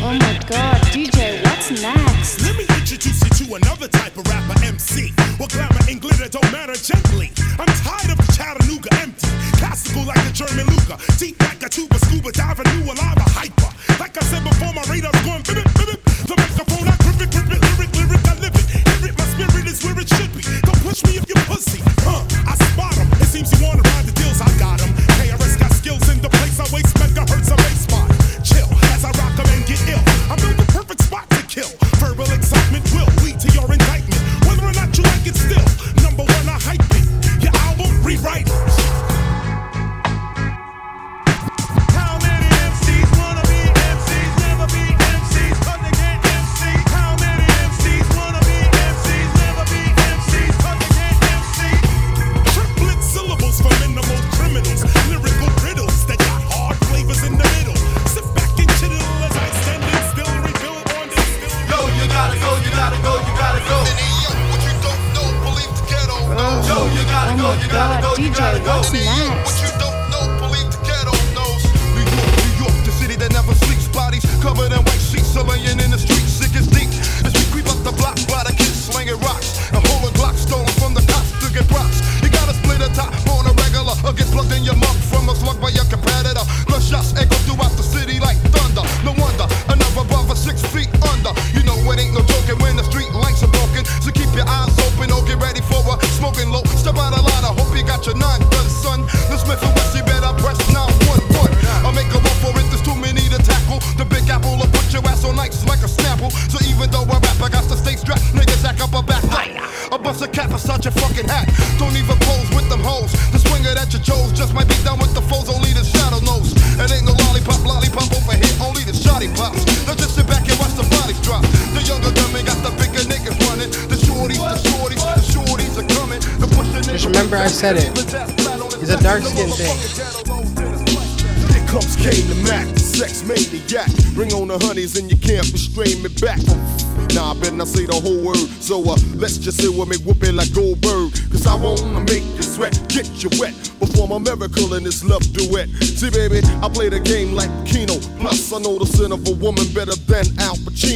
oh 0.03 0.13
my 0.19 0.39
god, 0.47 0.81
DJ, 0.93 1.43
what's 1.43 1.71
next? 1.71 2.41
Let 2.43 2.55
me 2.57 2.65
introduce 2.75 3.21
you 3.23 3.45
to 3.45 3.55
another 3.55 3.87
type 3.87 4.17
of 4.17 4.27
rapper 4.27 4.57
MC. 4.65 5.13
Well, 5.39 5.47
glamour 5.47 5.83
and 5.89 6.01
glitter 6.01 6.29
don't 6.29 6.51
matter 6.51 6.75
gently. 6.75 7.31
I'm 7.57 7.71
tired 7.85 8.11
of 8.11 8.17
the 8.17 8.29
Chattanooga 8.33 8.89
empty. 9.01 9.27
Classical 9.57 10.03
like 10.05 10.21
a 10.25 10.31
German 10.31 10.67
Luger. 10.67 10.97
Deep 11.17 11.39
like 11.41 11.63
a 11.63 11.69
tuba, 11.69 11.97
scuba 11.99 12.31
diving, 12.31 12.67
new 12.77 12.91
alive, 12.91 13.17
a 13.17 13.29
hyper. 13.29 13.71
Like 13.99 14.17
I 14.17 14.21
said 14.25 14.43
before, 14.43 14.73
my 14.73 14.83
radar's 14.89 15.17
going 15.25 15.41
bip 15.43 15.65
bip 15.75 15.87
bip. 15.87 16.01
The 16.27 16.35
microphone, 16.35 16.87
I 16.87 17.06
is 19.77 19.85
where 19.85 19.99
it 19.99 20.09
should 20.09 20.33
be. 20.33 20.43
Don't 20.61 20.81
push 20.83 21.03
me 21.05 21.17
if 21.17 21.27
you 21.27 21.35
pussy. 21.45 21.81
Huh, 22.01 22.23
I 22.47 22.55
spot 22.55 22.97
'em. 22.97 23.07
It 23.21 23.27
seems 23.27 23.51
you 23.51 23.65
wanna 23.65 23.81
ride 23.81 24.05
the 24.05 24.11
deals, 24.11 24.41
I 24.41 24.49
got 24.57 24.81
'em. 24.81 24.93
KRS 25.17 25.55
got 25.57 25.73
skills 25.73 26.07
in 26.09 26.21
the 26.21 26.29
place, 26.29 26.59
I 26.59 26.65
waste 26.73 26.95
megahertz 26.95 27.51
of 27.51 27.57
bass 27.57 27.81
spot. 27.81 28.16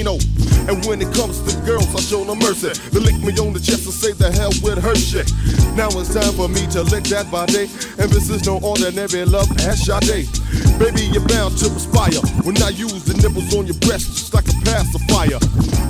And 0.07 0.83
when 0.85 1.01
it 1.01 1.13
comes 1.13 1.37
to 1.45 1.53
girls, 1.61 1.93
I 1.93 2.01
show 2.01 2.23
no 2.23 2.33
mercy. 2.33 2.73
They 2.89 2.99
lick 2.99 3.21
me 3.21 3.37
on 3.37 3.53
the 3.53 3.59
chest 3.59 3.85
and 3.85 3.93
say 3.93 4.13
the 4.13 4.31
hell 4.31 4.49
with 4.65 4.81
her 4.81 4.95
shit. 4.95 5.29
Now 5.77 5.93
it's 5.93 6.13
time 6.13 6.33
for 6.33 6.49
me 6.49 6.65
to 6.73 6.81
lick 6.89 7.05
that 7.13 7.29
body. 7.29 7.69
And 8.01 8.09
this 8.09 8.29
is 8.29 8.45
no 8.45 8.57
ordinary 8.63 9.25
love 9.25 9.49
as 9.61 9.85
Sade. 9.85 10.25
Baby, 10.81 11.05
you're 11.13 11.27
bound 11.29 11.57
to 11.61 11.69
perspire 11.69 12.17
when 12.41 12.57
I 12.63 12.69
use 12.73 13.05
the 13.05 13.13
nipples 13.21 13.53
on 13.53 13.69
your 13.69 13.77
breast 13.85 14.09
just 14.17 14.33
like 14.33 14.49
a 14.49 14.57
pacifier. 14.65 15.37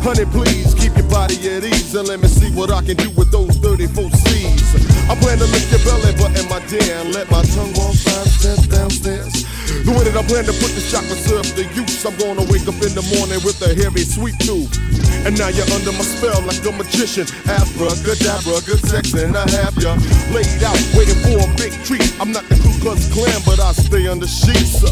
Honey, 0.03 0.28
please 0.28 0.76
keep 0.76 0.91
your 0.97 1.07
body 1.07 1.39
at 1.47 1.64
ease 1.64 1.95
and 1.95 2.07
let 2.07 2.20
me 2.20 2.28
see 2.28 2.51
what 2.51 2.72
I 2.72 2.84
can 2.84 2.97
do 2.97 3.09
with 3.12 3.32
those 3.32 3.55
34 3.72 4.11
C's. 4.28 4.76
I 5.07 5.15
plan 5.15 5.39
to 5.39 5.47
lick 5.47 5.63
your 5.72 5.80
belly 5.88 6.11
button, 6.19 6.43
my 6.51 6.59
dear, 6.67 6.84
and 6.99 7.15
let 7.15 7.32
my 7.32 7.39
tongue 7.55 7.72
walk 7.80 7.95
five 7.95 8.28
steps 8.28 8.67
downstairs. 8.67 9.47
The 9.88 9.91
way 9.95 10.03
that 10.03 10.19
I 10.19 10.24
plan 10.28 10.43
to 10.43 10.55
put 10.59 10.76
the 10.76 10.84
chocolate 10.84 11.15
syrup 11.15 11.47
to 11.55 11.63
use, 11.72 12.03
I'm 12.03 12.11
gonna 12.19 12.43
wake 12.51 12.67
up 12.67 12.76
in 12.84 12.91
the 12.91 13.05
morning 13.15 13.39
with 13.47 13.63
a 13.63 13.72
heavy 13.72 14.03
sweet 14.03 14.36
tooth. 14.43 14.76
And 15.24 15.39
now 15.39 15.47
you're 15.47 15.69
under 15.72 15.95
my 15.95 16.03
spell 16.03 16.36
like 16.43 16.59
a 16.67 16.72
magician. 16.76 17.24
Abracadabra, 17.47 18.59
good 18.67 18.84
sex, 18.84 19.15
and 19.15 19.39
I 19.39 19.47
have 19.63 19.78
ya 19.80 19.95
laid 20.36 20.51
out, 20.67 20.76
waiting 20.91 21.15
for 21.24 21.39
a 21.39 21.47
big 21.55 21.72
treat. 21.88 22.03
I'm 22.19 22.36
not 22.36 22.43
the 22.51 22.59
Ku 22.59 22.76
Klux 22.84 23.07
Klan, 23.15 23.39
but 23.47 23.63
I 23.63 23.72
stay 23.72 24.11
under 24.11 24.28
sheets. 24.28 24.84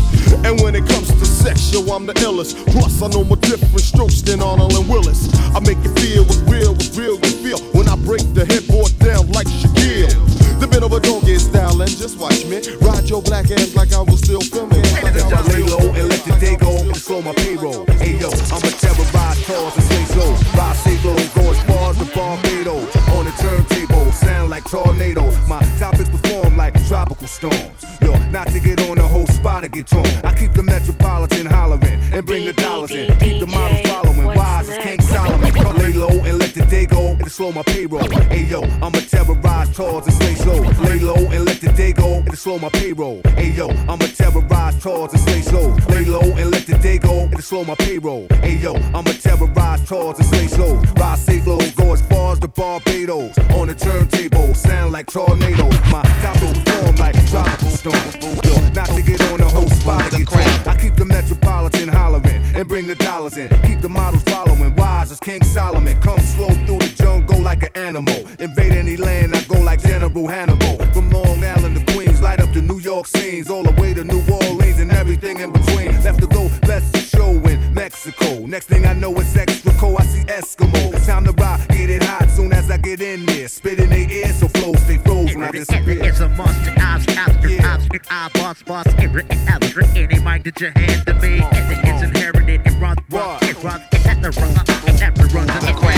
And 0.47 0.55
when 0.63 0.71
it 0.71 0.87
comes 0.87 1.11
to 1.11 1.25
sex, 1.27 1.67
yo, 1.75 1.83
I'm 1.91 2.07
the 2.07 2.15
illest. 2.23 2.55
Plus, 2.71 3.03
I 3.03 3.11
know 3.11 3.27
more 3.27 3.41
different 3.43 3.83
strokes 3.83 4.23
than 4.23 4.39
Arnold 4.39 4.71
and 4.71 4.87
Willis. 4.87 5.27
I 5.51 5.59
make 5.59 5.83
you 5.83 5.91
feel 5.99 6.23
what's 6.23 6.39
real, 6.47 6.71
what's 6.71 6.95
real 6.95 7.19
you 7.19 7.35
feel 7.43 7.59
when 7.75 7.89
I 7.89 7.95
break 8.07 8.23
the 8.33 8.45
headboard 8.69 8.97
down 8.99 9.31
like 9.31 9.47
Shaquille. 9.47 10.59
The 10.59 10.67
bit 10.67 10.83
of 10.83 10.91
a 10.91 10.99
doggy 10.99 11.37
style, 11.37 11.81
and 11.81 11.89
just 11.89 12.19
watch 12.19 12.45
me 12.45 12.59
ride 12.81 13.09
your 13.09 13.21
black 13.21 13.49
ass 13.51 13.75
like 13.75 13.93
I 13.93 14.01
was 14.01 14.19
still 14.19 14.41
filming. 14.41 14.83
I 14.83 15.41
lay 15.47 15.63
low 15.63 15.93
and 15.93 16.09
let 16.09 16.23
the 16.25 16.35
day 16.39 16.55
go 16.57 16.77
and 16.77 16.95
slow 16.97 17.21
my 17.21 17.33
payroll. 17.33 17.85
Hey 17.95 18.19
yo, 18.19 18.29
I'ma 18.51 18.69
terrorize 18.75 19.39
cars 19.45 19.73
and 19.75 19.83
stay 19.83 20.03
slow. 20.11 20.31
Ride 20.59 20.75
safe 20.75 21.03
go 21.03 21.15
as 21.15 21.63
far 21.63 21.91
as 21.91 21.97
the 21.97 22.05
Barbados. 22.13 22.95
On 23.15 23.25
the 23.25 23.31
turntable, 23.39 24.11
sound 24.11 24.49
like 24.49 24.65
tornadoes. 24.65 25.35
My 25.47 25.61
topics 25.79 26.09
perform 26.09 26.57
like 26.57 26.75
tropical 26.87 27.27
storms. 27.27 27.85
Yo, 28.01 28.11
not 28.29 28.47
to 28.47 28.59
get 28.59 28.81
on 28.89 28.97
the 28.97 29.07
whole 29.07 29.27
spot 29.27 29.63
to 29.63 29.69
get 29.69 29.87
torn. 29.87 30.05
I 30.25 30.35
keep 30.35 30.51
the 30.53 30.63
metropolitan 30.63 31.45
hollering 31.45 31.99
and 32.11 32.25
bring 32.25 32.45
the 32.45 32.53
dollars 32.53 32.91
in. 32.91 33.15
Keep 33.19 33.39
the 33.39 33.47
models 33.47 33.81
following. 33.87 34.27
Wise 34.27 34.69
as 34.69 34.77
King 34.83 35.01
Solomon. 35.01 35.53
Lay 35.77 35.93
low 35.93 36.09
and 36.09 36.38
day 36.69 36.85
go 36.85 37.07
and 37.07 37.31
slow 37.31 37.51
my 37.51 37.63
payroll. 37.63 38.07
Hey 38.29 38.45
yo, 38.45 38.61
I'ma 38.81 38.99
terrorize 39.09 39.75
cars 39.75 40.05
and 40.05 40.13
stay 40.13 40.35
slow. 40.35 40.61
Lay 40.85 40.99
low 40.99 41.15
and 41.15 41.45
let 41.45 41.59
the 41.59 41.71
day 41.71 41.91
go 41.91 42.17
and 42.19 42.37
slow 42.37 42.59
my 42.59 42.69
payroll. 42.69 43.21
Hey 43.35 43.51
yo, 43.51 43.69
I'ma 43.69 44.05
terrorize 44.15 44.81
cars 44.83 45.11
and 45.13 45.21
stay 45.21 45.41
slow. 45.41 45.75
Lay 45.89 46.05
low 46.05 46.21
and 46.21 46.51
let 46.51 46.65
the 46.67 46.77
day 46.77 46.99
go 46.99 47.21
and 47.21 47.43
slow 47.43 47.63
my 47.63 47.75
payroll. 47.75 48.27
Hey 48.41 48.57
yo, 48.57 48.75
I'ma 48.93 49.11
terrorize 49.21 49.87
cars 49.89 50.19
and 50.19 50.27
stay 50.27 50.47
slow. 50.47 50.75
Ride 50.97 51.19
safe 51.19 51.47
low, 51.47 51.59
go 51.75 51.93
as 51.93 52.01
far 52.03 52.33
as 52.33 52.39
the 52.39 52.47
Barbados. 52.47 53.37
On 53.57 53.67
the 53.67 53.75
turntable, 53.75 54.53
sound 54.53 54.93
like 54.93 55.07
tornadoes. 55.07 55.79
My 55.91 56.03
will 56.41 56.53
perform 56.53 56.95
like 56.97 57.15
tropical 57.29 57.69
storm. 57.69 58.39
Not 58.73 58.87
to 58.89 59.01
get 59.01 59.19
on 59.31 59.39
the 59.39 59.49
whole 59.49 59.67
spot 59.69 60.11
get 60.11 60.27
torn. 60.27 60.43
I 60.67 60.77
keep 60.79 60.95
the 60.95 61.05
metropolitan 61.05 61.89
hollering 61.89 62.41
and 62.55 62.67
bring 62.67 62.87
the 62.87 62.95
dollars 62.95 63.37
in. 63.37 63.49
Keep 63.63 63.81
the 63.81 63.89
models 63.89 64.23
following. 64.23 64.75
Wise 64.75 65.11
as 65.11 65.19
King 65.19 65.43
Solomon. 65.43 65.99
Come 66.01 66.19
slow 66.19 66.49
through 66.65 66.79
the 66.79 66.93
jungle 66.95 67.41
like 67.41 67.63
an 67.63 67.75
animal. 67.75 68.19
Invade 68.39 68.73
any 68.73 68.97
land, 68.97 69.35
I 69.35 69.41
go 69.43 69.59
like 69.59 69.81
General 69.81 70.27
Hannibal. 70.27 70.77
From 70.93 71.09
Long 71.09 71.43
Island 71.43 71.75
to 71.77 71.93
Queens, 71.93 72.21
light 72.21 72.39
up 72.39 72.53
the 72.53 72.61
New 72.61 72.79
York 72.79 73.07
scenes, 73.07 73.49
all 73.49 73.63
the 73.63 73.71
way 73.81 73.93
to 73.93 74.03
New 74.03 74.21
Orleans 74.31 74.79
and 74.79 74.91
everything 74.91 75.39
in 75.39 75.51
between. 75.51 76.01
Left 76.03 76.19
to 76.21 76.27
go, 76.27 76.49
best 76.61 76.93
to 76.93 77.01
show 77.01 77.31
in 77.31 77.73
Mexico. 77.73 78.45
Next 78.45 78.67
thing 78.67 78.85
I 78.85 78.93
know, 78.93 79.13
it's 79.19 79.33
cold. 79.79 79.99
I 79.99 80.05
see 80.05 80.23
Eskimo. 80.25 81.05
Time 81.05 81.25
to 81.25 81.31
rock, 81.31 81.59
get 81.69 81.89
it 81.89 82.03
hot 82.03 82.29
soon 82.29 82.51
as 82.53 82.69
I 82.69 82.77
get 82.77 83.01
in 83.01 83.25
there. 83.25 83.47
Spit 83.47 83.79
in 83.79 83.89
their 83.89 84.09
ears 84.09 84.39
so 84.39 84.47
flow 84.49 84.73
stay 84.73 84.97
froze 84.97 85.33
when 85.33 85.43
I 85.43 85.51
disappear. 85.51 86.03
It's 86.03 86.19
a 86.19 86.29
monster. 86.29 86.73
I've 86.77 87.07
after 87.09 87.49
I've 87.61 87.89
I 88.11 88.29
boss 88.33 88.61
boss 88.63 88.87
every 88.97 89.23
ever 89.29 89.83
any 89.95 90.19
mic 90.19 90.43
that 90.43 90.59
you 90.59 90.71
hand 90.75 91.05
to 91.07 91.13
me. 91.15 91.39
It's, 91.41 91.87
it's 91.89 92.03
inherited. 92.03 92.61
It 92.65 92.79
runs 92.79 92.99
runs 93.09 93.43
it 93.43 93.63
runs 93.63 93.83
it 93.91 94.01
has 94.01 94.35
to 94.35 94.41
run 94.41 94.51
it 94.87 94.99
has 94.99 95.13
to 95.19 95.35
run 95.35 95.47
to 95.47 95.65
the 95.65 95.73
crowd. 95.73 95.83
The 95.83 95.88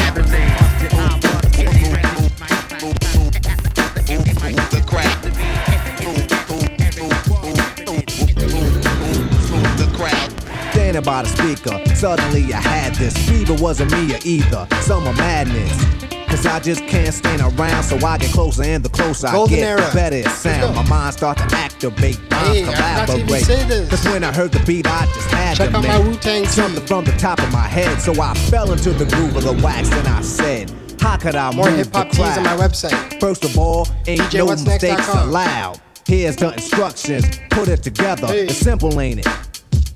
Standing 10.92 11.10
by 11.10 11.22
the 11.22 11.30
speaker, 11.30 11.96
suddenly 11.96 12.54
I 12.54 12.60
had 12.60 12.94
this 12.96 13.16
fever. 13.30 13.54
Wasn't 13.64 13.90
me 13.94 14.14
or 14.14 14.20
either. 14.26 14.68
Summer 14.82 15.14
madness. 15.14 15.72
Cause 16.28 16.46
I 16.46 16.60
just 16.60 16.86
can't 16.86 17.14
stand 17.14 17.42
around, 17.42 17.84
so 17.84 17.96
I 18.06 18.18
get 18.18 18.34
closer, 18.34 18.64
and 18.64 18.84
the 18.84 18.90
closer 18.90 19.32
Golden 19.32 19.54
I 19.54 19.58
get, 19.58 19.70
era. 19.70 19.88
the 19.88 19.94
better 19.94 20.16
it 20.18 20.28
sound. 20.28 20.76
My 20.76 20.86
mind 20.90 21.14
start 21.14 21.38
to 21.38 21.44
activate, 21.56 22.18
Hey, 22.34 22.66
minds 22.66 22.70
I 22.70 23.06
forgot 23.06 23.08
to 23.08 23.14
even 23.14 23.46
collaborate. 23.46 23.90
Cause 23.90 24.06
when 24.06 24.24
I 24.26 24.34
heard 24.34 24.52
the 24.52 24.60
beat, 24.66 24.86
I 24.86 25.06
just 25.06 25.32
had 25.32 25.56
Check 25.56 25.70
to 25.70 25.78
out 25.78 25.84
make 25.84 25.92
my 25.92 26.00
Wu-Tang 26.00 26.46
something 26.48 26.86
from 26.86 27.06
the 27.06 27.14
top 27.14 27.40
of 27.40 27.54
my 27.54 27.68
head. 27.70 28.02
So 28.02 28.12
I 28.22 28.34
fell 28.50 28.74
into 28.74 28.92
the 28.92 29.06
groove 29.06 29.38
of 29.38 29.46
the 29.46 29.54
wax, 29.64 29.90
and 29.94 30.06
I 30.10 30.22
said, 30.22 30.74
How 31.00 31.16
could 31.16 31.36
I 31.36 31.56
More 31.56 31.70
hip 31.70 31.88
hop 31.94 32.10
the 32.10 32.18
tees 32.18 32.38
on 32.38 32.44
my 32.44 32.58
website. 32.58 33.18
First 33.22 33.46
of 33.46 33.58
all, 33.58 33.88
ain't 34.08 34.34
no 34.34 34.48
mistakes 34.48 35.08
allowed. 35.08 35.80
Here's 36.06 36.36
the 36.36 36.52
instructions, 36.52 37.40
put 37.50 37.70
it 37.70 37.82
together. 37.82 38.28
Hey. 38.28 38.48
It's 38.48 38.58
simple, 38.58 39.00
ain't 39.00 39.26
it? 39.26 39.51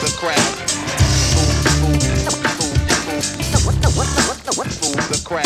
Move, 0.00 0.08
move 0.08 0.16
the 0.16 0.18
crowd. 0.18 0.70
Move 4.80 5.08
the 5.12 5.22
crowd. 5.26 5.44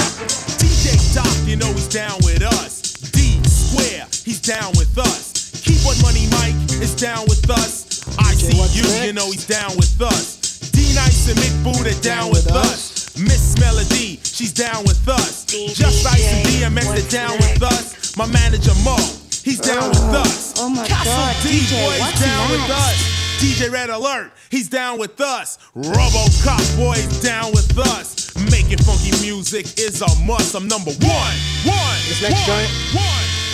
DJ 0.62 0.94
Doc, 1.12 1.26
you 1.44 1.56
know 1.56 1.66
he's 1.72 1.88
down 1.88 2.18
with 2.22 2.40
us. 2.42 2.80
D 3.10 3.42
Square, 3.42 4.06
he's 4.22 4.38
down 4.38 4.70
with 4.78 4.96
us. 4.96 5.50
Keep 5.64 5.78
Keyboard 5.78 5.98
Money 6.02 6.28
Mike 6.30 6.54
is 6.80 6.94
down 6.94 7.26
with 7.26 7.50
us. 7.50 8.06
I 8.16 8.34
see 8.34 8.54
you 8.78 8.86
you 9.04 9.12
know 9.12 9.26
he's 9.32 9.44
down 9.44 9.74
with 9.74 10.00
us. 10.00 10.70
D 10.70 10.94
Nice 10.94 11.28
and 11.28 11.38
Mick 11.38 11.64
Buddha 11.64 12.00
down 12.00 12.30
with 12.30 12.46
us. 12.52 13.18
Miss 13.18 13.58
Melody, 13.58 14.20
she's 14.22 14.52
down 14.52 14.84
with 14.84 15.08
us. 15.08 15.46
Just 15.46 16.06
Ice 16.06 16.32
and 16.32 16.46
DMX, 16.46 16.94
they're 16.94 17.10
down 17.10 17.36
with 17.38 17.60
us. 17.60 18.16
My 18.16 18.26
manager 18.26 18.74
Mo, 18.84 18.94
he's 19.42 19.58
down 19.58 19.88
with 19.88 19.98
oh, 20.14 20.22
us. 20.22 20.54
Oh 20.58 20.68
my 20.68 20.86
Castle 20.86 21.42
D 21.42 21.58
Boy's 21.74 21.98
what's 21.98 22.22
down 22.22 22.50
with 22.52 22.70
us. 22.70 23.13
DJ 23.38 23.70
Red 23.70 23.90
Alert, 23.90 24.32
he's 24.50 24.68
down 24.68 24.98
with 24.98 25.20
us. 25.20 25.58
RoboCop 25.76 26.76
boys 26.76 27.20
down 27.20 27.50
with 27.52 27.76
us. 27.78 28.34
Making 28.50 28.78
funky 28.78 29.10
music 29.24 29.66
is 29.78 30.00
a 30.02 30.24
must. 30.24 30.54
I'm 30.54 30.68
number 30.68 30.90
one, 30.92 31.36
one. 31.64 31.98
This 32.08 32.22
next 32.22 32.48
one, 32.48 32.58
joint, 32.58 32.70
one, 32.94 33.06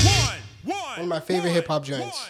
one, 0.04 0.38
one. 0.64 0.90
one 0.90 1.00
of 1.00 1.08
my 1.08 1.20
favorite 1.20 1.50
hip 1.52 1.66
hop 1.66 1.84
joints. 1.84 2.28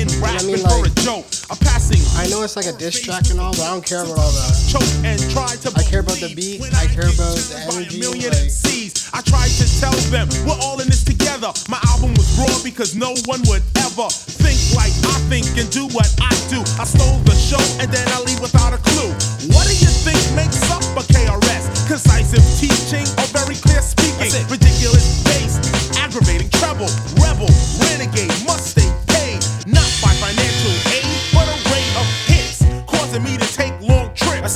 Rapping 0.00 0.56
mean, 0.56 0.64
for 0.64 0.80
a 0.80 0.92
joke. 1.04 1.28
I'm 1.52 1.60
passing 1.60 2.00
I 2.16 2.24
know 2.28 2.42
it's 2.42 2.56
like 2.56 2.66
a 2.66 2.72
diss 2.72 3.00
track 3.00 3.28
and 3.28 3.40
all, 3.40 3.52
but 3.52 3.60
I 3.60 3.76
don't 3.76 3.84
care 3.84 4.00
about 4.00 4.16
all 4.16 4.32
that. 4.32 4.52
choke 4.64 4.88
and 5.04 5.20
try 5.28 5.52
to 5.52 5.68
I 5.76 5.82
care 5.84 6.00
about 6.00 6.16
the 6.16 6.32
beat. 6.32 6.64
I 6.72 6.88
care 6.88 7.08
about 7.08 7.36
the 7.36 7.68
energy. 7.68 8.00
million 8.00 8.32
Like, 8.32 8.48
MCs. 8.48 9.12
I 9.12 9.20
tried 9.20 9.52
to 9.60 9.66
tell 9.80 9.92
them 10.08 10.28
we're 10.48 10.56
all 10.64 10.80
in 10.80 10.88
this 10.88 11.04
together. 11.04 11.52
My 11.68 11.80
album 11.92 12.16
was 12.16 12.24
raw 12.40 12.52
because 12.64 12.96
no 12.96 13.12
one 13.28 13.44
would 13.52 13.60
ever 13.84 14.08
think 14.08 14.56
like 14.72 14.94
I 15.04 15.20
think 15.28 15.44
and 15.60 15.68
do 15.68 15.84
what 15.92 16.08
I 16.24 16.32
do. 16.48 16.64
I 16.80 16.88
stole 16.88 17.20
the 17.28 17.36
show 17.36 17.60
and 17.76 17.92
then 17.92 18.08
I 18.16 18.24
leave 18.24 18.40
without 18.40 18.72
a 18.72 18.80
clue. 18.80 19.12
What 19.52 19.68
do 19.68 19.76
you 19.76 19.92
think 20.04 20.16
makes 20.32 20.60
up 20.72 20.84
a 20.96 21.04
KRS? 21.04 21.68
Concisive 21.84 22.44
teaching 22.56 23.04
or 23.20 23.28
very 23.36 23.60
clear 23.60 23.84
speaking? 23.84 24.32
Ridiculous 24.48 25.20
bass, 25.28 25.60
aggravating 26.00 26.48
treble, 26.56 26.88
rebel, 27.20 27.52
renegade, 27.84 28.32
must 28.48 28.72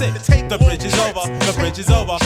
long 0.01 0.13
trips. 0.13 0.29
I 0.29 0.29
said, 0.29 0.41
take 0.41 0.49
the 0.49 0.59
bridge 0.59 0.85
is 0.85 0.99
over, 1.01 1.27
the 1.47 1.53
bridge 1.57 1.79
is 1.79 1.91
over. 1.91 2.19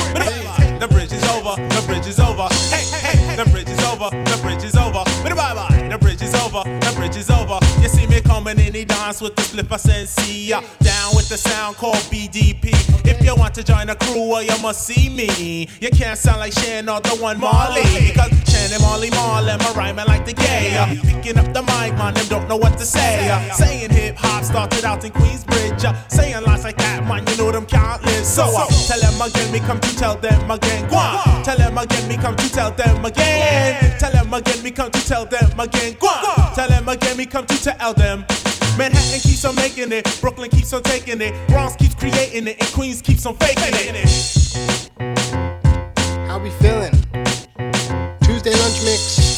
The 0.81 0.89
bridge 0.89 1.12
is 1.12 1.23
over, 1.29 1.57
the 1.57 1.83
bridge 1.87 2.07
is 2.07 2.18
over. 2.21 2.49
Hey, 2.71 2.85
hey, 3.01 3.37
the 3.37 3.45
bridge 3.51 3.68
is 3.68 3.85
over, 3.85 4.11
the 4.11 4.39
bridge 4.43 4.64
is 4.64 4.77
over. 4.77 5.05
The 5.91 5.99
bridge 5.99 6.23
is 6.23 6.35
over, 6.35 6.62
the 6.64 6.93
bridge 6.97 7.16
is 7.16 7.31
over. 7.31 7.59
You 7.83 7.89
see 7.89 8.07
me 8.07 8.21
coming 8.21 8.59
in, 8.71 8.75
he 8.75 8.85
dance 8.85 9.21
with 9.21 9.37
the 9.37 9.43
flip, 9.43 9.73
I 9.73 9.77
said, 9.77 10.09
see 10.09 10.49
ya. 10.49 10.61
Down 10.81 11.14
with 11.14 11.29
the 11.29 11.37
sound 11.37 11.77
called 11.77 11.97
BDP. 12.11 12.71
If 13.05 13.25
you 13.25 13.35
want 13.35 13.55
to 13.55 13.64
join 13.64 13.87
the 13.89 13.97
crew, 13.97 14.29
well, 14.29 14.43
you 14.43 14.57
must 14.62 14.87
see 14.87 15.09
me. 15.09 15.68
You 15.81 15.91
can't 15.91 16.18
sound 16.18 16.41
like 16.41 16.53
Shan 16.53 16.89
or 16.89 17.01
the 17.01 17.16
one 17.16 17.39
Marley. 17.41 17.83
Because 17.83 18.31
Shan 18.51 18.73
and 18.73 18.83
Marley 18.83 19.11
Marlin, 19.11 19.59
my 19.59 19.73
rhyming 19.73 20.07
like 20.07 20.25
the 20.25 20.33
gay. 20.33 20.99
Picking 21.03 21.39
up 21.39 21.53
the 21.53 21.62
mic, 21.62 21.97
man, 21.99 22.14
them 22.14 22.27
don't 22.29 22.49
know 22.49 22.57
what 22.57 22.79
to 22.79 22.85
say. 22.85 23.29
Saying 23.55 23.91
hip 23.91 24.16
hop 24.16 24.45
started 24.45 24.85
out 24.85 25.05
in 25.05 25.12
Queensbridge. 25.12 26.11
Saying 26.11 26.43
lines 26.45 26.64
like 26.64 26.77
that, 26.79 27.07
man, 27.07 27.27
you 27.27 27.37
know 27.37 27.53
them 27.53 27.66
live. 28.05 28.25
So 28.25 28.45
uh, 28.45 28.66
tell 28.87 29.01
them 29.01 29.21
again, 29.21 29.53
me 29.53 29.61
come 29.61 29.81
to 29.81 29.97
tell 29.97 30.16
them 30.16 30.51
again. 30.51 30.89
Go 30.89 30.97
on. 30.97 31.43
Tell 31.43 31.57
them 31.57 31.79
again, 31.79 32.09
me 32.09 32.16
come 32.16 32.37
to 32.37 32.53
tell 32.53 32.71
them 32.71 33.05
again. 33.05 33.99
Tell 33.99 34.12
them 34.12 34.33
again, 34.33 34.62
me 34.62 34.71
come 34.71 34.91
to 34.91 35.01
tell 35.07 35.27
them 35.27 35.59
again. 35.59 35.97
Go 35.99 36.09
on. 36.09 36.55
Tell 36.55 36.68
them 36.68 36.89
again, 36.89 37.16
me 37.16 37.27
come 37.27 37.47
to 37.47 37.62
tell 37.62 37.95
them. 37.95 38.25
Manhattan 38.81 39.20
keeps 39.20 39.45
on 39.45 39.55
making 39.57 39.93
it, 39.93 40.07
Brooklyn 40.22 40.49
keeps 40.49 40.72
on 40.72 40.83
taking 40.83 41.20
it, 41.20 41.35
Bronx 41.49 41.76
keeps 41.76 41.95
creating 41.95 42.49
it, 42.49 42.57
and 42.59 42.72
Queens 42.72 43.03
keeps 43.03 43.26
on 43.26 43.37
faking 43.37 43.74
it. 43.74 44.91
How 46.26 46.39
we 46.39 46.49
feeling? 46.49 46.93
Tuesday 48.22 48.57
lunch 48.57 48.83
mix. 48.83 49.30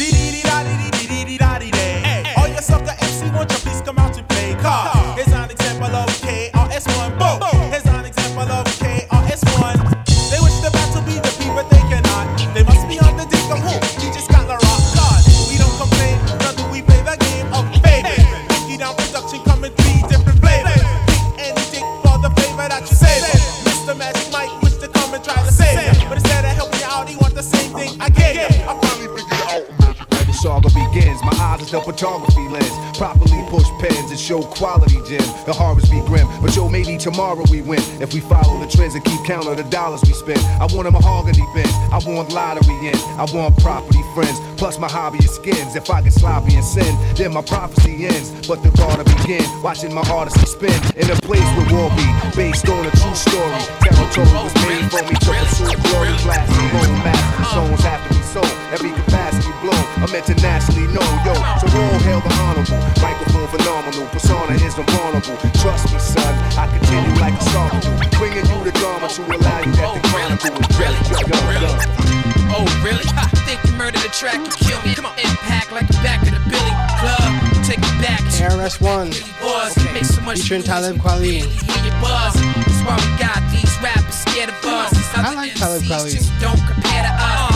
Tomorrow 37.02 37.42
we 37.50 37.62
win. 37.62 37.82
If 38.00 38.14
we 38.14 38.20
follow 38.20 38.58
the 38.62 38.70
trends 38.70 38.94
and 38.94 39.04
keep 39.04 39.18
count 39.26 39.46
of 39.48 39.56
the 39.56 39.64
dollars 39.64 40.02
we 40.06 40.12
spend. 40.12 40.38
I 40.62 40.66
want 40.72 40.86
a 40.86 40.90
mahogany 40.90 41.42
bin, 41.52 41.66
I 41.90 41.98
want 42.06 42.32
lottery 42.32 42.78
in. 42.86 42.96
I 43.18 43.26
want 43.34 43.58
property 43.58 44.02
friends, 44.14 44.38
plus 44.56 44.78
my 44.78 44.88
hobby 44.88 45.18
is 45.18 45.34
skins. 45.34 45.74
If 45.74 45.90
I 45.90 46.00
get 46.00 46.12
sloppy 46.12 46.54
and 46.54 46.64
sin, 46.64 46.94
then 47.16 47.34
my 47.34 47.42
prophecy 47.42 48.06
ends. 48.06 48.30
But 48.46 48.62
the 48.62 48.70
gotta 48.78 49.02
begin, 49.02 49.42
watching 49.62 49.92
my 49.92 50.02
artistry 50.10 50.46
spin 50.46 50.78
in 50.94 51.10
a 51.10 51.18
place 51.26 51.48
where 51.58 51.66
war 51.74 51.90
be 51.98 52.06
based 52.36 52.68
on 52.68 52.86
a 52.86 52.90
true 52.94 53.18
story. 53.18 53.60
Territory 53.82 54.30
was 54.38 54.54
made 54.62 54.86
for 54.86 55.02
me 55.02 55.14
to 55.18 55.30
pursue 55.34 55.74
glory. 55.90 56.14
Class 56.22 56.46
and 56.46 56.70
gold 56.70 56.98
master 57.02 57.44
songs 57.50 57.80
have 57.82 58.02
to 58.08 58.11
be 58.32 58.40
sold. 58.40 58.72
Every 58.72 58.90
capacity 58.92 59.52
blown, 59.60 59.84
I'm 60.00 60.14
internationally 60.14 60.86
known, 60.88 61.12
yo. 61.24 61.34
So 61.60 61.66
all 61.68 61.98
hail 62.00 62.20
the 62.20 62.32
honorable. 62.40 62.80
Microphone 63.00 63.48
phenomenal, 63.48 64.06
persona 64.08 64.54
is 64.54 64.76
invulnerable. 64.78 65.36
Trust 65.60 65.92
me, 65.92 65.98
son, 65.98 66.32
I 66.56 66.66
continue 66.66 67.14
like 67.20 67.34
a 67.34 67.44
song 67.52 67.70
do. 67.80 67.92
Bringing 68.18 68.46
you 68.48 68.58
the 68.64 68.72
drama 68.80 69.08
to 69.08 69.22
allow 69.22 69.60
you 69.60 69.72
that 69.76 69.90
the 69.94 70.02
chronicle 70.08 70.56
is 70.56 70.78
really, 70.78 71.00
really, 71.28 72.12
Oh, 72.54 72.64
really? 72.84 73.04
I 73.16 73.24
oh, 73.24 73.36
think 73.48 73.64
you 73.64 73.72
murdered 73.78 74.02
the 74.02 74.12
track, 74.12 74.36
you 74.36 74.52
kill 74.52 74.80
me. 74.84 74.94
Come 74.94 75.06
on, 75.06 75.18
impact 75.18 75.72
like 75.72 75.88
the 75.88 76.00
back 76.04 76.20
of 76.22 76.32
the 76.36 76.42
Billy 76.48 76.74
Club. 77.00 77.64
Take 77.64 77.80
it 77.80 77.96
back. 78.04 78.20
KRS1. 78.28 79.08
Boys, 79.40 79.94
make 79.94 80.04
so 80.04 80.20
much 80.20 80.40
Featuring 80.40 80.62
Talib 80.62 80.96
Kweli. 80.96 81.48
hear 81.48 81.84
your 81.84 81.96
buzz. 82.00 82.34
That's 82.36 82.82
why 82.84 82.96
we 83.00 83.08
got 83.16 83.40
these 83.52 83.72
rappers 83.80 84.14
scared 84.14 84.50
of 84.50 84.64
us. 84.64 84.92
I 85.16 85.32
like 85.34 85.54
Talib 85.54 85.82
MCs 85.82 86.28
Kweli. 86.28 86.40
don't 86.40 86.60
compare 86.68 87.02
to 87.02 87.12
us. 87.16 87.51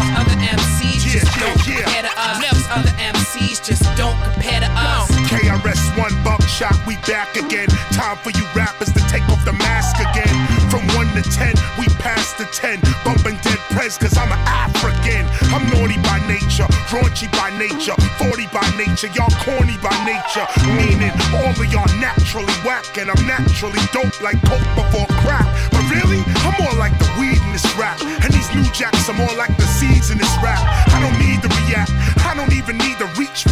These 1.06 1.22
other 1.22 1.30
MCs 1.30 1.46
just 1.46 1.46
don't 1.46 1.62
compare 1.62 2.02
to 2.02 2.10
us. 2.18 2.66
Other 2.66 2.90
MCs 2.98 3.62
just 3.62 3.86
don't 3.96 4.18
compare 4.26 4.60
to 4.60 4.70
us. 4.74 5.10
KRS1 5.30 6.24
buckshot, 6.24 6.74
we 6.86 6.96
back 7.06 7.36
again. 7.36 7.68
Time 7.94 8.16
for 8.18 8.30
you 8.30 8.42
rappers 8.56 8.92
to 8.92 9.00
take 9.06 9.22
off 9.30 9.44
the 9.44 9.52
mask 9.52 10.02
again. 10.02 10.34
From 10.66 10.82
1 10.98 11.14
to 11.14 11.22
10, 11.22 11.54
we 11.78 11.86
passed 12.02 12.38
the 12.38 12.44
10. 12.50 12.80
Bumping 13.04 13.38
dead 13.46 13.58
prez, 13.70 13.96
cause 13.98 14.18
I'm 14.18 14.32
an 14.32 14.42
African. 14.50 15.22
I'm 15.54 15.62
naughty 15.70 15.96
by 16.02 16.18
nature, 16.26 16.66
raunchy 16.90 17.30
by 17.38 17.54
nature, 17.54 17.94
40 18.18 18.50
by 18.50 18.66
nature, 18.74 19.06
y'all 19.14 19.30
corny 19.46 19.78
by 19.78 19.94
nature. 20.02 20.46
Meaning, 20.74 21.14
all 21.38 21.54
of 21.54 21.66
y'all 21.70 21.86
naturally 22.02 22.52
whack, 22.66 22.98
and 22.98 23.10
I'm 23.10 23.22
naturally 23.26 23.80
dope 23.94 24.18
like 24.20 24.42
coke 24.42 24.66
before 24.74 25.06
crack. 25.22 25.46
But 25.70 25.86
really, 25.86 26.20
I'm 26.42 26.54
more 26.58 26.74
like 26.74 26.98
the 26.98 27.06
weed 27.14 27.38
in 27.38 27.52
this 27.54 27.66
rap. 27.78 28.02
And 28.02 28.34
these 28.34 28.50
new 28.50 28.66
jacks 28.74 29.08
are 29.08 29.14
more 29.16 29.32
like 29.38 29.54
the 29.56 29.66
seeds 29.78 30.10
in 30.10 30.18
this 30.18 30.34
rap. 30.42 30.60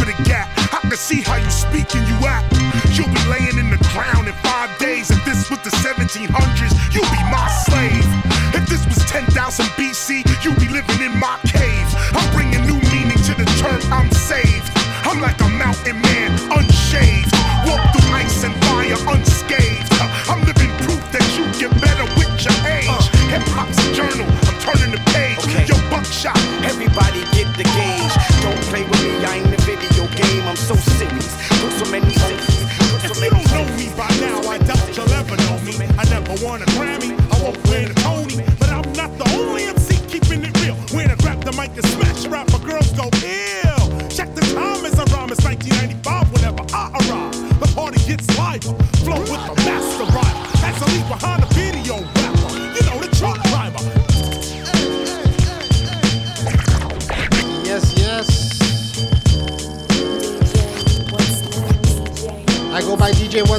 The 0.05 0.13
gap. 0.23 0.47
I 0.71 0.79
can 0.81 0.97
see 0.97 1.21
how 1.21 1.35
you 1.35 1.49
speak 1.49 1.95
and 1.95 2.05
you 2.07 2.17
act. 2.27 2.53
You'll 2.93 3.09
be 3.09 3.25
laying 3.25 3.57
in 3.57 3.69
the 3.69 3.81
ground 3.91 4.27
in 4.27 4.33
five 4.45 4.69
days. 4.77 5.09
If 5.09 5.23
this 5.25 5.49
was 5.49 5.59
the 5.65 5.73
1700s, 5.81 6.73
you'll 6.93 7.09
be 7.09 7.23
my 7.33 7.49
slave. 7.65 8.05
If 8.53 8.69
this 8.69 8.85
was 8.85 8.97
10,000 9.09 9.33
BC, 9.75 9.84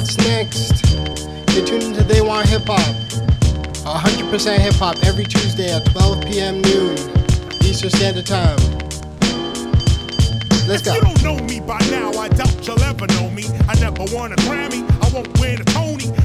What's 0.07 0.25
Next. 0.25 0.85
You're 1.53 1.65
tuned 1.65 1.83
into 1.83 2.01
They 2.01 2.21
Want 2.21 2.47
Hip 2.47 2.61
Hop. 2.65 2.79
100% 2.79 4.57
hip 4.59 4.73
hop 4.75 4.95
every 5.03 5.25
Tuesday 5.25 5.69
at 5.69 5.83
12 5.87 6.21
p.m. 6.23 6.61
noon 6.61 6.95
Eastern 7.61 7.89
Standard 7.89 8.25
Time. 8.25 8.55
Let's 10.65 10.79
if 10.79 10.85
go. 10.85 10.93
you 10.95 11.01
don't 11.01 11.23
know 11.23 11.43
me 11.43 11.59
by 11.59 11.79
now, 11.91 12.11
I 12.11 12.29
doubt 12.29 12.65
you'll 12.65 12.81
ever 12.83 13.05
know 13.07 13.29
me. 13.31 13.47
I 13.67 13.75
never 13.81 14.05
won 14.15 14.31
a 14.31 14.37
Grammy, 14.47 14.87
I 15.03 15.09
won't 15.13 15.37
win 15.41 15.59
a 15.59 15.65
Tony. 15.65 16.16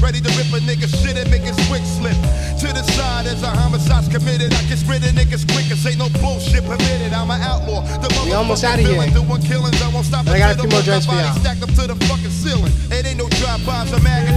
Ready 0.00 0.20
to 0.20 0.30
rip 0.36 0.52
a 0.52 0.60
nigga 0.60 0.88
shit 0.88 1.16
and 1.16 1.30
make 1.30 1.42
his 1.42 1.56
quick 1.68 1.82
slip. 1.84 2.16
To 2.60 2.68
the 2.72 2.82
side 2.96 3.26
as 3.26 3.42
a 3.42 3.50
homicide's 3.50 4.08
committed. 4.08 4.52
I 4.52 4.62
get 4.68 4.80
rid 4.88 5.04
of 5.04 5.12
niggas 5.16 5.44
quick, 5.52 5.68
cause 5.68 5.84
ain't 5.86 5.98
no 5.98 6.08
bullshit 6.20 6.64
permitted. 6.64 7.12
I'm 7.12 7.30
an 7.30 7.40
outlaw. 7.40 7.82
The 8.00 8.08
We 8.24 8.32
almost 8.32 8.64
out 8.64 8.78
of 8.78 8.84
here. 8.84 8.96
Doing 9.10 9.42
killings, 9.42 9.80
I 9.82 9.88
won't 9.92 10.06
stop 10.06 10.24
But 10.24 10.34
I 10.34 10.38
got 10.38 10.56
a 10.56 10.58
few 10.60 10.68
more 10.68 10.82
joints 10.82 11.06
for 11.06 11.14
y'all. 11.14 11.34
Stacked 11.40 11.62
up 11.62 11.72
to 11.80 11.86
the 11.88 11.96
fucking 12.06 12.30
ceiling. 12.30 12.72
It 12.90 13.06
ain't 13.06 13.18
no 13.18 13.28
drive-bys, 13.28 13.92
a 13.92 14.00
mag 14.00 14.28
in 14.28 14.36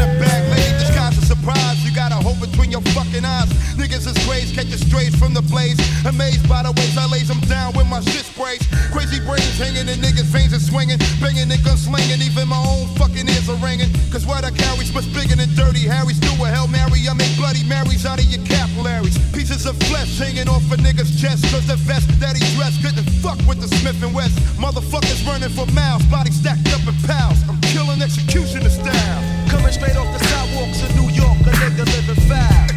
between 2.60 2.72
your 2.72 2.82
fucking 2.92 3.24
eyes. 3.24 3.48
Niggas 3.80 4.04
is 4.04 4.18
crazy, 4.28 4.54
catch 4.54 4.68
strays 4.68 5.16
from 5.16 5.34
the 5.34 5.42
blaze. 5.42 5.80
Amazed 6.06 6.48
by 6.50 6.64
the 6.64 6.72
ways 6.74 6.98
I 6.98 7.08
lays 7.08 7.30
them 7.30 7.40
down 7.48 7.72
with 7.74 7.88
my 7.88 8.02
shit 8.02 8.26
sprays. 8.26 8.60
Crazy 8.92 9.20
brains 9.24 9.58
hanging 9.58 9.88
in 9.88 10.00
niggas' 10.04 10.28
veins 10.28 10.52
and 10.52 10.62
swinging. 10.62 11.00
Banging 11.22 11.48
and 11.48 11.62
gunslinging, 11.64 12.20
even 12.20 12.50
my 12.50 12.60
own 12.60 12.88
fucking 13.00 13.28
ears 13.30 13.48
are 13.48 13.60
ringing. 13.64 13.88
Cause 14.12 14.26
what 14.26 14.44
I 14.44 14.52
carry's 14.52 14.94
much 14.94 15.08
bigger 15.14 15.36
than 15.36 15.48
dirty 15.56 15.88
Harry's. 15.88 16.19
A 16.40 16.48
Hail 16.48 16.68
Mary, 16.68 17.04
I 17.04 17.14
make 17.14 17.36
bloody 17.36 17.64
Marys 17.68 18.06
out 18.06 18.20
of 18.20 18.26
your 18.26 18.44
capillaries. 18.46 19.18
Pieces 19.36 19.66
of 19.66 19.76
flesh 19.92 20.18
hanging 20.18 20.48
off 20.48 20.64
a 20.72 20.78
nigga's 20.78 21.12
chest. 21.20 21.44
Cause 21.52 21.68
the 21.68 21.76
vest 21.76 22.08
that 22.20 22.38
he 22.38 22.44
dressed 22.56 22.82
couldn't 22.82 23.10
fuck 23.20 23.38
with 23.48 23.60
the 23.60 23.68
Smith 23.80 24.02
and 24.04 24.14
West. 24.16 24.36
Motherfuckers 24.56 25.26
running 25.28 25.50
for 25.50 25.66
miles, 25.74 26.04
body 26.06 26.32
stacked 26.32 26.72
up 26.72 26.82
in 26.88 26.96
piles. 27.04 27.44
I'm 27.50 27.60
killing 27.76 28.02
executioner 28.02 28.70
style. 28.70 29.22
Coming 29.50 29.72
straight 29.72 29.98
off 29.98 30.08
the 30.16 30.24
sidewalks 30.32 30.80
in 30.80 30.96
New 30.96 31.12
York, 31.12 31.40
a 31.44 31.52
nigga 31.60 31.86
living 31.86 32.24
fast. 32.30 32.69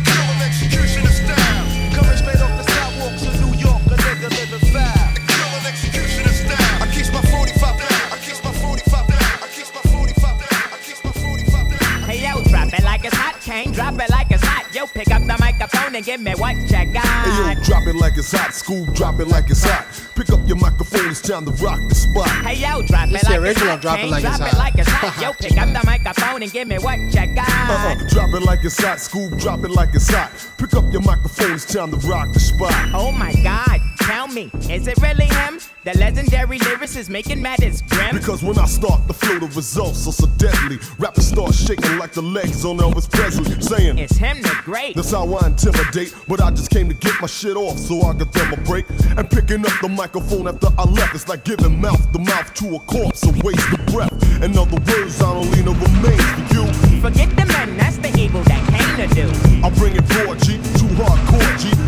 Microphone 15.92 15.96
and 15.96 16.04
give 16.04 16.20
me 16.20 16.32
what 16.40 16.56
you 16.56 16.92
got. 16.92 17.04
Hey 17.04 17.54
yo, 17.54 17.62
drop 17.64 17.86
it 17.86 17.94
like 17.96 18.16
it's 18.16 18.32
hot. 18.32 18.54
School, 18.54 18.86
drop 18.86 19.20
it 19.20 19.28
like 19.28 19.50
it's 19.50 19.64
hot. 19.64 19.86
Pick 20.14 20.30
up 20.30 20.40
your 20.46 20.56
microphone, 20.56 21.10
it's 21.10 21.20
time 21.20 21.44
to 21.44 21.52
rock 21.52 21.80
the 21.88 21.94
spot. 21.94 22.28
Hey 22.28 22.60
yo, 22.60 22.82
drop 22.82 23.08
This 23.08 23.22
it 23.22 23.30
like 23.30 23.40
the 23.40 23.50
it's 23.50 23.60
hot, 23.60 23.80
Drop 23.80 23.98
It 23.98 24.02
Kane. 24.02 24.10
Like 24.10 24.24
It's 24.24 24.38
Hot. 24.38 24.52
it 24.52 24.58
like 24.58 24.74
it's 24.76 24.88
hot. 24.88 25.22
Yo, 25.22 25.32
pick 25.32 25.58
up 25.58 25.68
the 25.68 25.82
microphone 25.86 26.42
and 26.42 26.52
give 26.52 26.68
me 26.68 26.78
what 26.78 26.98
you 26.98 27.34
got. 27.34 27.48
Uh-uh, 27.48 28.08
drop 28.08 28.34
it 28.34 28.42
like 28.42 28.64
it's 28.64 28.80
hot. 28.80 29.00
School, 29.00 29.28
drop 29.30 29.64
it 29.64 29.70
like 29.70 29.94
it's 29.94 30.10
hot. 30.10 30.30
Pick 30.58 30.74
up 30.74 30.84
your 30.92 31.02
microphone, 31.02 31.52
it's 31.52 31.64
time 31.64 31.90
to 31.90 31.96
rock 32.06 32.32
the 32.32 32.40
spot. 32.40 32.72
Oh 32.94 33.12
my 33.12 33.32
god, 33.42 33.80
tell 34.02 34.28
me, 34.28 34.50
is 34.68 34.86
it 34.86 34.96
really 35.00 35.26
him? 35.26 35.60
The 35.84 35.96
legendary 35.98 36.58
lyricist 36.58 36.96
is 36.96 37.10
making 37.10 37.42
matters 37.42 37.82
grim? 37.82 38.16
Because 38.16 38.42
when 38.42 38.58
I 38.58 38.66
start 38.66 39.06
the 39.06 39.14
flow, 39.14 39.38
the 39.38 39.46
results 39.46 40.06
are 40.06 40.12
so 40.12 40.26
deadly. 40.36 40.78
Rappers 40.98 41.26
start 41.26 41.54
shaking 41.54 41.98
like 41.98 42.12
the 42.12 42.22
legs 42.22 42.64
on 42.64 42.78
Elvis 42.78 43.10
Presley, 43.10 43.60
saying, 43.60 43.98
It's 43.98 44.16
him 44.16 44.42
the 44.42 44.54
great. 44.64 44.94
That's 44.94 45.10
how 45.10 45.32
I 45.34 45.46
intimidate. 45.46 46.14
But 46.28 46.40
I 46.40 46.50
just 46.50 46.70
came 46.70 46.88
to 46.88 46.94
get 46.94 47.14
my 47.20 47.26
shit 47.26 47.56
off 47.56 47.78
so 47.78 48.02
I 48.02 48.14
could 48.14 48.32
them 48.32 48.52
a 48.52 48.56
break. 48.58 48.86
And 49.16 49.28
picking 49.28 49.66
up 49.66 49.72
the 49.80 49.88
microphone 49.88 50.46
after 50.48 50.68
I 50.78 50.84
left, 50.84 51.14
it's 51.14 51.28
like 51.28 51.44
giving 51.44 51.80
mouth 51.80 52.12
to 52.12 52.18
mouth 52.18 52.54
to 52.54 52.76
a 52.76 52.80
corpse, 52.80 53.24
a 53.26 53.32
waste 53.44 53.72
of 53.72 53.84
breath. 53.86 54.12
In 54.42 54.56
other 54.56 54.76
words, 54.76 55.20
I 55.20 55.34
don't 55.34 55.50
lean 55.50 55.68
over 55.68 55.82
remains 55.82 56.22
for 56.34 56.54
you. 56.54 56.66
Forget 57.00 57.30
the 57.36 57.46
men, 57.46 57.76
that's 57.76 57.98
the 57.98 58.14
evil 58.18 58.42
that 58.44 58.62
came 58.70 59.08
to 59.08 59.14
do. 59.14 59.26
I 59.66 59.70
bring 59.70 59.96
it 59.96 60.06
broad, 60.08 60.38
G, 60.40 60.58
too 60.78 60.90
hardcore, 60.98 61.58
G. 61.58 61.81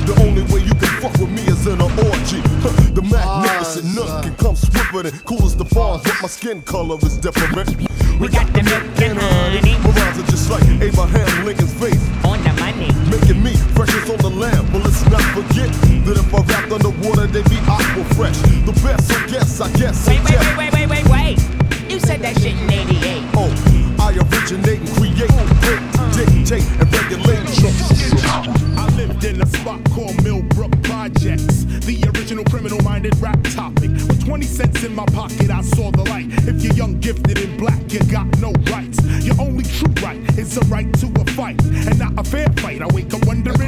than 5.05 5.19
cool 5.21 5.45
as 5.45 5.55
the 5.55 5.65
falls, 5.67 6.03
but 6.03 6.17
my 6.23 6.29
skin 6.29 6.63
color 6.63 6.97
is 7.03 7.19
different. 7.19 7.69
We 8.19 8.29
got 8.29 8.47
the 8.55 8.63
milk 8.63 9.03
and 9.03 9.19
honey. 9.19 9.77
My 9.85 9.91
rhymes 9.91 10.19
are 10.19 10.31
just 10.31 10.51
like 10.51 10.65
Abraham 10.81 11.45
Lincoln's 11.45 11.75
face. 11.75 12.01
On 12.25 12.43
the 12.43 12.53
money. 12.57 12.89
Making 13.13 13.43
me 13.43 13.55
freshest 13.77 14.11
on 14.11 14.19
the 14.19 14.31
land. 14.31 14.67
But 14.73 14.85
let's 14.85 15.05
not 15.11 15.23
forget 15.37 15.69
that 16.07 16.17
if 16.17 16.35
I 16.35 16.41
rapped 16.41 16.73
underwater, 16.73 17.27
they 17.27 17.43
be 17.43 17.59
aqua 17.69 18.05
fresh. 18.17 18.39
The 18.65 18.73
best, 18.83 19.13
I 19.13 19.27
guess, 19.27 19.61
I 19.61 19.71
guess. 19.73 20.09
Wait, 20.09 20.25
wait, 20.25 20.39
wait, 20.39 20.57
wait, 20.57 20.73
wait. 20.73 20.74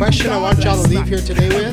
Question 0.06 0.30
I 0.30 0.40
want 0.40 0.62
y'all 0.62 0.80
to 0.80 0.88
leave 0.88 1.08
here 1.08 1.18
today 1.18 1.48
with 1.48 1.72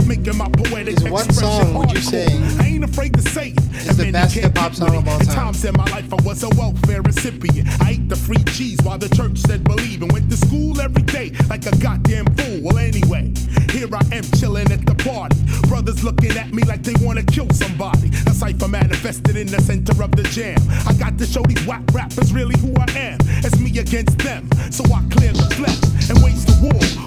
is 0.00 0.06
making 0.06 0.36
my 0.36 0.48
poetic 0.50 0.96
is 0.96 1.04
what 1.04 1.32
song 1.32 1.74
would 1.74 1.90
you 1.90 2.00
say 2.00 2.26
I 2.58 2.66
ain't 2.66 2.84
afraid 2.84 3.14
to 3.14 3.22
say 3.22 3.54
it. 3.56 3.88
is 3.88 3.96
the 3.96 4.12
best 4.12 4.34
hip 4.34 4.56
hop 4.56 4.74
song 4.74 4.94
of 4.94 5.08
all 5.08 5.18
time? 5.20 5.34
times 5.34 5.64
in 5.64 5.74
my 5.74 5.84
life, 5.86 6.12
I 6.12 6.22
was 6.22 6.42
a 6.42 6.50
welfare 6.50 7.00
recipient. 7.00 7.66
I 7.80 7.92
ate 7.92 8.08
the 8.08 8.16
free 8.16 8.44
cheese 8.52 8.78
while 8.82 8.98
the 8.98 9.08
church 9.08 9.38
said 9.38 9.64
believe 9.64 10.02
and 10.02 10.12
went 10.12 10.30
to 10.30 10.36
school 10.36 10.80
every 10.80 11.02
day 11.02 11.32
like 11.48 11.64
a 11.66 11.76
goddamn 11.78 12.26
fool. 12.36 12.60
Well, 12.62 12.78
anyway, 12.78 13.32
here 13.70 13.88
I 13.92 14.02
am 14.12 14.24
chilling 14.38 14.70
at 14.70 14.84
the 14.84 14.94
party. 14.96 15.38
Brothers 15.68 16.04
looking 16.04 16.32
at 16.32 16.52
me 16.52 16.62
like 16.64 16.82
they 16.82 16.94
wanna 17.04 17.22
kill 17.22 17.48
somebody. 17.50 18.10
A 18.26 18.34
cipher 18.34 18.68
manifested 18.68 19.36
in 19.36 19.46
the 19.46 19.60
center 19.62 20.02
of 20.02 20.10
the 20.12 20.24
jam. 20.24 20.60
I 20.86 20.92
got 20.92 21.16
to 21.18 21.26
show 21.26 21.42
these 21.42 21.64
whack 21.66 21.84
rappers 21.92 22.34
really 22.34 22.58
who 22.60 22.74
I 22.76 22.90
am. 22.98 23.18
It's 23.44 23.58
me 23.58 23.78
against 23.78 24.18
them. 24.18 24.50
So 24.70 24.84
I 24.92 25.00
clear 25.10 25.32
the 25.32 25.48
flesh 25.56 25.80
and 26.10 26.18
the 26.18 26.39
war. 26.62 26.99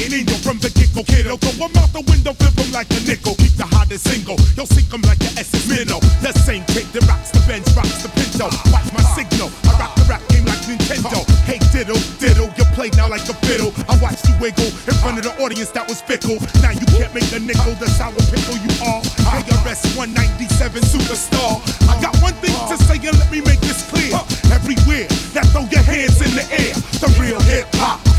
In 0.00 0.24
yo 0.24 0.32
from 0.40 0.56
the 0.64 0.72
get-go, 0.72 1.04
kiddo. 1.04 1.36
Throw 1.36 1.68
'em 1.68 1.76
out 1.76 1.92
the 1.92 2.00
window, 2.08 2.32
flip 2.32 2.56
like 2.72 2.88
a 2.88 3.00
nickel. 3.04 3.34
Keep 3.36 3.56
the 3.60 3.68
hottest 3.68 4.08
single. 4.08 4.40
Yo, 4.56 4.64
sink 4.64 4.88
'em 4.94 5.02
like 5.02 5.18
the 5.18 5.28
SS 5.36 5.66
Minnow. 5.68 6.00
The 6.24 6.32
same 6.40 6.64
kick 6.72 6.90
that 6.92 7.04
rocks 7.04 7.28
the 7.30 7.40
Benz, 7.44 7.68
rocks 7.76 8.00
the 8.00 8.08
Pinto. 8.08 8.48
Watch 8.72 8.88
my 8.96 9.04
signal. 9.12 9.52
I 9.68 9.76
rock 9.76 9.92
the 9.96 10.04
rap 10.08 10.22
game 10.32 10.46
like 10.46 10.62
Nintendo. 10.64 11.20
Hey, 11.44 11.60
diddle, 11.72 12.00
diddle. 12.18 12.48
You 12.56 12.64
play 12.72 12.88
now 12.96 13.08
like 13.08 13.28
a 13.28 13.34
fiddle. 13.44 13.74
I 13.88 13.96
watched 14.00 14.24
you 14.28 14.34
wiggle 14.40 14.72
in 14.88 14.94
front 15.04 15.18
of 15.18 15.24
the 15.28 15.34
audience 15.42 15.70
that 15.76 15.86
was 15.86 16.00
fickle. 16.00 16.38
Now 16.62 16.72
you 16.72 16.86
can't 16.96 17.12
make 17.12 17.30
a 17.32 17.38
nickel. 17.38 17.74
The 17.76 17.88
sour 17.90 18.22
pickle 18.32 18.56
you 18.56 18.72
are. 18.80 19.02
KRS 19.28 19.84
197 19.96 20.82
superstar. 20.82 21.60
I 21.92 22.00
got 22.00 22.16
one 22.22 22.36
thing 22.40 22.56
to 22.70 22.76
say 22.88 22.96
and 23.04 23.18
let 23.18 23.30
me 23.30 23.40
make 23.42 23.60
this 23.60 23.82
clear. 23.90 24.16
Everywhere 24.48 25.06
that 25.34 25.44
throw 25.52 25.68
your 25.68 25.84
hands 25.84 26.20
in 26.24 26.32
the 26.34 26.46
air. 26.48 26.72
The 27.04 27.08
real 27.20 27.40
hip 27.40 27.68
hop 27.76 28.09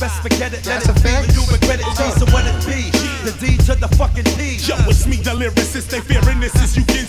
best 0.00 0.22
forget 0.22 0.52
it. 0.56 0.64
Let 0.64 0.82
That's 0.82 0.88
it 0.88 0.90
a 0.90 0.94
be. 0.94 1.00
fact. 1.00 1.36
You 1.36 1.42
regret 1.52 1.80
it. 1.84 1.90
G, 1.92 2.00
so 2.16 2.24
uh. 2.24 2.32
what 2.32 2.48
it 2.48 2.56
be? 2.64 2.88
The 3.20 3.36
D 3.36 3.56
to 3.68 3.76
the 3.76 3.88
fucking 4.00 4.24
P. 4.40 4.56
Yo, 4.64 4.74
it's 4.88 5.06
me, 5.06 5.20
the 5.20 5.36
lyricist. 5.36 5.90
They 5.92 6.00
fearing 6.00 6.40
this 6.40 6.56
is 6.56 6.76
you 6.76 6.84
can 6.88 7.04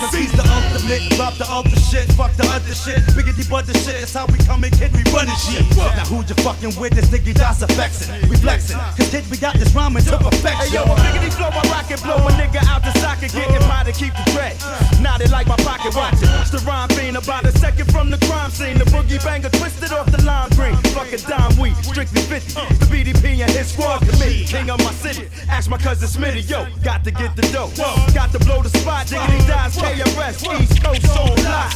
Cause 0.91 0.99
see. 0.99 1.07
he's 1.07 1.09
the 1.09 1.15
drop 1.15 1.35
the 1.39 1.47
other 1.47 1.79
shit, 1.87 2.11
fuck 2.19 2.35
the 2.35 2.43
other 2.51 2.75
shit. 2.75 2.99
Biggity 3.15 3.47
but 3.49 3.65
the 3.65 3.73
shit, 3.79 4.03
that's 4.03 4.13
how 4.13 4.25
we 4.27 4.37
come 4.43 4.63
and 4.63 4.73
kid, 4.75 4.91
we 4.91 5.03
running 5.11 5.35
shit. 5.39 5.63
Now 5.77 6.03
who 6.11 6.19
you 6.27 6.35
fucking 6.43 6.75
with? 6.75 6.91
This 6.91 7.07
nigga 7.07 7.33
that's 7.33 7.61
affecting, 7.61 8.11
we 8.29 8.35
flexing. 8.35 8.75
Cause 8.75 9.09
kid, 9.09 9.23
we 9.31 9.37
got 9.37 9.55
this 9.55 9.73
rhyming 9.73 10.03
to 10.03 10.17
perfection. 10.17 10.67
Hey 10.67 10.75
yo, 10.75 10.83
a 10.83 10.95
biggity 10.99 11.31
flow, 11.31 11.47
I 11.47 11.63
rock 11.71 11.87
it, 11.91 12.03
blow 12.03 12.19
a 12.27 12.31
nigga 12.35 12.59
out 12.67 12.83
the 12.83 12.91
socket, 12.99 13.31
getting 13.31 13.55
uh-huh. 13.55 13.83
by 13.83 13.91
to 13.91 13.93
keep 13.95 14.11
the 14.19 14.25
dread. 14.35 14.59
Now 14.99 15.17
they 15.17 15.27
like 15.27 15.47
my 15.47 15.55
pocket 15.63 15.95
watching. 15.95 16.27
It's 16.43 16.51
the 16.51 16.59
rhyme 16.67 16.89
fiend 16.89 17.15
about 17.15 17.45
a 17.45 17.51
second 17.57 17.91
from 17.91 18.11
the 18.11 18.19
crime 18.27 18.51
scene. 18.51 18.77
The 18.77 18.85
boogie 18.85 19.23
banger 19.23 19.49
twisted 19.49 19.91
off 19.91 20.11
the 20.11 20.21
lime 20.23 20.49
green. 20.59 20.75
Fucking 20.91 21.23
dime 21.23 21.55
weed, 21.55 21.75
strictly 21.87 22.21
50. 22.21 22.53
The 22.83 22.87
BDP 22.91 23.39
and 23.39 23.51
his 23.51 23.71
squad 23.71 23.99
committee. 24.03 24.43
King 24.43 24.69
of 24.69 24.79
my 24.79 24.91
city. 24.91 25.29
Ask 25.47 25.69
my 25.69 25.77
cousin 25.77 26.07
Smitty, 26.07 26.43
yo, 26.49 26.67
got 26.83 27.03
to 27.05 27.11
get 27.11 27.35
the 27.35 27.43
dough. 27.55 27.71
Got 28.13 28.31
to 28.33 28.39
blow 28.39 28.61
the 28.61 28.69
spot, 28.69 29.07
diggity 29.07 29.39
dies, 29.47 29.77
KRS, 29.77 30.43
East 30.59 30.80
Coast, 30.83 31.07
on 31.17 31.35
lock. 31.43 31.71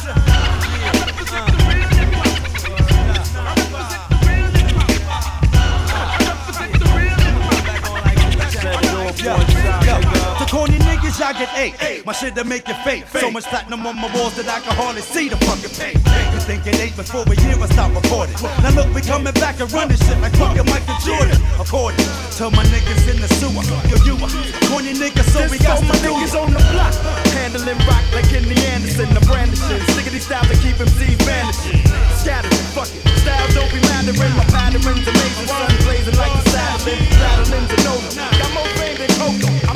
Yo, 9.22 9.32
yo, 9.32 10.00
the 10.38 10.46
corny 10.50 10.85
niggas, 11.06 11.20
y'all 11.20 11.38
get 11.38 11.50
eight. 11.82 12.04
My 12.06 12.12
shit 12.12 12.34
that 12.34 12.46
make 12.46 12.66
you 12.68 12.74
fake. 12.84 13.06
So 13.08 13.30
much 13.30 13.44
platinum 13.44 13.86
on 13.86 13.96
my 13.96 14.10
walls 14.14 14.34
that 14.36 14.48
I 14.48 14.60
can 14.60 14.74
hardly 14.74 15.02
see 15.02 15.28
the 15.28 15.36
fucking 15.46 15.74
paint. 15.78 15.98
You 16.34 16.40
think 16.42 16.66
it 16.66 16.78
ain't 16.80 16.96
before 16.96 17.22
a 17.22 17.36
year 17.46 17.56
I 17.58 17.66
stop 17.70 17.94
recording. 17.94 18.36
Now 18.62 18.74
look, 18.74 18.88
we 18.94 19.02
coming 19.02 19.34
back 19.34 19.60
and 19.60 19.70
running 19.72 19.96
shit 19.96 20.18
like 20.20 20.34
fucking 20.36 20.66
Michael 20.66 20.98
Jordan. 21.02 21.38
According 21.58 22.06
to 22.38 22.50
my 22.50 22.64
niggas 22.70 23.06
in 23.10 23.18
the 23.20 23.28
sewer. 23.38 23.62
Yo, 23.90 23.96
you 24.06 24.14
a 24.18 24.28
corny 24.66 24.94
nigga, 24.94 25.22
so 25.30 25.46
we 25.50 25.58
got 25.58 25.82
my 25.86 25.94
to 25.94 26.10
niggas 26.10 26.34
on 26.34 26.50
the 26.52 26.62
block. 26.74 26.94
Handling 27.34 27.78
rock 27.86 28.04
like 28.14 28.28
Kenny 28.28 28.58
Anderson, 28.74 29.12
the 29.14 29.22
brandishing. 29.26 29.82
Stickity 29.94 30.20
style 30.20 30.44
to 30.46 30.56
keep 30.58 30.76
MCs 30.76 31.18
vanishing. 31.22 31.82
Scattered, 32.18 32.54
fuck 32.74 32.90
it. 32.90 33.02
Style 33.22 33.46
don't 33.54 33.70
be 33.70 33.80
mattering. 33.90 34.34
My 34.36 34.46
pattern's 34.50 34.86
amazing. 34.86 35.48
Sun 35.48 35.70
blazing 35.86 36.16
like 36.18 36.34
the 36.34 36.44
saddling. 36.50 37.02
Rattling 37.18 37.66
to 37.70 37.76
know 37.84 37.98
Got 38.38 38.50
more 38.54 38.70
fame 38.78 38.98
than 38.98 39.10
Coco. 39.18 39.75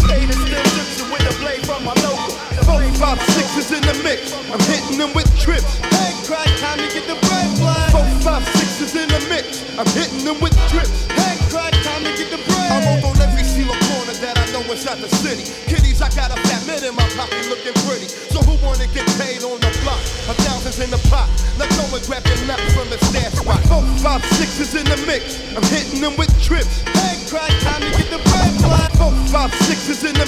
Chips 1.41 1.57
you 1.57 1.65
with 1.65 1.65
a 1.65 1.65
blade 1.65 1.67
from 1.67 1.85
my 1.85 1.95
local. 2.03 2.35
Four, 2.65 2.83
five, 2.99 3.21
six 3.33 3.57
is 3.57 3.73
in 3.73 3.83
the 3.83 3.95
mix. 4.05 4.33
I'm 4.51 4.61
hitting 4.69 4.99
them 4.99 5.13
with 5.15 5.29
trips. 5.39 5.79
Hey, 5.79 6.13
crack, 6.27 6.47
time 6.61 6.79
to 6.79 6.89
get 6.93 7.07
the 7.07 7.17
bread 7.27 7.51
flag. 7.59 7.91
Four, 7.93 8.07
five, 8.21 8.45
six 8.57 8.81
is 8.81 8.95
in 8.97 9.09
the 9.09 9.21
mix. 9.29 9.65
I'm 9.79 9.87
hitting 9.97 10.25
them 10.25 10.41
with 10.41 10.55
trips. 10.69 11.07
Hey, 11.09 11.37
crack, 11.51 11.73
time 11.83 12.05
to 12.05 12.13
get 12.17 12.31
the 12.31 12.41
bread. 12.45 12.71
I'm 12.71 13.05
on 13.05 13.17
every 13.21 13.45
single 13.45 13.77
corner 13.89 14.15
that 14.21 14.39
I 14.39 14.45
know 14.53 14.63
inside 14.71 14.99
the 14.99 15.09
city. 15.09 15.45
Kiddies, 15.67 16.03
I 16.03 16.11
got 16.15 16.31
a 16.31 16.39
fat 16.47 16.63
man 16.67 16.85
in 16.85 16.95
my 16.95 17.07
pocket 17.17 17.49
looking 17.49 17.75
pretty. 17.87 18.09
So 18.09 18.41
who 18.45 18.55
wanna 18.65 18.87
get 18.93 19.07
paid 19.19 19.43
on 19.43 19.59
the 19.61 19.73
block? 19.83 20.01
A 20.29 20.35
thousand's 20.47 20.79
in 20.79 20.91
the 20.91 21.01
pot. 21.11 21.29
Let's 21.59 21.75
go 21.77 21.85
and 21.97 22.05
grab 22.07 22.25
your 22.27 22.41
nut 22.47 22.61
from 22.77 22.89
the 22.91 22.99
stash 23.09 23.35
spot. 23.41 23.61
Four, 23.67 23.83
five, 24.05 24.23
six 24.37 24.61
is 24.61 24.75
in 24.75 24.85
the 24.87 24.99
mix. 25.09 25.41
I'm 25.57 25.65
hitting 25.65 26.01
them 26.01 26.17
with 26.17 26.31
trips. 26.43 26.83
Hey, 26.85 27.17
crack, 27.29 27.51
time 27.65 27.83
to 27.83 27.91
get 27.97 28.09
the 28.13 28.21
bread 28.31 28.53
flag. 28.61 28.91
Four, 29.01 29.13
five, 29.33 29.53
six 29.67 29.89
is 29.89 30.05
in 30.05 30.15
the 30.15 30.20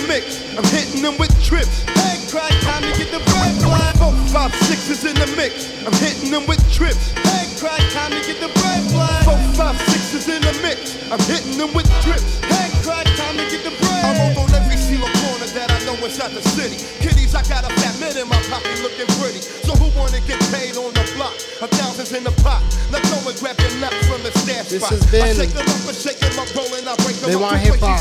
trips. 1.53 1.85
Crack, 2.33 2.49
time 2.65 2.81
to 2.81 2.93
get 2.97 3.13
the 3.13 3.21
bread. 3.29 3.53
Four, 4.01 4.17
five, 4.33 4.53
six 4.65 4.89
is 4.89 5.05
in 5.05 5.13
the 5.21 5.29
mix. 5.37 5.69
I'm 5.85 5.93
hitting 6.01 6.33
them 6.33 6.49
with 6.49 6.65
trips. 6.73 7.13
Crack, 7.61 7.79
time 7.93 8.11
to 8.17 8.21
get 8.25 8.41
the 8.41 8.49
bread. 8.57 8.81
Four, 9.29 9.37
five, 9.53 9.77
six 9.93 10.17
is 10.17 10.27
in 10.33 10.41
the 10.41 10.55
mix. 10.65 10.97
I'm 11.13 11.21
hitting 11.29 11.61
them 11.61 11.77
with 11.77 11.85
trips. 12.01 12.41
Crack, 12.81 13.05
time 13.21 13.37
to 13.37 13.45
get 13.53 13.63
the 13.69 13.75
bread. 13.85 14.17
I'm 14.17 14.33
on 14.41 14.49
every 14.57 14.81
single 14.81 15.13
corner 15.21 15.45
that 15.53 15.69
I 15.69 15.79
know 15.85 15.95
inside 16.01 16.33
the 16.33 16.41
city. 16.57 16.81
Kiddies, 17.05 17.37
I 17.37 17.45
got 17.45 17.69
a 17.69 17.73
fat 17.85 18.01
man 18.01 18.17
in 18.17 18.27
my 18.33 18.41
pocket 18.49 18.81
looking 18.81 19.07
pretty. 19.21 19.45
So 19.69 19.77
who 19.77 19.93
wanna 19.93 20.25
get 20.25 20.41
paid 20.49 20.81
on 20.81 20.89
the 20.97 21.05
block? 21.15 21.37
A 21.61 21.69
thousand's 21.69 22.17
in 22.17 22.25
the 22.25 22.33
pot. 22.41 22.65
Let's 22.89 23.05
go 23.13 23.21
and 23.29 23.37
grab 23.37 23.61
your 23.61 23.77
nut 23.77 23.93
from 24.09 24.25
the 24.25 24.33
stash 24.41 24.73
This 24.73 24.81
spot. 24.81 24.97
has 24.97 25.05
been- 25.13 25.23
I 25.23 25.37
shake 25.37 25.53
them 25.53 25.69
up 25.69 25.85
and 25.85 25.99
shake 26.01 26.19
them 26.19 26.39
up, 26.41 26.49
rolling, 26.57 26.89
I 26.89 26.97
break 27.05 27.17
them 27.21 27.29
They 27.29 27.37
up. 27.37 27.45
Want 27.45 27.61
Hip 27.61 27.77
Hop. 27.85 28.01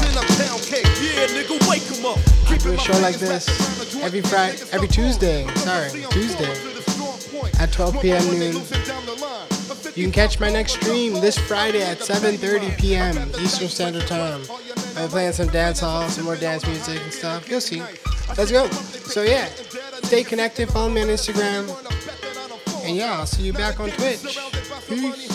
Show 2.91 3.01
like 3.01 3.17
this 3.17 3.47
every 4.03 4.21
Friday, 4.21 4.57
every 4.71 4.87
Tuesday. 4.87 5.47
Sorry, 5.55 6.03
Tuesday 6.09 6.51
at 7.59 7.71
12 7.71 8.01
p.m. 8.01 8.23
noon. 8.39 8.55
You 9.95 10.03
can 10.03 10.11
catch 10.11 10.39
my 10.39 10.49
next 10.49 10.73
stream 10.73 11.13
this 11.13 11.37
Friday 11.37 11.81
at 11.81 11.99
7:30 11.99 12.77
p.m. 12.77 13.15
Eastern 13.39 13.67
Standard 13.67 14.07
Time. 14.07 14.41
I'm 14.97 15.09
playing 15.09 15.33
some 15.33 15.47
dance 15.47 15.79
hall, 15.79 16.07
some 16.09 16.25
more 16.25 16.35
dance 16.35 16.65
music 16.65 17.01
and 17.01 17.13
stuff. 17.13 17.49
You'll 17.49 17.61
see. 17.61 17.81
Let's 18.37 18.51
go. 18.51 18.67
So 18.69 19.23
yeah, 19.23 19.45
stay 20.03 20.23
connected. 20.23 20.69
Follow 20.69 20.89
me 20.89 21.01
on 21.01 21.07
Instagram. 21.07 21.63
And 22.85 22.95
yeah, 22.95 23.19
I'll 23.19 23.25
see 23.25 23.43
you 23.43 23.53
back 23.53 23.79
on 23.79 23.89
Twitch. 23.91 24.39
Peace. 24.87 25.30